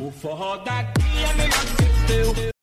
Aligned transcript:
O 0.00 0.12
forró 0.12 0.56
daqui 0.58 1.02
é 1.24 1.34
melhor 1.34 1.64
que 1.76 1.82
o 1.82 2.34
teu. 2.34 2.57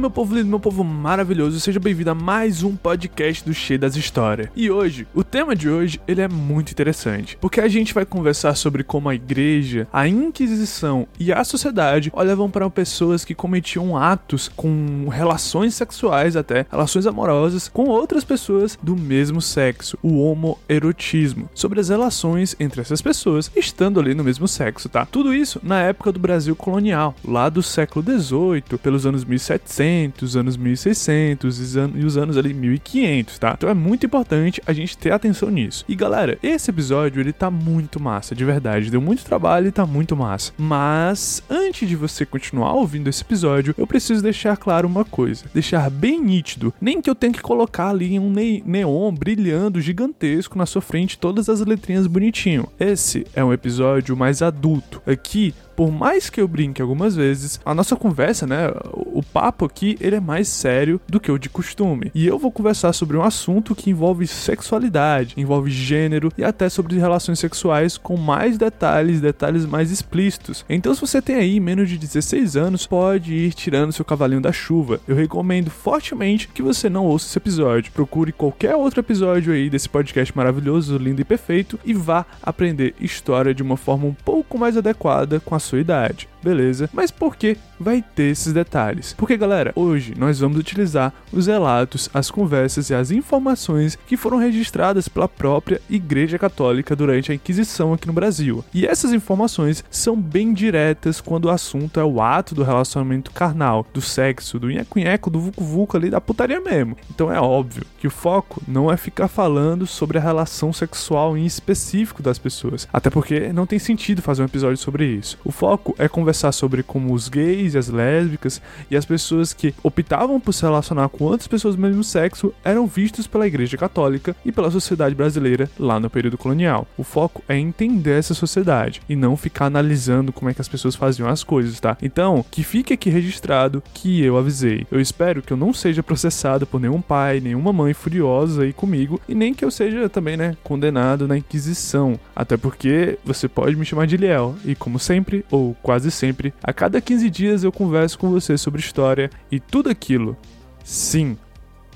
Meu 0.00 0.10
povo 0.10 0.34
lindo, 0.34 0.48
meu 0.48 0.58
povo 0.58 0.82
maravilhoso, 0.82 1.60
seja 1.60 1.78
bem-vindo 1.78 2.10
a 2.10 2.14
mais 2.14 2.62
um 2.62 2.74
podcast 2.74 3.44
do 3.44 3.52
Cheio 3.52 3.78
das 3.78 3.96
Histórias. 3.96 4.48
E 4.56 4.70
hoje, 4.70 5.06
o 5.14 5.22
tema 5.22 5.54
de 5.54 5.68
hoje, 5.68 6.00
ele 6.08 6.22
é 6.22 6.28
muito 6.28 6.72
interessante, 6.72 7.36
porque 7.38 7.60
a 7.60 7.68
gente 7.68 7.92
vai 7.92 8.06
conversar 8.06 8.54
sobre 8.54 8.82
como 8.82 9.10
a 9.10 9.14
igreja, 9.14 9.86
a 9.92 10.08
Inquisição 10.08 11.06
e 11.18 11.30
a 11.30 11.44
sociedade 11.44 12.10
olhavam 12.14 12.50
para 12.50 12.70
pessoas 12.70 13.26
que 13.26 13.34
cometiam 13.34 13.94
atos 13.94 14.48
com 14.48 15.06
relações 15.10 15.74
sexuais 15.74 16.34
até, 16.34 16.64
relações 16.70 17.06
amorosas 17.06 17.68
com 17.68 17.84
outras 17.84 18.24
pessoas 18.24 18.78
do 18.82 18.96
mesmo 18.96 19.42
sexo, 19.42 19.98
o 20.02 20.22
homoerotismo, 20.22 21.50
sobre 21.54 21.78
as 21.78 21.90
relações 21.90 22.56
entre 22.58 22.80
essas 22.80 23.02
pessoas 23.02 23.50
estando 23.54 24.00
ali 24.00 24.14
no 24.14 24.24
mesmo 24.24 24.48
sexo, 24.48 24.88
tá? 24.88 25.04
Tudo 25.04 25.34
isso 25.34 25.60
na 25.62 25.82
época 25.82 26.10
do 26.10 26.18
Brasil 26.18 26.56
colonial, 26.56 27.14
lá 27.22 27.50
do 27.50 27.62
século 27.62 28.02
XVIII, 28.02 28.78
pelos 28.82 29.04
anos 29.04 29.26
1700, 29.26 29.90
anos 30.36 30.56
1600 30.56 31.74
e 31.94 32.04
os 32.04 32.16
anos 32.16 32.36
ali 32.36 32.54
1500, 32.54 33.38
tá? 33.38 33.54
Então 33.56 33.68
é 33.68 33.74
muito 33.74 34.06
importante 34.06 34.62
a 34.66 34.72
gente 34.72 34.96
ter 34.96 35.12
atenção 35.12 35.50
nisso. 35.50 35.84
E 35.88 35.94
galera, 35.94 36.38
esse 36.42 36.70
episódio 36.70 37.20
ele 37.20 37.32
tá 37.32 37.50
muito 37.50 38.00
massa, 38.00 38.34
de 38.34 38.44
verdade, 38.44 38.90
deu 38.90 39.00
muito 39.00 39.24
trabalho 39.24 39.68
e 39.68 39.72
tá 39.72 39.86
muito 39.86 40.16
massa. 40.16 40.52
Mas 40.56 41.42
antes 41.48 41.88
de 41.88 41.96
você 41.96 42.24
continuar 42.24 42.72
ouvindo 42.74 43.08
esse 43.08 43.22
episódio, 43.22 43.74
eu 43.76 43.86
preciso 43.86 44.22
deixar 44.22 44.56
claro 44.56 44.86
uma 44.86 45.04
coisa, 45.04 45.44
deixar 45.52 45.90
bem 45.90 46.20
nítido, 46.20 46.72
nem 46.80 47.00
que 47.00 47.10
eu 47.10 47.14
tenha 47.14 47.32
que 47.32 47.42
colocar 47.42 47.88
ali 47.90 48.18
um 48.18 48.30
ne 48.30 48.62
neon 48.66 49.12
brilhando 49.12 49.80
gigantesco 49.80 50.56
na 50.56 50.66
sua 50.66 50.82
frente 50.82 51.18
todas 51.18 51.48
as 51.48 51.60
letrinhas 51.60 52.06
bonitinho. 52.06 52.68
Esse 52.78 53.26
é 53.34 53.44
um 53.44 53.52
episódio 53.52 54.16
mais 54.16 54.42
adulto. 54.42 55.02
Aqui 55.06 55.54
por 55.80 55.90
mais 55.90 56.28
que 56.28 56.38
eu 56.38 56.46
brinque 56.46 56.82
algumas 56.82 57.16
vezes, 57.16 57.58
a 57.64 57.74
nossa 57.74 57.96
conversa, 57.96 58.46
né, 58.46 58.70
o 58.92 59.22
papo 59.22 59.64
aqui, 59.64 59.96
ele 59.98 60.16
é 60.16 60.20
mais 60.20 60.46
sério 60.46 61.00
do 61.08 61.18
que 61.18 61.32
o 61.32 61.38
de 61.38 61.48
costume. 61.48 62.10
E 62.14 62.26
eu 62.26 62.38
vou 62.38 62.52
conversar 62.52 62.92
sobre 62.92 63.16
um 63.16 63.22
assunto 63.22 63.74
que 63.74 63.88
envolve 63.88 64.26
sexualidade, 64.26 65.32
envolve 65.38 65.70
gênero 65.70 66.30
e 66.36 66.44
até 66.44 66.68
sobre 66.68 66.98
relações 66.98 67.38
sexuais 67.38 67.96
com 67.96 68.18
mais 68.18 68.58
detalhes, 68.58 69.22
detalhes 69.22 69.64
mais 69.64 69.90
explícitos. 69.90 70.66
Então, 70.68 70.94
se 70.94 71.00
você 71.00 71.22
tem 71.22 71.36
aí 71.36 71.58
menos 71.58 71.88
de 71.88 71.96
16 71.96 72.58
anos, 72.58 72.86
pode 72.86 73.32
ir 73.32 73.54
tirando 73.54 73.90
seu 73.90 74.04
cavalinho 74.04 74.42
da 74.42 74.52
chuva. 74.52 75.00
Eu 75.08 75.16
recomendo 75.16 75.70
fortemente 75.70 76.48
que 76.48 76.60
você 76.62 76.90
não 76.90 77.06
ouça 77.06 77.26
esse 77.26 77.38
episódio. 77.38 77.90
Procure 77.92 78.32
qualquer 78.32 78.76
outro 78.76 79.00
episódio 79.00 79.54
aí 79.54 79.70
desse 79.70 79.88
podcast 79.88 80.36
maravilhoso, 80.36 80.98
lindo 80.98 81.22
e 81.22 81.24
perfeito 81.24 81.80
e 81.86 81.94
vá 81.94 82.26
aprender 82.42 82.94
história 83.00 83.54
de 83.54 83.62
uma 83.62 83.78
forma 83.78 84.04
um 84.04 84.14
pouco 84.14 84.58
mais 84.58 84.76
adequada 84.76 85.40
com 85.40 85.54
a 85.54 85.69
sua 85.70 85.80
idade 85.80 86.28
beleza. 86.42 86.88
Mas 86.92 87.10
por 87.10 87.36
que 87.36 87.56
vai 87.78 88.02
ter 88.02 88.30
esses 88.30 88.52
detalhes? 88.52 89.14
Porque, 89.16 89.36
galera, 89.36 89.72
hoje 89.74 90.14
nós 90.16 90.40
vamos 90.40 90.58
utilizar 90.58 91.12
os 91.32 91.46
relatos, 91.46 92.08
as 92.12 92.30
conversas 92.30 92.90
e 92.90 92.94
as 92.94 93.10
informações 93.10 93.98
que 94.06 94.16
foram 94.16 94.38
registradas 94.38 95.08
pela 95.08 95.28
própria 95.28 95.80
Igreja 95.88 96.38
Católica 96.38 96.96
durante 96.96 97.32
a 97.32 97.34
Inquisição 97.34 97.92
aqui 97.92 98.06
no 98.06 98.12
Brasil. 98.12 98.64
E 98.74 98.86
essas 98.86 99.12
informações 99.12 99.84
são 99.90 100.16
bem 100.16 100.52
diretas 100.52 101.20
quando 101.20 101.46
o 101.46 101.50
assunto 101.50 102.00
é 102.00 102.04
o 102.04 102.20
ato 102.20 102.54
do 102.54 102.64
relacionamento 102.64 103.30
carnal, 103.30 103.86
do 103.92 104.00
sexo, 104.00 104.58
do 104.58 104.68
nheco-nheco, 104.68 105.30
do 105.30 105.40
vucu-vucu 105.40 105.96
ali, 105.96 106.10
da 106.10 106.20
putaria 106.20 106.60
mesmo. 106.60 106.96
Então 107.10 107.32
é 107.32 107.40
óbvio 107.40 107.84
que 107.98 108.06
o 108.06 108.10
foco 108.10 108.62
não 108.66 108.90
é 108.90 108.96
ficar 108.96 109.28
falando 109.28 109.86
sobre 109.86 110.18
a 110.18 110.20
relação 110.20 110.72
sexual 110.72 111.36
em 111.36 111.46
específico 111.46 112.22
das 112.22 112.38
pessoas, 112.38 112.88
até 112.92 113.08
porque 113.10 113.52
não 113.52 113.66
tem 113.66 113.78
sentido 113.78 114.22
fazer 114.22 114.42
um 114.42 114.46
episódio 114.46 114.76
sobre 114.76 115.06
isso. 115.06 115.38
O 115.44 115.52
foco 115.52 115.94
é 115.98 116.08
conversar 116.08 116.29
conversar 116.30 116.52
sobre 116.52 116.82
como 116.82 117.12
os 117.12 117.28
gays 117.28 117.74
e 117.74 117.78
as 117.78 117.88
lésbicas 117.88 118.62
e 118.90 118.96
as 118.96 119.04
pessoas 119.04 119.52
que 119.52 119.74
optavam 119.82 120.38
por 120.38 120.52
se 120.52 120.62
relacionar 120.62 121.08
com 121.08 121.24
outras 121.24 121.48
pessoas 121.48 121.74
do 121.74 121.82
mesmo 121.82 122.04
sexo 122.04 122.54
eram 122.64 122.86
vistos 122.86 123.26
pela 123.26 123.46
Igreja 123.46 123.76
Católica 123.76 124.36
e 124.44 124.52
pela 124.52 124.70
sociedade 124.70 125.14
brasileira 125.14 125.68
lá 125.78 125.98
no 125.98 126.08
período 126.08 126.38
colonial. 126.38 126.86
O 126.96 127.02
foco 127.02 127.42
é 127.48 127.58
entender 127.58 128.18
essa 128.18 128.32
sociedade 128.32 129.02
e 129.08 129.16
não 129.16 129.36
ficar 129.36 129.66
analisando 129.66 130.32
como 130.32 130.48
é 130.50 130.54
que 130.54 130.60
as 130.60 130.68
pessoas 130.68 130.94
faziam 130.94 131.28
as 131.28 131.42
coisas, 131.42 131.80
tá? 131.80 131.96
Então, 132.00 132.44
que 132.48 132.62
fique 132.62 132.92
aqui 132.92 133.10
registrado 133.10 133.82
que 133.92 134.22
eu 134.22 134.36
avisei. 134.36 134.86
Eu 134.90 135.00
espero 135.00 135.42
que 135.42 135.52
eu 135.52 135.56
não 135.56 135.74
seja 135.74 136.02
processado 136.02 136.66
por 136.66 136.80
nenhum 136.80 137.00
pai, 137.00 137.40
nenhuma 137.40 137.72
mãe 137.72 137.92
furiosa 137.92 138.62
aí 138.62 138.72
comigo 138.72 139.20
e 139.28 139.34
nem 139.34 139.52
que 139.52 139.64
eu 139.64 139.70
seja 139.70 140.08
também, 140.08 140.36
né, 140.36 140.56
condenado 140.62 141.26
na 141.26 141.36
Inquisição. 141.36 142.18
Até 142.36 142.56
porque 142.56 143.18
você 143.24 143.48
pode 143.48 143.74
me 143.74 143.84
chamar 143.84 144.06
de 144.06 144.16
Liel 144.16 144.54
e 144.64 144.76
como 144.76 144.98
sempre, 144.98 145.44
ou 145.50 145.76
quase 145.82 146.10
sempre, 146.10 146.19
a 146.62 146.72
cada 146.72 147.00
15 147.00 147.30
dias 147.30 147.64
eu 147.64 147.72
converso 147.72 148.18
com 148.18 148.30
você 148.30 148.58
sobre 148.58 148.80
história 148.80 149.30
e 149.50 149.58
tudo 149.58 149.88
aquilo, 149.88 150.36
sim, 150.84 151.36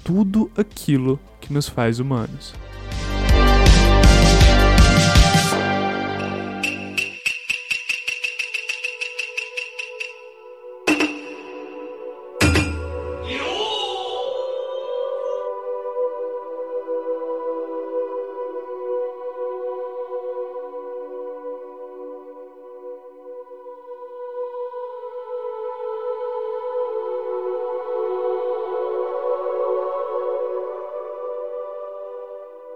tudo 0.03 0.51
aquilo 0.57 1.19
que 1.41 1.53
nos 1.53 1.69
faz 1.69 1.99
humanos. 1.99 2.55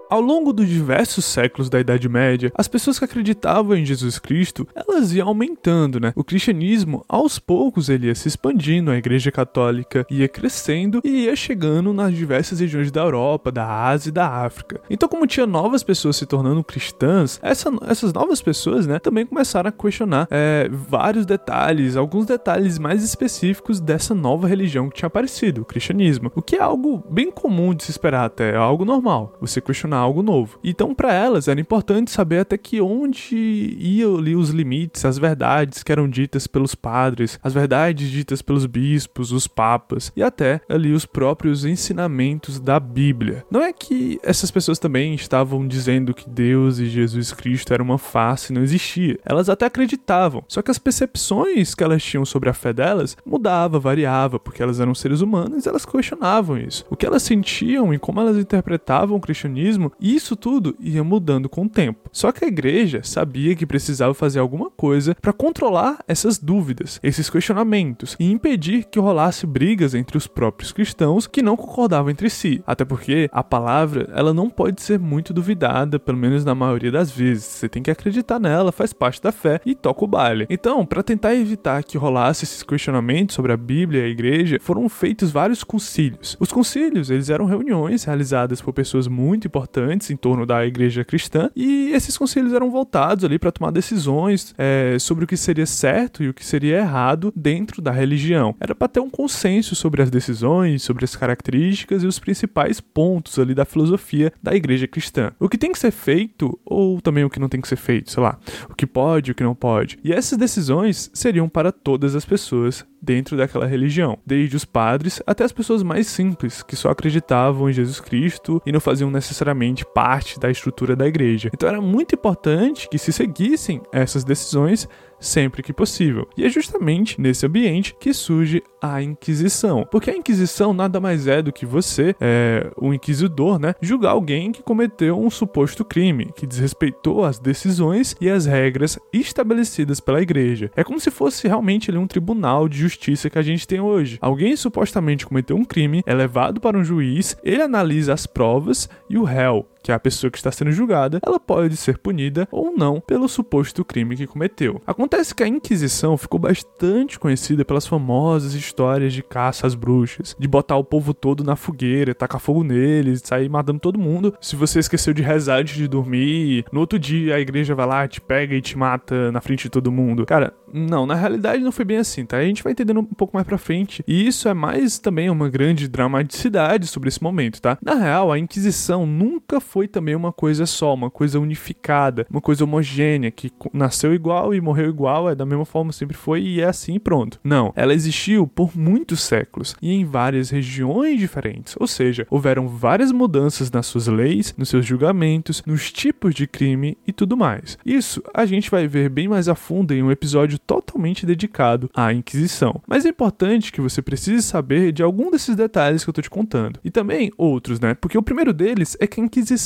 Ao 0.09 0.19
longo 0.19 0.51
dos 0.51 0.67
diversos 0.67 1.23
séculos 1.23 1.69
da 1.69 1.79
Idade 1.79 2.09
Média, 2.09 2.51
as 2.55 2.67
pessoas 2.67 2.97
que 2.97 3.05
acreditavam 3.05 3.77
em 3.77 3.85
Jesus 3.85 4.17
Cristo, 4.17 4.67
elas 4.73 5.13
iam 5.13 5.27
aumentando, 5.27 5.99
né? 5.99 6.13
O 6.15 6.23
cristianismo, 6.23 7.05
aos 7.07 7.37
poucos, 7.37 7.89
ele 7.89 8.07
ia 8.07 8.15
se 8.15 8.27
expandindo, 8.27 8.89
a 8.89 8.97
Igreja 8.97 9.31
Católica 9.31 10.07
ia 10.09 10.27
crescendo 10.27 10.99
e 11.03 11.25
ia 11.25 11.35
chegando 11.35 11.93
nas 11.93 12.15
diversas 12.15 12.59
regiões 12.59 12.91
da 12.91 13.01
Europa, 13.01 13.51
da 13.51 13.67
Ásia 13.67 14.09
e 14.09 14.11
da 14.11 14.27
África. 14.27 14.81
Então, 14.89 15.07
como 15.07 15.27
tinha 15.27 15.45
novas 15.45 15.83
pessoas 15.83 16.15
se 16.15 16.25
tornando 16.25 16.63
cristãs, 16.63 17.39
essa, 17.43 17.69
essas 17.87 18.11
novas 18.11 18.41
pessoas, 18.41 18.87
né, 18.87 18.97
também 18.97 19.27
começaram 19.27 19.69
a 19.69 19.71
questionar 19.71 20.27
é, 20.31 20.67
vários 20.71 21.23
detalhes, 21.23 21.95
alguns 21.95 22.25
detalhes 22.25 22.79
mais 22.79 23.03
específicos 23.03 23.79
dessa 23.79 24.15
nova 24.15 24.47
religião 24.47 24.89
que 24.89 24.95
tinha 24.95 25.07
aparecido, 25.07 25.61
o 25.61 25.65
cristianismo. 25.65 26.31
O 26.33 26.41
que 26.41 26.55
é 26.55 26.61
algo 26.63 27.03
bem 27.11 27.29
comum 27.29 27.75
de 27.75 27.83
se 27.83 27.91
esperar 27.91 28.25
até, 28.25 28.53
é 28.53 28.57
algo 28.57 28.83
normal, 28.83 29.37
você 29.39 29.61
questionar 29.61 29.98
algo 29.99 30.21
novo. 30.21 30.59
Então, 30.63 30.93
para 30.93 31.13
elas, 31.13 31.47
era 31.47 31.59
importante 31.59 32.11
saber 32.11 32.39
até 32.39 32.57
que 32.57 32.81
onde 32.81 33.77
iam 33.79 34.17
ali 34.17 34.35
os 34.35 34.49
limites, 34.49 35.05
as 35.05 35.17
verdades 35.17 35.83
que 35.83 35.91
eram 35.91 36.09
ditas 36.09 36.47
pelos 36.47 36.75
padres, 36.75 37.39
as 37.43 37.53
verdades 37.53 38.09
ditas 38.09 38.41
pelos 38.41 38.65
bispos, 38.65 39.31
os 39.31 39.47
papas 39.47 40.11
e 40.15 40.23
até 40.23 40.61
ali 40.69 40.91
os 40.91 41.05
próprios 41.05 41.65
ensinamentos 41.65 42.59
da 42.59 42.79
Bíblia. 42.79 43.45
Não 43.49 43.61
é 43.61 43.73
que 43.73 44.19
essas 44.23 44.51
pessoas 44.51 44.79
também 44.79 45.13
estavam 45.13 45.67
dizendo 45.67 46.13
que 46.13 46.29
Deus 46.29 46.79
e 46.79 46.85
Jesus 46.85 47.31
Cristo 47.33 47.73
era 47.73 47.83
uma 47.83 47.97
face, 47.97 48.53
não 48.53 48.61
existia. 48.61 49.19
Elas 49.25 49.49
até 49.49 49.65
acreditavam, 49.65 50.43
só 50.47 50.61
que 50.61 50.71
as 50.71 50.79
percepções 50.79 51.75
que 51.75 51.83
elas 51.83 52.03
tinham 52.03 52.25
sobre 52.25 52.49
a 52.49 52.53
fé 52.53 52.73
delas 52.73 53.17
mudava, 53.25 53.79
variava, 53.79 54.39
porque 54.39 54.61
elas 54.61 54.79
eram 54.79 54.93
seres 54.95 55.21
humanos 55.21 55.65
e 55.65 55.69
elas 55.69 55.85
questionavam 55.85 56.57
isso. 56.57 56.85
O 56.89 56.95
que 56.95 57.05
elas 57.05 57.23
sentiam 57.23 57.93
e 57.93 57.99
como 57.99 58.19
elas 58.19 58.37
interpretavam 58.37 59.17
o 59.17 59.21
cristianismo 59.21 59.88
e 59.99 60.15
isso 60.15 60.35
tudo 60.35 60.75
ia 60.79 61.03
mudando 61.03 61.49
com 61.49 61.63
o 61.63 61.69
tempo. 61.69 62.09
Só 62.11 62.31
que 62.31 62.45
a 62.45 62.47
igreja 62.47 63.01
sabia 63.03 63.55
que 63.55 63.65
precisava 63.65 64.13
fazer 64.13 64.39
alguma 64.39 64.69
coisa 64.69 65.15
para 65.21 65.33
controlar 65.33 65.99
essas 66.07 66.37
dúvidas, 66.37 66.99
esses 67.03 67.29
questionamentos 67.29 68.15
e 68.19 68.31
impedir 68.31 68.85
que 68.85 68.99
rolasse 68.99 69.45
brigas 69.45 69.93
entre 69.93 70.17
os 70.17 70.27
próprios 70.27 70.71
cristãos 70.71 71.27
que 71.27 71.41
não 71.41 71.55
concordavam 71.55 72.11
entre 72.11 72.29
si. 72.29 72.61
Até 72.65 72.83
porque 72.85 73.29
a 73.31 73.43
palavra, 73.43 74.09
ela 74.13 74.33
não 74.33 74.49
pode 74.49 74.81
ser 74.81 74.99
muito 74.99 75.33
duvidada, 75.33 75.99
pelo 75.99 76.17
menos 76.17 76.43
na 76.43 76.55
maioria 76.55 76.91
das 76.91 77.11
vezes. 77.11 77.45
Você 77.45 77.69
tem 77.69 77.81
que 77.81 77.91
acreditar 77.91 78.39
nela, 78.39 78.71
faz 78.71 78.93
parte 78.93 79.21
da 79.21 79.31
fé 79.31 79.59
e 79.65 79.75
toca 79.75 80.03
o 80.03 80.07
baile. 80.07 80.45
Então, 80.49 80.85
para 80.85 81.03
tentar 81.03 81.35
evitar 81.35 81.83
que 81.83 81.97
rolasse 81.97 82.43
esses 82.43 82.63
questionamentos 82.63 83.35
sobre 83.35 83.51
a 83.51 83.57
Bíblia 83.57 84.01
e 84.01 84.05
a 84.05 84.09
igreja, 84.09 84.57
foram 84.61 84.87
feitos 84.89 85.31
vários 85.31 85.63
concílios. 85.63 86.35
Os 86.39 86.51
concílios, 86.51 87.09
eles 87.09 87.29
eram 87.29 87.45
reuniões 87.45 88.03
realizadas 88.03 88.61
por 88.61 88.73
pessoas 88.73 89.07
muito 89.07 89.47
importantes 89.47 89.78
importantes 89.79 90.09
em 90.09 90.17
torno 90.17 90.45
da 90.45 90.65
igreja 90.65 91.03
cristã, 91.03 91.49
e 91.55 91.91
esses 91.93 92.17
conselhos 92.17 92.53
eram 92.53 92.69
voltados 92.69 93.23
ali 93.23 93.39
para 93.39 93.51
tomar 93.51 93.71
decisões 93.71 94.53
é, 94.57 94.97
sobre 94.99 95.23
o 95.23 95.27
que 95.27 95.37
seria 95.37 95.65
certo 95.65 96.23
e 96.23 96.29
o 96.29 96.33
que 96.33 96.45
seria 96.45 96.77
errado 96.77 97.31
dentro 97.35 97.81
da 97.81 97.91
religião. 97.91 98.55
Era 98.59 98.75
para 98.75 98.87
ter 98.87 98.99
um 98.99 99.09
consenso 99.09 99.75
sobre 99.75 100.01
as 100.01 100.09
decisões, 100.09 100.83
sobre 100.83 101.05
as 101.05 101.15
características 101.15 102.03
e 102.03 102.07
os 102.07 102.19
principais 102.19 102.79
pontos 102.79 103.39
ali 103.39 103.53
da 103.53 103.65
filosofia 103.65 104.31
da 104.41 104.55
igreja 104.55 104.87
cristã. 104.87 105.31
O 105.39 105.49
que 105.49 105.57
tem 105.57 105.71
que 105.71 105.79
ser 105.79 105.91
feito 105.91 106.59
ou 106.65 107.01
também 107.01 107.23
o 107.23 107.29
que 107.29 107.39
não 107.39 107.49
tem 107.49 107.61
que 107.61 107.67
ser 107.67 107.75
feito, 107.75 108.11
sei 108.11 108.21
lá, 108.21 108.37
o 108.69 108.75
que 108.75 108.85
pode, 108.85 109.31
o 109.31 109.35
que 109.35 109.43
não 109.43 109.55
pode. 109.55 109.99
E 110.03 110.11
essas 110.11 110.37
decisões 110.37 111.09
seriam 111.13 111.47
para 111.47 111.71
todas 111.71 112.15
as 112.15 112.25
pessoas 112.25 112.85
dentro 113.01 113.37
daquela 113.37 113.65
religião, 113.65 114.17
desde 114.25 114.55
os 114.55 114.65
padres 114.65 115.21
até 115.25 115.43
as 115.43 115.51
pessoas 115.51 115.83
mais 115.83 116.07
simples, 116.07 116.61
que 116.63 116.75
só 116.75 116.89
acreditavam 116.89 117.69
em 117.69 117.73
Jesus 117.73 117.99
Cristo 117.99 118.61
e 118.65 118.71
não 118.71 118.79
faziam 118.79 119.09
necessariamente 119.09 119.85
parte 119.93 120.39
da 120.39 120.49
estrutura 120.49 120.95
da 120.95 121.07
igreja. 121.07 121.49
Então 121.53 121.69
era 121.69 121.81
muito 121.81 122.15
importante 122.15 122.87
que 122.89 122.97
se 122.97 123.11
seguissem 123.11 123.81
essas 123.91 124.23
decisões 124.23 124.87
sempre 125.19 125.61
que 125.61 125.73
possível. 125.73 126.27
E 126.37 126.45
é 126.45 126.49
justamente 126.49 127.19
nesse 127.19 127.45
ambiente 127.45 127.95
que 127.99 128.13
surge 128.13 128.63
a 128.81 129.01
Inquisição. 129.01 129.85
Porque 129.91 130.09
a 130.09 130.15
Inquisição 130.15 130.73
nada 130.73 130.99
mais 130.99 131.27
é 131.27 131.41
do 131.41 131.51
que 131.51 131.65
você, 131.65 132.15
é, 132.19 132.71
o 132.77 132.93
inquisidor, 132.93 133.59
né, 133.59 133.73
julgar 133.81 134.11
alguém 134.11 134.51
que 134.51 134.63
cometeu 134.63 135.19
um 135.19 135.29
suposto 135.29 135.83
crime, 135.83 136.31
que 136.35 136.47
desrespeitou 136.47 137.25
as 137.25 137.39
decisões 137.39 138.15
e 138.21 138.29
as 138.29 138.45
regras 138.45 138.97
estabelecidas 139.11 139.99
pela 139.99 140.21
igreja. 140.21 140.71
É 140.75 140.83
como 140.83 140.99
se 140.99 141.11
fosse 141.11 141.47
realmente 141.47 141.89
ali, 141.89 141.97
um 141.97 142.07
tribunal 142.07 142.69
de 142.69 142.77
justiça 142.77 143.29
que 143.29 143.37
a 143.37 143.41
gente 143.41 143.67
tem 143.67 143.79
hoje. 143.79 144.17
Alguém 144.21 144.55
supostamente 144.55 145.25
cometeu 145.25 145.55
um 145.55 145.65
crime, 145.65 146.03
é 146.05 146.13
levado 146.13 146.61
para 146.61 146.77
um 146.77 146.83
juiz, 146.83 147.37
ele 147.43 147.61
analisa 147.61 148.13
as 148.13 148.25
provas 148.25 148.89
e 149.09 149.17
o 149.17 149.23
réu, 149.23 149.65
que 149.81 149.91
é 149.91 149.95
a 149.95 149.99
pessoa 149.99 150.31
que 150.31 150.37
está 150.37 150.51
sendo 150.51 150.71
julgada, 150.71 151.19
ela 151.25 151.39
pode 151.39 151.77
ser 151.77 151.97
punida 151.97 152.47
ou 152.51 152.75
não 152.75 152.99
pelo 152.99 153.27
suposto 153.27 153.85
crime 153.85 154.15
que 154.15 154.27
cometeu. 154.27 154.81
Acontece 154.85 155.33
que 155.33 155.43
a 155.43 155.47
Inquisição 155.47 156.17
ficou 156.17 156.39
bastante 156.39 157.19
conhecida 157.19 157.65
pelas 157.65 157.87
famosas 157.87 158.53
histórias 158.53 159.13
de 159.13 159.23
caça 159.23 159.65
às 159.65 159.75
bruxas, 159.75 160.35
de 160.37 160.47
botar 160.47 160.77
o 160.77 160.83
povo 160.83 161.13
todo 161.13 161.43
na 161.43 161.55
fogueira, 161.55 162.13
tacar 162.13 162.39
fogo 162.39 162.63
neles, 162.63 163.21
sair 163.23 163.49
matando 163.49 163.79
todo 163.79 163.99
mundo. 163.99 164.33
Se 164.41 164.55
você 164.55 164.79
esqueceu 164.79 165.13
de 165.13 165.21
rezar 165.21 165.59
antes 165.59 165.75
de 165.75 165.87
dormir, 165.87 166.65
no 166.71 166.79
outro 166.79 166.99
dia 166.99 167.35
a 167.35 167.39
igreja 167.39 167.75
vai 167.75 167.85
lá, 167.85 168.07
te 168.07 168.21
pega 168.21 168.55
e 168.55 168.61
te 168.61 168.77
mata 168.77 169.31
na 169.31 169.41
frente 169.41 169.63
de 169.63 169.69
todo 169.69 169.91
mundo. 169.91 170.25
Cara, 170.25 170.53
não, 170.71 171.05
na 171.05 171.15
realidade 171.15 171.63
não 171.63 171.71
foi 171.71 171.85
bem 171.85 171.97
assim, 171.97 172.25
tá? 172.25 172.37
A 172.37 172.43
gente 172.43 172.63
vai 172.63 172.73
entendendo 172.73 172.99
um 172.99 173.05
pouco 173.05 173.35
mais 173.35 173.45
pra 173.45 173.57
frente. 173.57 174.03
E 174.07 174.27
isso 174.27 174.47
é 174.47 174.53
mais 174.53 174.99
também 174.99 175.29
uma 175.29 175.49
grande 175.49 175.87
dramaticidade 175.87 176.87
sobre 176.87 177.09
esse 177.09 177.21
momento, 177.21 177.61
tá? 177.61 177.77
Na 177.81 177.95
real, 177.95 178.31
a 178.31 178.39
Inquisição 178.39 179.05
nunca 179.05 179.59
foi 179.69 179.87
também 179.87 180.15
uma 180.15 180.33
coisa 180.33 180.65
só, 180.65 180.95
uma 180.95 181.11
coisa 181.11 181.39
unificada, 181.39 182.25
uma 182.27 182.41
coisa 182.41 182.63
homogênea, 182.63 183.29
que 183.29 183.51
nasceu 183.71 184.15
igual 184.15 184.51
e 184.51 184.59
morreu 184.59 184.89
igual, 184.89 185.29
é 185.29 185.35
da 185.35 185.45
mesma 185.45 185.63
forma 185.63 185.91
sempre 185.91 186.17
foi 186.17 186.41
e 186.41 186.59
é 186.59 186.65
assim 186.65 186.95
e 186.95 186.99
pronto. 186.99 187.39
Não, 187.43 187.71
ela 187.75 187.93
existiu 187.93 188.47
por 188.47 188.75
muitos 188.75 189.21
séculos 189.21 189.75
e 189.79 189.93
em 189.93 190.05
várias 190.05 190.49
regiões 190.49 191.19
diferentes, 191.19 191.75
ou 191.79 191.85
seja, 191.85 192.25
houveram 192.31 192.67
várias 192.67 193.11
mudanças 193.11 193.69
nas 193.69 193.85
suas 193.85 194.07
leis, 194.07 194.55
nos 194.57 194.69
seus 194.69 194.83
julgamentos, 194.83 195.61
nos 195.67 195.91
tipos 195.91 196.33
de 196.33 196.47
crime 196.47 196.97
e 197.05 197.13
tudo 197.13 197.37
mais. 197.37 197.77
Isso 197.85 198.23
a 198.33 198.47
gente 198.47 198.71
vai 198.71 198.87
ver 198.87 199.07
bem 199.07 199.27
mais 199.27 199.47
a 199.47 199.53
fundo 199.53 199.93
em 199.93 200.01
um 200.01 200.09
episódio 200.09 200.57
totalmente 200.57 201.27
dedicado 201.27 201.91
à 201.93 202.11
Inquisição. 202.11 202.81
Mas 202.87 203.05
é 203.05 203.09
importante 203.09 203.71
que 203.71 203.81
você 203.81 204.01
precise 204.01 204.41
saber 204.41 204.91
de 204.91 205.03
algum 205.03 205.29
desses 205.29 205.55
detalhes 205.55 206.03
que 206.03 206.09
eu 206.09 206.13
tô 206.13 206.23
te 206.23 206.29
contando. 206.29 206.79
E 206.83 206.89
também 206.89 207.31
outros, 207.37 207.79
né? 207.79 207.93
Porque 207.93 208.17
o 208.17 208.23
primeiro 208.23 208.51
deles 208.51 208.97
é 208.99 209.05
que 209.05 209.21
a 209.21 209.23
Inquisição 209.23 209.58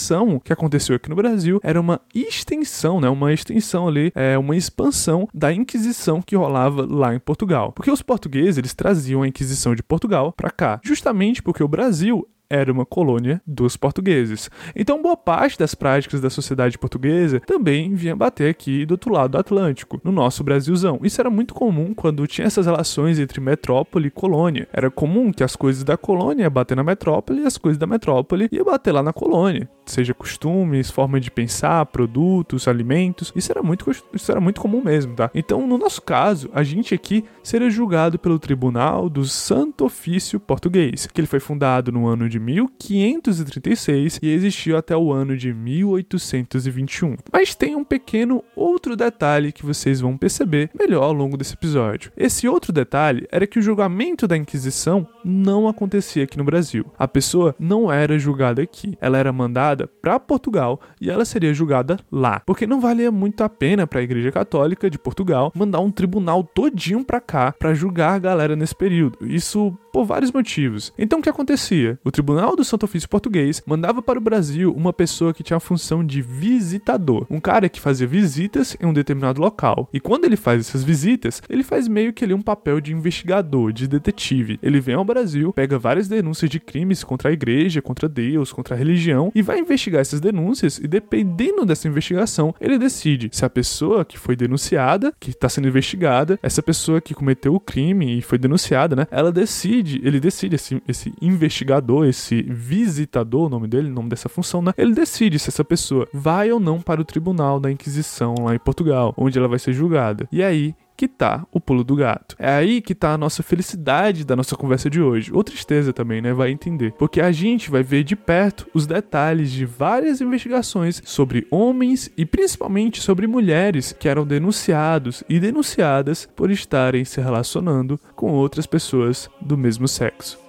Que 0.44 0.54
aconteceu 0.54 0.96
aqui 0.96 1.10
no 1.10 1.16
Brasil 1.16 1.60
era 1.64 1.80
uma 1.80 2.02
extensão, 2.14 3.00
né? 3.00 3.10
Uma 3.10 3.34
extensão 3.34 3.88
ali, 3.88 4.12
é 4.16 4.38
uma 4.38 4.56
expansão 4.56 5.28
da 5.34 5.54
Inquisição 5.54 6.22
que 6.22 6.36
rolava 6.36 6.86
lá 6.90 7.14
em 7.14 7.20
Portugal. 7.20 7.72
Porque 7.72 7.92
os 7.92 8.02
portugueses 8.02 8.58
eles 8.58 8.74
traziam 8.74 9.22
a 9.22 9.28
Inquisição 9.28 9.76
de 9.76 9.84
Portugal 9.84 10.34
para 10.34 10.50
cá, 10.50 10.80
justamente 10.84 11.42
porque 11.42 11.64
o 11.64 11.68
Brasil 11.68 12.28
era 12.54 12.72
uma 12.72 12.86
colônia 12.86 13.42
dos 13.48 13.76
portugueses. 13.76 14.50
Então, 14.76 15.02
boa 15.02 15.18
parte 15.18 15.58
das 15.58 15.74
práticas 15.74 16.22
da 16.22 16.30
sociedade 16.30 16.78
portuguesa 16.78 17.40
também 17.40 17.96
vinha 17.96 18.16
bater 18.16 18.48
aqui 18.48 18.86
do 18.86 18.92
outro 18.92 19.12
lado 19.12 19.32
do 19.32 19.38
Atlântico, 19.40 20.00
no 20.04 20.12
nosso 20.12 20.44
Brasilzão. 20.44 21.00
Isso 21.02 21.20
era 21.20 21.32
muito 21.32 21.56
comum 21.56 21.96
quando 21.96 22.28
tinha 22.28 22.46
essas 22.46 22.68
relações 22.68 23.18
entre 23.18 23.42
metrópole 23.42 24.08
e 24.08 24.12
colônia. 24.12 24.68
Era 24.72 24.92
comum 24.92 25.32
que 25.32 25.44
as 25.44 25.56
coisas 25.56 25.84
da 25.84 25.98
colônia 25.98 26.44
iam 26.44 26.52
bater 26.52 26.78
na 26.78 26.84
metrópole 26.84 27.42
e 27.42 27.46
as 27.48 27.58
coisas 27.58 27.80
da 27.80 27.88
metrópole 27.88 28.48
iam 28.52 28.66
bater 28.66 28.92
lá 28.92 29.02
na 29.02 29.12
colônia. 29.12 29.68
Seja 29.84 30.14
costumes, 30.14 30.92
forma 30.92 31.20
de 31.20 31.32
pensar, 31.32 31.86
produtos, 31.88 32.68
alimentos. 32.68 33.34
Isso 33.36 33.52
era 33.52 33.64
muito, 33.64 33.90
isso 34.14 34.32
era 34.32 34.40
muito 34.40 34.62
comum 34.62 34.82
mesmo, 34.84 35.16
tá? 35.16 35.32
Então, 35.34 35.66
no 35.66 35.78
nosso 35.78 36.02
caso, 36.02 36.50
a 36.54 36.62
gente 36.62 36.94
aqui 36.94 37.26
seria 37.42 37.70
julgado 37.70 38.20
pelo 38.20 38.38
Tribunal 38.38 39.10
do 39.10 39.26
Santo 39.26 39.86
Ofício 39.86 40.40
Português, 40.40 41.08
que 41.08 41.20
ele 41.20 41.28
foi 41.28 41.40
fundado 41.40 41.92
no 41.92 42.08
ano 42.08 42.30
de 42.30 42.43
1536 42.44 44.20
e 44.22 44.30
existiu 44.30 44.78
até 44.78 44.96
o 44.96 45.12
ano 45.12 45.36
de 45.38 45.54
1821. 45.54 47.16
Mas 47.32 47.56
tem 47.56 47.76
um 47.76 47.84
pequeno 47.84 48.44
outro 48.56 48.96
detalhe 48.96 49.52
que 49.52 49.66
vocês 49.66 50.02
vão 50.02 50.18
perceber 50.18 50.70
melhor 50.78 51.04
ao 51.04 51.14
longo 51.14 51.38
desse 51.38 51.54
episódio. 51.54 52.12
Esse 52.18 52.48
outro 52.48 52.72
detalhe 52.72 53.28
era 53.32 53.48
que 53.48 53.60
o 53.60 53.62
julgamento 53.62 54.28
da 54.28 54.38
Inquisição 54.38 55.08
não 55.24 55.68
acontecia 55.68 56.24
aqui 56.24 56.38
no 56.38 56.44
Brasil. 56.44 56.86
A 56.98 57.08
pessoa 57.08 57.56
não 57.60 57.92
era 57.92 58.20
julgada 58.20 58.62
aqui, 58.62 58.98
ela 59.00 59.18
era 59.18 59.32
mandada 59.32 59.88
para 60.02 60.20
Portugal 60.20 60.80
e 61.00 61.10
ela 61.10 61.26
seria 61.26 61.54
julgada 61.54 61.98
lá, 62.12 62.42
porque 62.46 62.68
não 62.68 62.82
valia 62.82 63.12
muito 63.12 63.44
a 63.44 63.50
pena 63.50 63.88
para 63.88 64.00
a 64.00 64.04
Igreja 64.04 64.32
Católica 64.32 64.90
de 64.90 65.00
Portugal 65.00 65.52
mandar 65.56 65.80
um 65.80 65.92
tribunal 65.92 66.44
todinho 66.44 67.04
para 67.04 67.22
cá 67.22 67.52
para 67.52 67.74
julgar 67.74 68.14
a 68.14 68.20
galera 68.20 68.56
nesse 68.56 68.76
período. 68.76 69.18
Isso 69.22 69.78
por 69.94 70.06
vários 70.06 70.32
motivos. 70.32 70.92
Então 70.98 71.20
o 71.20 71.22
que 71.22 71.30
acontecia? 71.30 72.00
O 72.04 72.12
Tribunal 72.12 72.56
do 72.56 72.64
Santo 72.64 72.84
Ofício 72.84 73.08
Português 73.08 73.62
mandava 73.64 74.02
para 74.02 74.18
o 74.18 74.22
Brasil 74.22 74.74
uma 74.76 74.92
pessoa 74.92 75.34
que 75.34 75.44
tinha 75.44 75.58
a 75.58 75.60
função 75.60 76.04
de 76.04 76.20
visitador, 76.20 77.28
um 77.30 77.40
cara 77.40 77.70
que 77.70 77.80
fazia 77.80 78.08
visitas 78.08 78.76
em 78.82 78.88
um 78.88 78.94
determinado 78.94 79.40
local. 79.40 79.88
E 79.94 80.00
quando 80.00 80.26
ele 80.26 80.36
faz 80.36 80.62
essas 80.62 80.84
visitas, 80.84 81.44
ele 81.48 81.64
faz 81.64 81.88
meio 81.88 82.12
que 82.12 82.26
ali 82.26 82.34
um 82.34 82.42
papel 82.42 82.82
de 82.82 82.92
investigador, 82.92 83.72
de 83.72 83.88
detetive. 83.88 84.60
Ele 84.64 84.80
vem 84.80 84.96
ao 84.96 85.06
Brasil, 85.06 85.54
pega 85.54 85.78
várias 85.78 86.08
denúncias 86.08 86.50
de 86.50 86.60
crimes 86.60 87.04
contra 87.04 87.30
a 87.30 87.34
igreja, 87.34 87.82
contra 87.82 88.10
Deus, 88.10 88.52
contra 88.52 88.74
a 88.74 88.78
religião 88.78 89.32
e 89.36 89.44
vai 89.44 89.60
investigar 89.60 90.02
essas 90.02 90.20
denúncias 90.20 90.80
e 90.80 90.88
dependendo 90.88 91.66
dessa 91.66 91.88
investigação, 91.88 92.56
ele 92.60 92.80
decide 92.80 93.30
se 93.32 93.46
a 93.46 93.50
pessoa 93.50 94.04
que 94.04 94.18
foi 94.18 94.36
denunciada, 94.36 95.14
que 95.20 95.30
está 95.30 95.48
sendo 95.48 95.68
investigada, 95.68 96.40
essa 96.42 96.64
pessoa 96.64 97.00
que 97.00 97.14
cometeu 97.14 97.54
o 97.54 97.60
crime 97.60 98.18
e 98.18 98.22
foi 98.24 98.40
denunciada, 98.40 98.96
né? 98.96 99.06
Ela 99.12 99.32
decide 99.32 99.83
decide, 99.84 100.02
ele 100.04 100.20
decide, 100.20 100.56
esse, 100.56 100.82
esse 100.88 101.14
investigador, 101.22 102.06
esse 102.06 102.42
visitador, 102.42 103.48
o 103.48 103.50
nome 103.50 103.68
dele, 103.68 103.90
o 103.90 103.94
nome 103.94 104.10
dessa 104.10 104.30
função, 104.30 104.62
né? 104.62 104.74
Ele 104.78 104.94
decide 104.94 105.38
se 105.38 105.50
essa 105.50 105.64
pessoa 105.64 106.08
vai 106.14 106.52
ou 106.52 106.60
não 106.60 106.82
para 106.82 107.02
o 107.02 107.06
tribunal 107.06 107.60
da 107.60 107.72
Inquisição 107.72 108.36
lá 108.42 108.56
em 108.56 108.60
Portugal, 108.60 109.14
onde 109.18 109.38
ela 109.38 109.48
vai 109.48 109.60
ser 109.60 109.74
julgada. 109.74 110.28
E 110.32 110.42
aí 110.42 110.74
que 110.96 111.08
tá 111.08 111.46
o 111.52 111.60
pulo 111.60 111.84
do 111.84 111.96
gato. 111.96 112.36
É 112.38 112.50
aí 112.50 112.82
que 112.82 112.96
tá 112.96 113.14
a 113.14 113.18
nossa 113.18 113.44
felicidade 113.44 114.26
da 114.26 114.36
nossa 114.36 114.56
conversa 114.56 114.90
de 114.90 115.02
hoje. 115.02 115.32
Ou 115.34 115.44
tristeza 115.44 115.94
também, 115.94 116.22
né? 116.22 116.34
Vai 116.34 116.52
entender. 116.52 116.94
Porque 116.94 117.22
a 117.22 117.32
gente 117.32 117.70
vai 117.72 117.84
ver 117.84 118.04
de 118.04 118.16
perto 118.16 118.68
os 118.74 118.86
detalhes 118.86 119.52
de 119.52 119.66
várias 119.66 120.22
investigações 120.22 121.02
sobre 121.06 121.48
homens 121.50 122.12
e 122.18 122.26
principalmente 122.26 123.02
sobre 123.02 123.28
mulheres 123.28 123.96
que 123.98 124.08
eram 124.08 124.26
denunciados 124.26 125.24
e 125.28 125.40
denunciadas 125.40 126.28
por 126.36 126.52
estarem 126.52 127.06
se 127.06 127.22
relacionando 127.22 128.00
com 128.16 128.32
outras 128.32 128.66
pessoas 128.66 129.30
do 129.42 129.58
mesmo 129.58 129.88
sexo. 129.88 130.43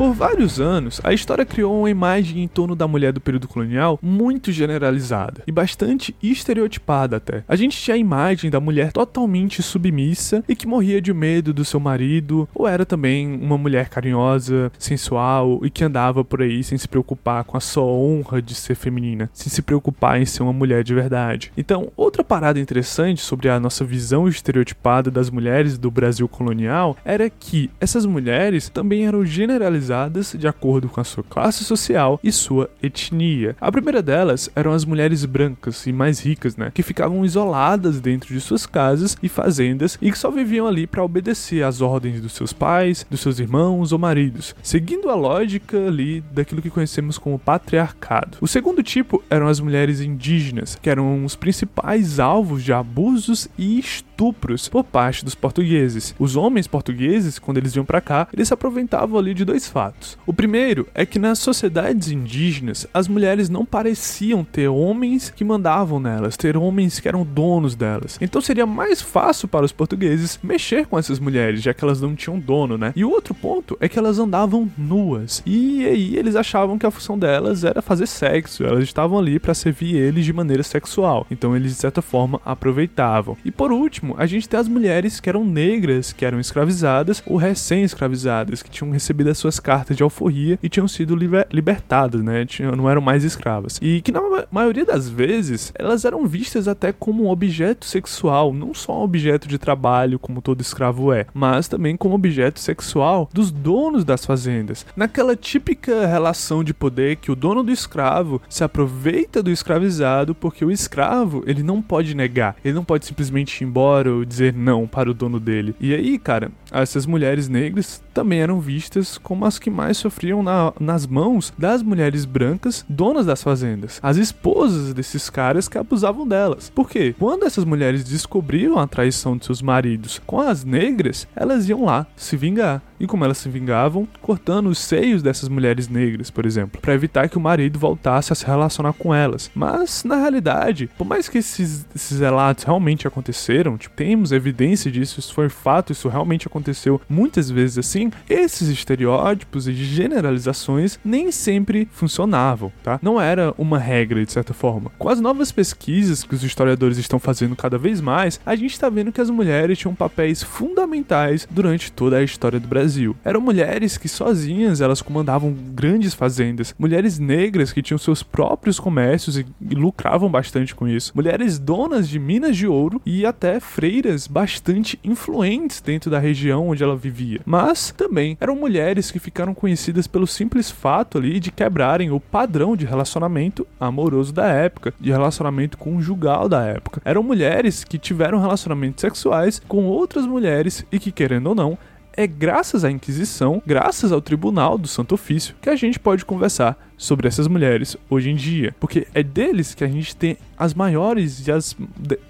Por 0.00 0.14
vários 0.14 0.58
anos, 0.58 0.98
a 1.04 1.12
história 1.12 1.44
criou 1.44 1.78
uma 1.78 1.90
imagem 1.90 2.42
em 2.42 2.48
torno 2.48 2.74
da 2.74 2.88
mulher 2.88 3.12
do 3.12 3.20
período 3.20 3.46
colonial 3.46 3.98
muito 4.00 4.50
generalizada 4.50 5.42
e 5.46 5.52
bastante 5.52 6.16
estereotipada 6.22 7.16
até. 7.18 7.44
A 7.46 7.54
gente 7.54 7.76
tinha 7.76 7.94
a 7.96 7.98
imagem 7.98 8.50
da 8.50 8.58
mulher 8.58 8.92
totalmente 8.92 9.62
submissa 9.62 10.42
e 10.48 10.56
que 10.56 10.66
morria 10.66 11.02
de 11.02 11.12
medo 11.12 11.52
do 11.52 11.66
seu 11.66 11.78
marido, 11.78 12.48
ou 12.54 12.66
era 12.66 12.86
também 12.86 13.38
uma 13.42 13.58
mulher 13.58 13.90
carinhosa, 13.90 14.72
sensual 14.78 15.60
e 15.62 15.68
que 15.68 15.84
andava 15.84 16.24
por 16.24 16.40
aí 16.40 16.64
sem 16.64 16.78
se 16.78 16.88
preocupar 16.88 17.44
com 17.44 17.58
a 17.58 17.60
sua 17.60 17.84
honra 17.84 18.40
de 18.40 18.54
ser 18.54 18.76
feminina, 18.76 19.28
sem 19.34 19.52
se 19.52 19.60
preocupar 19.60 20.18
em 20.18 20.24
ser 20.24 20.42
uma 20.42 20.54
mulher 20.54 20.82
de 20.82 20.94
verdade. 20.94 21.52
Então, 21.58 21.92
outra 21.94 22.24
parada 22.24 22.58
interessante 22.58 23.20
sobre 23.20 23.50
a 23.50 23.60
nossa 23.60 23.84
visão 23.84 24.26
estereotipada 24.26 25.10
das 25.10 25.28
mulheres 25.28 25.76
do 25.76 25.90
Brasil 25.90 26.26
colonial 26.26 26.96
era 27.04 27.28
que 27.28 27.68
essas 27.78 28.06
mulheres 28.06 28.70
também 28.70 29.06
eram 29.06 29.26
generalizadas 29.26 29.89
categorizadas 29.90 30.34
de 30.38 30.46
acordo 30.46 30.88
com 30.88 31.00
a 31.00 31.04
sua 31.04 31.24
classe 31.24 31.64
social 31.64 32.20
e 32.22 32.30
sua 32.30 32.70
etnia. 32.82 33.56
A 33.60 33.72
primeira 33.72 34.00
delas 34.00 34.48
eram 34.54 34.72
as 34.72 34.84
mulheres 34.84 35.24
brancas 35.24 35.86
e 35.86 35.92
mais 35.92 36.20
ricas, 36.20 36.56
né, 36.56 36.70
que 36.72 36.82
ficavam 36.82 37.24
isoladas 37.24 38.00
dentro 38.00 38.32
de 38.32 38.40
suas 38.40 38.66
casas 38.66 39.16
e 39.22 39.28
fazendas 39.28 39.98
e 40.00 40.10
que 40.10 40.18
só 40.18 40.30
viviam 40.30 40.66
ali 40.66 40.86
para 40.86 41.02
obedecer 41.02 41.64
às 41.64 41.80
ordens 41.80 42.20
dos 42.20 42.32
seus 42.32 42.52
pais, 42.52 43.04
dos 43.10 43.20
seus 43.20 43.38
irmãos 43.38 43.92
ou 43.92 43.98
maridos, 43.98 44.54
seguindo 44.62 45.10
a 45.10 45.14
lógica 45.14 45.76
ali 45.86 46.22
daquilo 46.32 46.62
que 46.62 46.70
conhecemos 46.70 47.18
como 47.18 47.38
patriarcado. 47.38 48.38
O 48.40 48.46
segundo 48.46 48.82
tipo 48.82 49.22
eram 49.28 49.48
as 49.48 49.60
mulheres 49.60 50.00
indígenas, 50.00 50.78
que 50.80 50.90
eram 50.90 51.24
os 51.24 51.34
principais 51.34 52.20
alvos 52.20 52.62
de 52.62 52.72
abusos 52.72 53.48
e 53.58 53.78
estupros 53.78 54.68
por 54.68 54.84
parte 54.84 55.24
dos 55.24 55.34
portugueses. 55.34 56.14
Os 56.18 56.36
homens 56.36 56.66
portugueses, 56.66 57.38
quando 57.38 57.58
eles 57.58 57.72
vinham 57.72 57.84
para 57.84 58.00
cá, 58.00 58.28
eles 58.32 58.48
se 58.48 58.54
aproveitavam 58.54 59.18
ali 59.18 59.34
de 59.34 59.44
dois 59.44 59.66
fatos. 59.66 59.79
O 60.26 60.32
primeiro 60.32 60.86
é 60.94 61.06
que 61.06 61.18
nas 61.18 61.38
sociedades 61.38 62.10
indígenas, 62.10 62.86
as 62.92 63.08
mulheres 63.08 63.48
não 63.48 63.64
pareciam 63.64 64.44
ter 64.44 64.68
homens 64.68 65.30
que 65.30 65.44
mandavam 65.44 65.98
nelas, 65.98 66.36
ter 66.36 66.56
homens 66.56 67.00
que 67.00 67.08
eram 67.08 67.24
donos 67.24 67.74
delas. 67.74 68.18
Então 68.20 68.40
seria 68.40 68.66
mais 68.66 69.00
fácil 69.00 69.48
para 69.48 69.64
os 69.64 69.72
portugueses 69.72 70.38
mexer 70.42 70.86
com 70.86 70.98
essas 70.98 71.18
mulheres, 71.18 71.62
já 71.62 71.72
que 71.72 71.84
elas 71.84 72.00
não 72.00 72.14
tinham 72.14 72.38
dono, 72.38 72.76
né? 72.76 72.92
E 72.94 73.04
o 73.04 73.10
outro 73.10 73.34
ponto 73.34 73.76
é 73.80 73.88
que 73.88 73.98
elas 73.98 74.18
andavam 74.18 74.70
nuas. 74.76 75.42
E 75.46 75.86
aí 75.86 76.16
eles 76.16 76.36
achavam 76.36 76.78
que 76.78 76.86
a 76.86 76.90
função 76.90 77.18
delas 77.18 77.64
era 77.64 77.80
fazer 77.80 78.06
sexo. 78.06 78.64
Elas 78.64 78.84
estavam 78.84 79.18
ali 79.18 79.38
para 79.38 79.54
servir 79.54 79.96
eles 79.96 80.24
de 80.24 80.32
maneira 80.32 80.62
sexual. 80.62 81.26
Então 81.30 81.56
eles 81.56 81.72
de 81.72 81.78
certa 81.78 82.02
forma 82.02 82.40
aproveitavam. 82.44 83.36
E 83.44 83.50
por 83.50 83.72
último, 83.72 84.14
a 84.18 84.26
gente 84.26 84.48
tem 84.48 84.58
as 84.58 84.68
mulheres 84.68 85.20
que 85.20 85.28
eram 85.28 85.44
negras, 85.44 86.12
que 86.12 86.24
eram 86.24 86.40
escravizadas 86.40 87.22
ou 87.26 87.36
recém-escravizadas, 87.36 88.62
que 88.62 88.70
tinham 88.70 88.92
recebido 88.92 89.30
as 89.30 89.38
suas 89.38 89.60
cartas 89.70 89.96
de 89.96 90.02
alforria 90.02 90.58
e 90.60 90.68
tinham 90.68 90.88
sido 90.88 91.14
liber 91.14 91.46
libertadas, 91.52 92.20
né? 92.20 92.44
Tinham, 92.44 92.72
não 92.72 92.90
eram 92.90 93.00
mais 93.00 93.22
escravas. 93.22 93.78
E 93.80 94.00
que 94.00 94.10
na 94.10 94.20
maioria 94.50 94.84
das 94.84 95.08
vezes 95.08 95.72
elas 95.78 96.04
eram 96.04 96.26
vistas 96.26 96.66
até 96.66 96.92
como 96.92 97.22
um 97.22 97.30
objeto 97.30 97.84
sexual, 97.84 98.52
não 98.52 98.74
só 98.74 98.98
um 98.98 99.04
objeto 99.04 99.46
de 99.46 99.58
trabalho 99.58 100.18
como 100.18 100.42
todo 100.42 100.60
escravo 100.60 101.12
é, 101.12 101.24
mas 101.32 101.68
também 101.68 101.96
como 101.96 102.16
objeto 102.16 102.58
sexual 102.58 103.30
dos 103.32 103.52
donos 103.52 104.04
das 104.04 104.26
fazendas. 104.26 104.84
Naquela 104.96 105.36
típica 105.36 106.04
relação 106.04 106.64
de 106.64 106.74
poder 106.74 107.14
que 107.18 107.30
o 107.30 107.36
dono 107.36 107.62
do 107.62 107.70
escravo 107.70 108.42
se 108.48 108.64
aproveita 108.64 109.40
do 109.40 109.52
escravizado 109.52 110.34
porque 110.34 110.64
o 110.64 110.72
escravo, 110.72 111.44
ele 111.46 111.62
não 111.62 111.80
pode 111.80 112.12
negar, 112.12 112.56
ele 112.64 112.74
não 112.74 112.84
pode 112.84 113.06
simplesmente 113.06 113.62
ir 113.62 113.68
embora 113.68 114.12
ou 114.12 114.24
dizer 114.24 114.52
não 114.52 114.88
para 114.88 115.08
o 115.08 115.14
dono 115.14 115.38
dele. 115.38 115.76
E 115.78 115.94
aí, 115.94 116.18
cara, 116.18 116.50
essas 116.72 117.06
mulheres 117.06 117.48
negras 117.48 118.02
também 118.12 118.40
eram 118.40 118.58
vistas 118.58 119.16
como 119.16 119.44
as 119.44 119.59
que 119.60 119.70
mais 119.70 119.96
sofriam 119.96 120.42
na, 120.42 120.72
nas 120.80 121.06
mãos 121.06 121.52
das 121.56 121.82
mulheres 121.82 122.24
brancas 122.24 122.84
donas 122.88 123.26
das 123.26 123.42
fazendas, 123.42 124.00
as 124.02 124.16
esposas 124.16 124.92
desses 124.94 125.30
caras 125.30 125.68
que 125.68 125.78
abusavam 125.78 126.26
delas. 126.26 126.70
Por 126.70 126.88
quê? 126.88 127.14
Quando 127.18 127.44
essas 127.44 127.64
mulheres 127.64 128.02
descobriam 128.04 128.78
a 128.78 128.86
traição 128.86 129.36
de 129.36 129.44
seus 129.44 129.62
maridos 129.62 130.20
com 130.26 130.40
as 130.40 130.64
negras, 130.64 131.28
elas 131.36 131.68
iam 131.68 131.84
lá 131.84 132.06
se 132.16 132.36
vingar. 132.36 132.82
E 133.00 133.06
como 133.06 133.24
elas 133.24 133.38
se 133.38 133.48
vingavam? 133.48 134.06
Cortando 134.20 134.68
os 134.68 134.78
seios 134.78 135.22
dessas 135.22 135.48
mulheres 135.48 135.88
negras, 135.88 136.30
por 136.30 136.44
exemplo, 136.44 136.78
para 136.80 136.92
evitar 136.92 137.28
que 137.30 137.38
o 137.38 137.40
marido 137.40 137.78
voltasse 137.78 138.30
a 138.30 138.36
se 138.36 138.44
relacionar 138.44 138.92
com 138.92 139.14
elas. 139.14 139.50
Mas, 139.54 140.04
na 140.04 140.16
realidade, 140.16 140.90
por 140.98 141.06
mais 141.06 141.28
que 141.28 141.38
esses, 141.38 141.86
esses 141.96 142.20
relatos 142.20 142.64
realmente 142.64 143.08
aconteceram, 143.08 143.78
tipo, 143.78 143.96
temos 143.96 144.32
evidência 144.32 144.90
disso, 144.90 145.18
isso 145.18 145.32
foi 145.32 145.48
fato, 145.48 145.92
isso 145.92 146.08
realmente 146.08 146.46
aconteceu 146.46 147.00
muitas 147.08 147.50
vezes 147.50 147.78
assim, 147.78 148.10
esses 148.28 148.68
estereótipos 148.68 149.66
e 149.66 149.72
generalizações 149.72 150.98
nem 151.02 151.32
sempre 151.32 151.88
funcionavam, 151.90 152.70
tá? 152.82 152.98
Não 153.02 153.18
era 153.18 153.54
uma 153.56 153.78
regra, 153.78 154.24
de 154.24 154.30
certa 154.30 154.52
forma. 154.52 154.92
Com 154.98 155.08
as 155.08 155.20
novas 155.20 155.50
pesquisas 155.50 156.22
que 156.22 156.34
os 156.34 156.44
historiadores 156.44 156.98
estão 156.98 157.18
fazendo 157.18 157.56
cada 157.56 157.78
vez 157.78 158.00
mais, 158.00 158.38
a 158.44 158.54
gente 158.54 158.72
está 158.72 158.90
vendo 158.90 159.12
que 159.12 159.20
as 159.20 159.30
mulheres 159.30 159.78
tinham 159.78 159.94
papéis 159.94 160.42
fundamentais 160.42 161.48
durante 161.50 161.90
toda 161.90 162.18
a 162.18 162.22
história 162.22 162.60
do 162.60 162.68
Brasil. 162.68 162.89
Brasil. 162.90 163.16
Eram 163.24 163.40
mulheres 163.40 163.96
que 163.96 164.08
sozinhas 164.08 164.80
elas 164.80 165.00
comandavam 165.00 165.52
grandes 165.52 166.12
fazendas, 166.12 166.74
mulheres 166.76 167.20
negras 167.20 167.72
que 167.72 167.82
tinham 167.82 167.98
seus 167.98 168.20
próprios 168.20 168.80
comércios 168.80 169.38
e, 169.38 169.46
e 169.60 169.74
lucravam 169.76 170.28
bastante 170.28 170.74
com 170.74 170.88
isso, 170.88 171.12
mulheres 171.14 171.56
donas 171.56 172.08
de 172.08 172.18
minas 172.18 172.56
de 172.56 172.66
ouro 172.66 173.00
e 173.06 173.24
até 173.24 173.60
freiras 173.60 174.26
bastante 174.26 174.98
influentes 175.04 175.80
dentro 175.80 176.10
da 176.10 176.18
região 176.18 176.68
onde 176.68 176.82
ela 176.82 176.96
vivia. 176.96 177.40
Mas 177.46 177.94
também 177.96 178.36
eram 178.40 178.56
mulheres 178.56 179.12
que 179.12 179.20
ficaram 179.20 179.54
conhecidas 179.54 180.08
pelo 180.08 180.26
simples 180.26 180.68
fato 180.68 181.16
ali 181.16 181.38
de 181.38 181.52
quebrarem 181.52 182.10
o 182.10 182.18
padrão 182.18 182.74
de 182.74 182.84
relacionamento 182.84 183.64
amoroso 183.78 184.32
da 184.32 184.48
época, 184.48 184.92
de 184.98 185.10
relacionamento 185.10 185.78
conjugal 185.78 186.48
da 186.48 186.64
época. 186.64 187.00
Eram 187.04 187.22
mulheres 187.22 187.84
que 187.84 187.98
tiveram 187.98 188.40
relacionamentos 188.40 189.00
sexuais 189.00 189.62
com 189.68 189.84
outras 189.84 190.26
mulheres 190.26 190.84
e 190.90 190.98
que, 190.98 191.12
querendo 191.12 191.48
ou 191.48 191.54
não, 191.54 191.78
é 192.16 192.26
graças 192.26 192.84
à 192.84 192.90
Inquisição, 192.90 193.62
graças 193.66 194.12
ao 194.12 194.20
Tribunal 194.20 194.76
do 194.76 194.88
Santo 194.88 195.14
Ofício, 195.14 195.54
que 195.60 195.70
a 195.70 195.76
gente 195.76 195.98
pode 195.98 196.24
conversar 196.24 196.89
sobre 197.00 197.26
essas 197.26 197.48
mulheres 197.48 197.96
hoje 198.10 198.28
em 198.28 198.36
dia, 198.36 198.74
porque 198.78 199.06
é 199.14 199.22
deles 199.22 199.74
que 199.74 199.82
a 199.82 199.88
gente 199.88 200.14
tem 200.14 200.36
as 200.58 200.74
maiores 200.74 201.46
e 201.46 201.50
as 201.50 201.74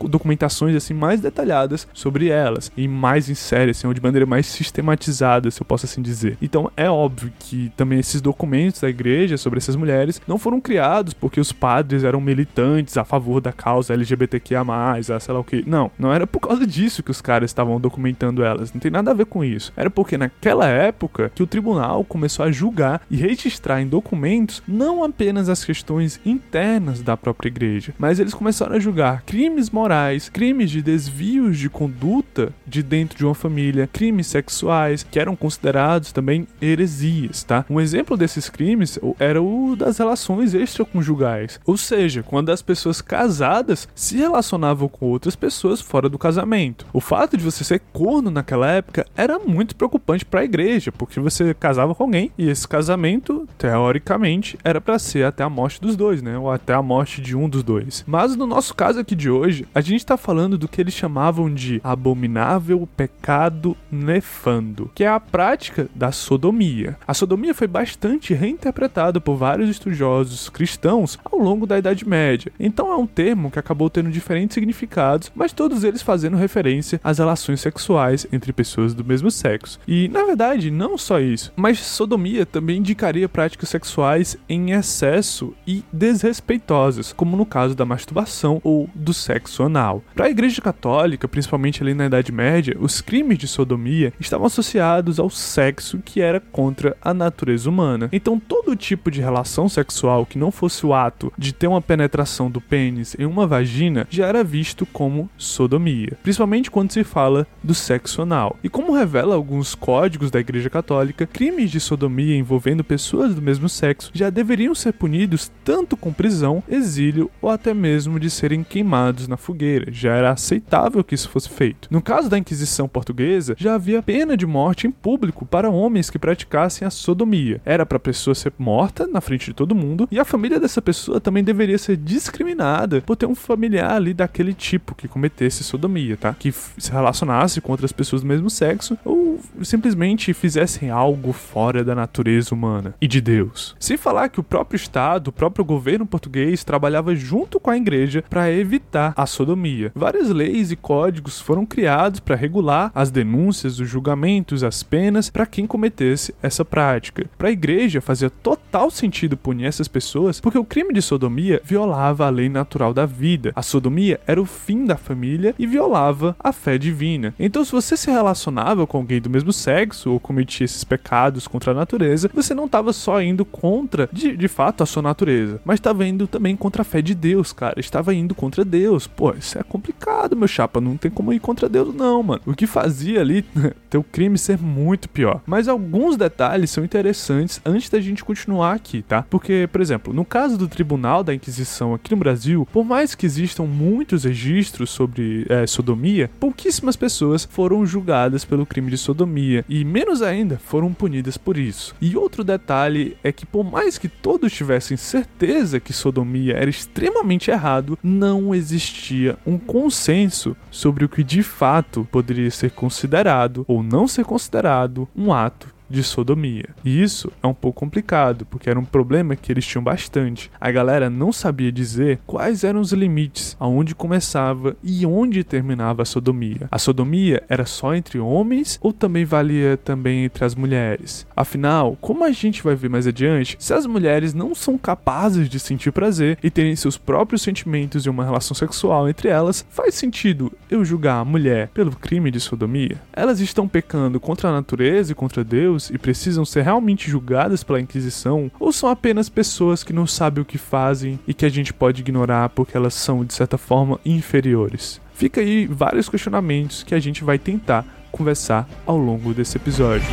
documentações 0.01 0.77
assim 0.77 0.95
mais 0.95 1.21
detalhadas 1.21 1.89
sobre 1.93 2.29
elas 2.29 2.71
e 2.77 2.87
mais 2.87 3.29
em 3.29 3.35
série, 3.35 3.73
assim, 3.73 3.89
ou 3.89 3.93
de 3.93 4.01
maneira 4.01 4.25
mais 4.25 4.47
sistematizada, 4.47 5.51
se 5.51 5.61
eu 5.61 5.65
posso 5.65 5.87
assim 5.87 6.01
dizer. 6.01 6.39
Então 6.41 6.71
é 6.77 6.89
óbvio 6.89 7.33
que 7.41 7.73
também 7.77 7.99
esses 7.99 8.21
documentos 8.21 8.81
da 8.81 8.89
igreja 8.89 9.37
sobre 9.37 9.59
essas 9.59 9.75
mulheres 9.75 10.23
não 10.29 10.39
foram 10.39 10.61
criados 10.61 11.13
porque 11.13 11.41
os 11.41 11.51
padres 11.51 12.05
eram 12.05 12.21
militantes 12.21 12.97
a 12.97 13.05
favor 13.05 13.41
da 13.41 13.53
causa 13.53 13.93
LGBTQIA+, 13.95 14.63
a 14.63 15.21
sei 15.21 15.35
lá 15.35 15.41
o 15.41 15.45
que. 15.45 15.65
Não, 15.67 15.91
não 15.99 16.13
era 16.13 16.29
por 16.29 16.39
causa 16.39 16.65
disso 16.65 17.03
que 17.03 17.11
os 17.11 17.21
caras 17.21 17.51
estavam 17.51 17.81
documentando 17.81 18.45
elas, 18.45 18.73
não 18.73 18.81
tem 18.81 18.93
nada 18.93 19.11
a 19.11 19.15
ver 19.15 19.27
com 19.27 19.45
isso. 19.45 19.73
Era 19.77 19.91
porque 19.91 20.17
naquela 20.17 20.69
época 20.69 21.33
que 21.35 21.43
o 21.43 21.47
tribunal 21.49 22.05
começou 22.05 22.45
a 22.45 22.53
julgar 22.53 23.03
e 23.11 23.17
registrar 23.17 23.83
em 23.83 23.89
documentos 23.89 24.60
não 24.67 25.05
apenas 25.05 25.49
as 25.49 25.65
questões 25.65 26.21
internas 26.25 27.03
da 27.03 27.17
própria 27.17 27.49
igreja, 27.49 27.95
mas 27.99 28.19
eles 28.19 28.35
começaram 28.35 28.77
a 28.77 28.81
julgar 28.81 29.23
crimes 29.23 29.71
morais, 29.71 30.29
crimes 30.29 30.71
de 30.71 30.83
desvios 30.83 31.59
de 31.59 31.69
conduta 31.69 32.53
de 32.67 32.83
dentro 32.83 33.19
de 33.19 33.25
uma 33.25 33.35
família, 33.35 33.89
crimes 33.93 34.27
sexuais, 34.27 35.03
que 35.03 35.19
eram 35.19 35.37
considerados 35.37 36.13
também 36.13 36.47
heresias, 36.61 37.43
tá? 37.43 37.65
Um 37.69 37.81
exemplo 37.81 38.17
desses 38.17 38.49
crimes 38.49 38.99
era 39.19 39.43
o 39.43 39.77
das 39.77 39.99
relações 39.99 40.55
extraconjugais, 40.55 41.61
ou 41.65 41.77
seja, 41.77 42.23
quando 42.23 42.51
as 42.51 42.63
pessoas 42.63 43.01
casadas 43.01 43.89
se 43.95 44.17
relacionavam 44.17 44.89
com 44.89 45.07
outras 45.07 45.37
pessoas 45.37 45.81
fora 45.81 46.09
do 46.09 46.19
casamento. 46.19 46.87
O 46.93 47.01
fato 47.01 47.37
de 47.37 47.45
você 47.45 47.65
ser 47.65 47.81
corno 47.93 48.31
naquela 48.31 48.69
época 48.71 49.07
era 49.17 49.39
muito 49.39 49.75
preocupante 49.77 50.25
para 50.25 50.41
a 50.41 50.45
igreja, 50.45 50.93
porque 50.93 51.21
você 51.21 51.55
casava 51.55 51.95
com 51.95 52.05
alguém 52.05 52.31
e 52.37 52.49
esse 52.49 52.67
casamento, 52.67 53.49
teoricamente, 53.59 54.50
era 54.63 54.81
para 54.81 54.99
ser 54.99 55.25
até 55.25 55.43
a 55.43 55.49
morte 55.49 55.81
dos 55.81 55.97
dois, 55.97 56.23
né? 56.23 56.39
Ou 56.39 56.51
até 56.51 56.75
a 56.75 56.83
morte 56.83 57.21
de 57.21 57.37
um 57.37 57.49
dos 57.49 57.63
dois. 57.63 58.05
Mas 58.07 58.37
no 58.37 58.47
nosso 58.47 58.75
caso 58.75 59.01
aqui 59.01 59.15
de 59.15 59.31
hoje, 59.31 59.67
a 59.75 59.81
gente 59.81 60.07
tá 60.07 60.17
falando 60.17 60.57
do 60.59 60.69
que 60.69 60.81
eles 60.81 60.95
chamavam 60.95 61.53
de 61.53 61.81
abominável 61.83 62.89
pecado 62.97 63.77
nefando, 63.91 64.91
que 64.95 65.05
é 65.05 65.09
a 65.09 65.21
prática 65.21 65.89
da 65.95 66.13
sodomia. 66.13 66.97
A 67.07 67.15
sodomia 67.15 67.55
foi 67.55 67.67
bastante 67.67 68.35
reinterpretada 68.35 69.21
por 69.21 69.37
vários 69.37 69.69
estudiosos 69.69 70.49
cristãos 70.49 71.19
ao 71.25 71.39
longo 71.39 71.67
da 71.67 71.79
Idade 71.79 72.07
Média. 72.07 72.53
Então 72.59 72.93
é 72.93 72.97
um 72.97 73.07
termo 73.07 73.51
que 73.51 73.59
acabou 73.59 73.91
tendo 73.91 74.11
diferentes 74.11 74.55
significados, 74.55 75.31
mas 75.35 75.53
todos 75.53 75.85
eles 75.85 76.03
fazendo 76.03 76.37
referência 76.37 77.01
às 77.03 77.19
relações 77.19 77.61
sexuais 77.61 78.27
entre 78.33 78.53
pessoas 78.53 78.95
do 78.95 79.05
mesmo 79.05 79.31
sexo. 79.31 79.79
E 79.87 80.09
na 80.09 80.25
verdade, 80.25 80.71
não 80.71 80.97
só 80.97 81.21
isso, 81.21 81.53
mas 81.57 81.79
sodomia 81.79 82.47
também 82.47 82.79
indicaria 82.79 83.29
práticas 83.29 83.69
sexuais 83.69 84.37
em 84.49 84.73
excesso 84.73 85.55
e 85.67 85.85
desrespeitosas, 85.93 87.13
como 87.13 87.37
no 87.37 87.47
caso 87.47 87.75
da 87.75 87.85
masturbação 87.85 88.61
ou 88.65 88.89
do 88.95 89.13
sexo 89.13 89.63
anal. 89.63 90.03
Para 90.15 90.27
a 90.27 90.31
Igreja 90.31 90.61
Católica, 90.61 91.29
principalmente 91.29 91.83
ali 91.83 91.95
na 91.95 92.07
Idade 92.07 92.33
Média, 92.33 92.77
os 92.81 93.01
crimes 93.01 93.39
de 93.39 93.47
sodomia 93.47 94.13
estavam 94.19 94.47
associados 94.47 95.19
ao 95.19 95.31
sexo 95.31 95.99
que 96.05 96.21
era 96.21 96.41
contra 96.41 96.97
a 97.03 97.13
natureza 97.15 97.69
humana. 97.69 98.09
Então, 98.13 98.39
todo 98.39 98.77
tipo 98.77 99.11
de 99.11 99.21
relação 99.21 99.69
sexual 99.69 100.27
que 100.27 100.39
não 100.39 100.51
fosse 100.51 100.85
o 100.85 100.95
ato 100.95 101.33
de 101.37 101.53
ter 101.53 101.67
uma 101.67 101.83
penetração 101.83 102.51
do 102.51 102.61
pênis 102.61 103.17
em 103.19 103.25
uma 103.25 103.47
vagina 103.47 104.07
já 104.11 104.27
era 104.27 104.43
visto 104.45 104.85
como 104.87 105.29
sodomia, 105.37 106.17
principalmente 106.23 106.71
quando 106.71 106.93
se 106.93 107.05
fala 107.05 107.47
do 107.63 107.75
sexo 107.75 108.23
anal. 108.23 108.57
E 108.63 108.69
como 108.69 108.95
revela 108.95 109.35
alguns 109.35 109.75
códigos 109.75 110.31
da 110.31 110.41
Igreja 110.41 110.71
Católica, 110.71 111.27
crimes 111.27 111.71
de 111.71 111.81
sodomia 111.81 112.37
envolvendo 112.37 112.85
pessoas 112.85 113.35
do 113.35 113.43
mesmo 113.43 113.69
sexo 113.69 114.11
já 114.21 114.29
deveriam 114.29 114.75
ser 114.75 114.93
punidos 114.93 115.51
tanto 115.65 115.97
com 115.97 116.13
prisão, 116.13 116.63
exílio 116.69 117.31
ou 117.41 117.49
até 117.49 117.73
mesmo 117.73 118.21
de 118.21 118.29
serem 118.29 118.63
queimados 118.63 119.27
na 119.27 119.37
fogueira. 119.37 119.91
Já 119.91 120.15
era 120.15 120.31
aceitável 120.31 121.03
que 121.03 121.15
isso 121.15 121.31
fosse 121.31 121.49
feito. 121.49 121.89
No 121.91 122.03
caso 122.03 122.29
da 122.29 122.37
Inquisição 122.37 122.87
portuguesa, 122.87 123.55
já 123.59 123.75
havia 123.75 124.03
pena 124.03 124.37
de 124.37 124.47
morte 124.47 124.87
em 124.87 124.91
público 124.91 125.47
para 125.47 125.71
homens 125.71 126.11
que 126.11 126.19
praticassem 126.19 126.87
a 126.87 126.91
sodomia. 126.91 127.63
Era 127.65 127.87
para 127.87 127.97
a 127.97 128.01
pessoa 128.01 128.35
ser 128.35 128.53
morta 128.59 129.07
na 129.07 129.23
frente 129.23 129.47
de 129.47 129.55
todo 129.55 129.75
mundo 129.75 130.07
e 130.11 130.19
a 130.19 130.25
família 130.25 130.61
dessa 130.61 130.83
pessoa 130.83 131.19
também 131.19 131.43
deveria 131.43 131.79
ser 131.79 131.97
discriminada 131.97 133.01
por 133.01 133.17
ter 133.17 133.27
um 133.27 133.35
familiar 133.35 133.93
ali 133.93 134.13
daquele 134.13 134.53
tipo 134.53 134.95
que 134.95 135.09
cometesse 135.09 135.65
sodomia, 135.65 136.19
tá? 136.19 136.35
Que 136.39 136.53
se 136.53 136.93
relacionasse 136.93 137.61
com 137.63 137.73
outras 137.73 137.93
pessoas 137.93 138.21
do 138.21 138.29
mesmo 138.29 138.51
sexo 138.51 138.99
ou 139.03 139.41
simplesmente 139.63 140.35
fizessem 140.35 140.91
algo 140.91 141.33
fora 141.33 141.83
da 141.83 141.95
natureza 141.95 142.55
humana 142.55 142.95
e 143.01 143.09
de 143.09 143.21
Deus. 143.21 143.75
Sem 143.81 143.97
falar 144.11 144.29
que 144.29 144.41
o 144.41 144.43
próprio 144.43 144.77
Estado, 144.77 145.29
o 145.29 145.33
próprio 145.33 145.65
governo 145.65 146.05
português 146.05 146.65
trabalhava 146.65 147.15
junto 147.15 147.61
com 147.61 147.71
a 147.71 147.77
igreja 147.77 148.25
para 148.29 148.51
evitar 148.51 149.15
a 149.17 149.25
sodomia. 149.25 149.93
Várias 149.95 150.31
leis 150.31 150.73
e 150.73 150.77
códigos 150.77 151.41
foram 151.41 151.65
criados 151.65 152.19
para 152.19 152.35
regular 152.35 152.91
as 152.93 153.09
denúncias, 153.13 153.79
os 153.79 153.89
julgamentos, 153.89 154.65
as 154.65 154.83
penas 154.83 155.31
para 155.31 155.47
quem 155.47 155.65
cometesse 155.65 156.35
essa 156.43 156.65
prática. 156.65 157.31
Para 157.39 157.51
a 157.51 157.53
igreja 157.53 158.01
fazia 158.01 158.29
total 158.29 158.91
sentido 158.91 159.37
punir 159.37 159.67
essas 159.67 159.87
pessoas 159.87 160.41
porque 160.41 160.59
o 160.59 160.65
crime 160.65 160.93
de 160.93 161.03
sodomia 161.03 161.61
violava 161.63 162.27
a 162.27 162.31
lei 162.31 162.49
natural 162.49 162.93
da 162.93 163.07
vida. 163.07 163.53
A 163.55 163.63
sodomia 163.63 164.19
era 164.27 164.43
o 164.43 164.45
fim 164.45 164.87
da 164.87 164.97
família 164.97 165.55
e 165.57 165.69
violava 165.69 166.35
a 166.41 166.53
fé 166.53 166.77
divina. 166.77 167.33
Então, 167.39 167.65
se 167.65 167.71
você 167.71 167.97
se 167.97 168.11
relacionava 168.11 168.89
com 168.89 168.99
alguém 168.99 169.21
do 169.21 169.31
mesmo 169.31 169.53
sexo 169.53 170.11
ou 170.11 170.19
cometia 170.19 170.65
esses 170.65 170.83
pecados 170.83 171.47
contra 171.47 171.71
a 171.71 171.75
natureza, 171.75 172.29
você 172.35 172.53
não 172.55 172.65
estava 172.65 172.93
só 172.93 173.23
indo 173.23 173.45
contra, 173.45 174.00
de, 174.13 174.37
de 174.37 174.49
fato, 174.49 174.83
a 174.83 174.87
sua 174.87 175.03
natureza, 175.03 175.61
mas 175.65 175.79
estava 175.79 176.07
indo 176.07 176.27
também 176.27 176.57
contra 176.57 176.83
a 176.83 176.85
fé 176.85 177.03
de 177.03 177.15
Deus, 177.15 177.53
cara. 177.53 177.79
Estava 177.79 178.15
indo 178.15 178.35
contra 178.35 178.65
Deus. 178.65 179.07
Pô, 179.07 179.33
isso 179.33 179.59
é 179.59 179.63
complicado, 179.63 180.37
meu 180.37 180.49
chapa. 180.49 180.81
Não 180.81 180.97
tem 180.97 181.11
como 181.11 181.33
ir 181.33 181.41
contra 181.41 181.69
Deus, 181.69 181.95
não, 181.95 182.23
mano. 182.23 182.43
O 182.47 182.55
que 182.55 182.67
fazia 182.67 183.21
ali 183.21 183.45
teu 183.89 184.03
crime 184.03 184.39
ser 184.39 184.59
muito 184.59 185.09
pior. 185.09 185.41
Mas 185.47 185.69
alguns 185.69 186.17
detalhes 186.17 186.71
são 186.71 186.85
interessantes 186.85 187.61
antes 187.65 187.89
da 187.89 188.01
gente 188.01 188.25
continuar 188.25 188.75
aqui, 188.75 189.03
tá? 189.03 189.25
Porque, 189.29 189.69
por 189.71 189.81
exemplo, 189.81 190.13
no 190.13 190.25
caso 190.25 190.57
do 190.57 190.69
Tribunal 190.69 191.23
da 191.23 191.35
Inquisição 191.35 191.95
aqui 191.95 192.11
no 192.11 192.17
Brasil, 192.17 192.67
por 192.73 192.85
mais 192.85 193.15
que 193.15 193.27
existam 193.27 193.65
muitos 193.65 194.25
registros 194.25 194.91
sobre 194.91 195.47
é, 195.49 195.67
sodomia, 195.67 196.31
pouquíssimas 196.39 196.97
pessoas 196.97 197.49
foram 197.51 197.85
julgadas 197.85 198.45
pelo 198.45 198.67
crime 198.67 198.91
de 198.91 198.99
sodomia 198.99 199.65
e 199.69 199.85
menos 199.85 200.23
ainda 200.23 200.59
foram 200.59 200.93
punidas 200.93 201.37
por 201.37 201.57
isso. 201.57 201.95
E 202.01 202.17
outro 202.17 202.45
detalhe 202.45 203.17
é 203.23 203.33
que 203.33 203.47
por 203.47 203.65
mais 203.65 203.90
que 203.99 204.09
todos 204.09 204.53
tivessem 204.53 204.97
certeza 204.97 205.81
que 205.81 205.93
sodomia 205.93 206.57
era 206.57 206.71
extremamente 206.71 207.51
errado, 207.51 207.99
não 208.03 208.55
existia 208.55 209.39
um 209.47 209.59
consenso 209.59 210.57
sobre 210.71 211.05
o 211.05 211.09
que 211.09 211.23
de 211.23 211.43
fato 211.43 212.07
poderia 212.11 212.51
ser 212.51 212.71
considerado 212.73 213.65
ou 213.69 213.83
não 213.83 214.07
ser 214.07 214.25
considerado 214.25 215.09
um 215.17 215.33
ato 215.33 215.80
de 215.91 216.03
sodomia. 216.03 216.69
E 216.85 217.03
isso 217.03 217.31
é 217.43 217.47
um 217.47 217.53
pouco 217.53 217.81
complicado, 217.81 218.47
porque 218.47 218.71
era 218.71 218.79
um 218.79 218.85
problema 218.85 219.35
que 219.35 219.53
eles 219.53 219.67
tinham 219.67 219.83
bastante. 219.83 220.51
A 220.61 220.71
galera 220.71 221.11
não 221.11 221.33
sabia 221.33 221.73
dizer 221.73 222.21
quais 222.27 222.63
eram 222.63 222.81
os 222.81 222.93
limites, 222.93 223.57
aonde 223.59 223.95
começava 223.95 224.77
e 224.83 225.05
onde 225.05 225.43
terminava 225.43 226.03
a 226.03 226.05
sodomia. 226.05 226.69
A 226.71 226.79
sodomia 226.79 227.43
era 227.49 227.67
só 227.67 227.95
entre 227.95 228.19
homens 228.19 228.79
ou 228.81 228.93
também 228.93 229.25
valia 229.25 229.77
também 229.77 230.25
entre 230.25 230.45
as 230.45 230.55
mulheres? 230.55 231.27
Afinal, 231.35 231.97
como 232.01 232.25
a 232.25 232.31
gente 232.31 232.63
vai 232.63 232.75
ver 232.75 232.89
mais 232.89 233.07
adiante, 233.07 233.57
se 233.59 233.75
as 233.75 233.87
mulheres 233.87 234.33
não 234.33 234.55
são 234.55 234.79
capazes 234.79 235.49
de 235.49 235.59
sentir 235.59 235.91
prazer 235.91 236.39
e 236.43 236.51
terem 236.51 236.77
seus 236.77 236.97
próprios 236.97 237.43
sentimentos 237.43 238.07
e 238.07 238.11
uma 238.11 238.25
relação 238.25 238.55
sexual 238.55 239.09
entre 239.09 239.29
elas, 239.29 239.65
faz 239.71 239.95
sentido 239.95 240.53
eu 240.71 240.85
julgar 240.85 241.21
a 241.21 241.25
mulher 241.25 241.69
pelo 241.69 241.93
crime 241.93 242.31
de 242.31 242.39
sodomia? 242.39 243.01
Elas 243.13 243.41
estão 243.41 243.67
pecando 243.67 244.21
contra 244.21 244.49
a 244.49 244.53
natureza 244.53 245.13
e 245.13 245.15
contra 245.15 245.43
Deus 245.43 245.80
e 245.89 245.97
precisam 245.97 246.45
ser 246.45 246.63
realmente 246.63 247.09
julgadas 247.09 247.63
pela 247.63 247.81
Inquisição, 247.81 248.51
ou 248.59 248.73
são 248.73 248.89
apenas 248.89 249.29
pessoas 249.29 249.85
que 249.85 249.93
não 249.93 250.07
sabem 250.07 250.43
o 250.43 250.45
que 250.45 250.59
fazem 250.59 251.19
e 251.27 251.33
que 251.33 251.47
a 251.47 251.49
gente 251.49 251.73
pode 251.73 252.03
ignorar 252.03 252.49
porque 252.51 252.77
elas 252.77 252.95
são, 252.95 253.25
de 253.25 253.33
certa 253.33 253.57
forma, 253.57 254.01
inferiores? 254.05 255.01
Fica 255.15 255.41
aí 255.41 255.67
vários 255.67 256.09
questionamentos 256.09 256.83
que 256.83 256.95
a 256.95 257.01
gente 257.01 257.23
vai 257.23 257.39
tentar 257.39 257.85
conversar 258.11 258.69
ao 258.85 258.99
longo 258.99 259.33
desse 259.33 259.57
episódio. 259.57 260.09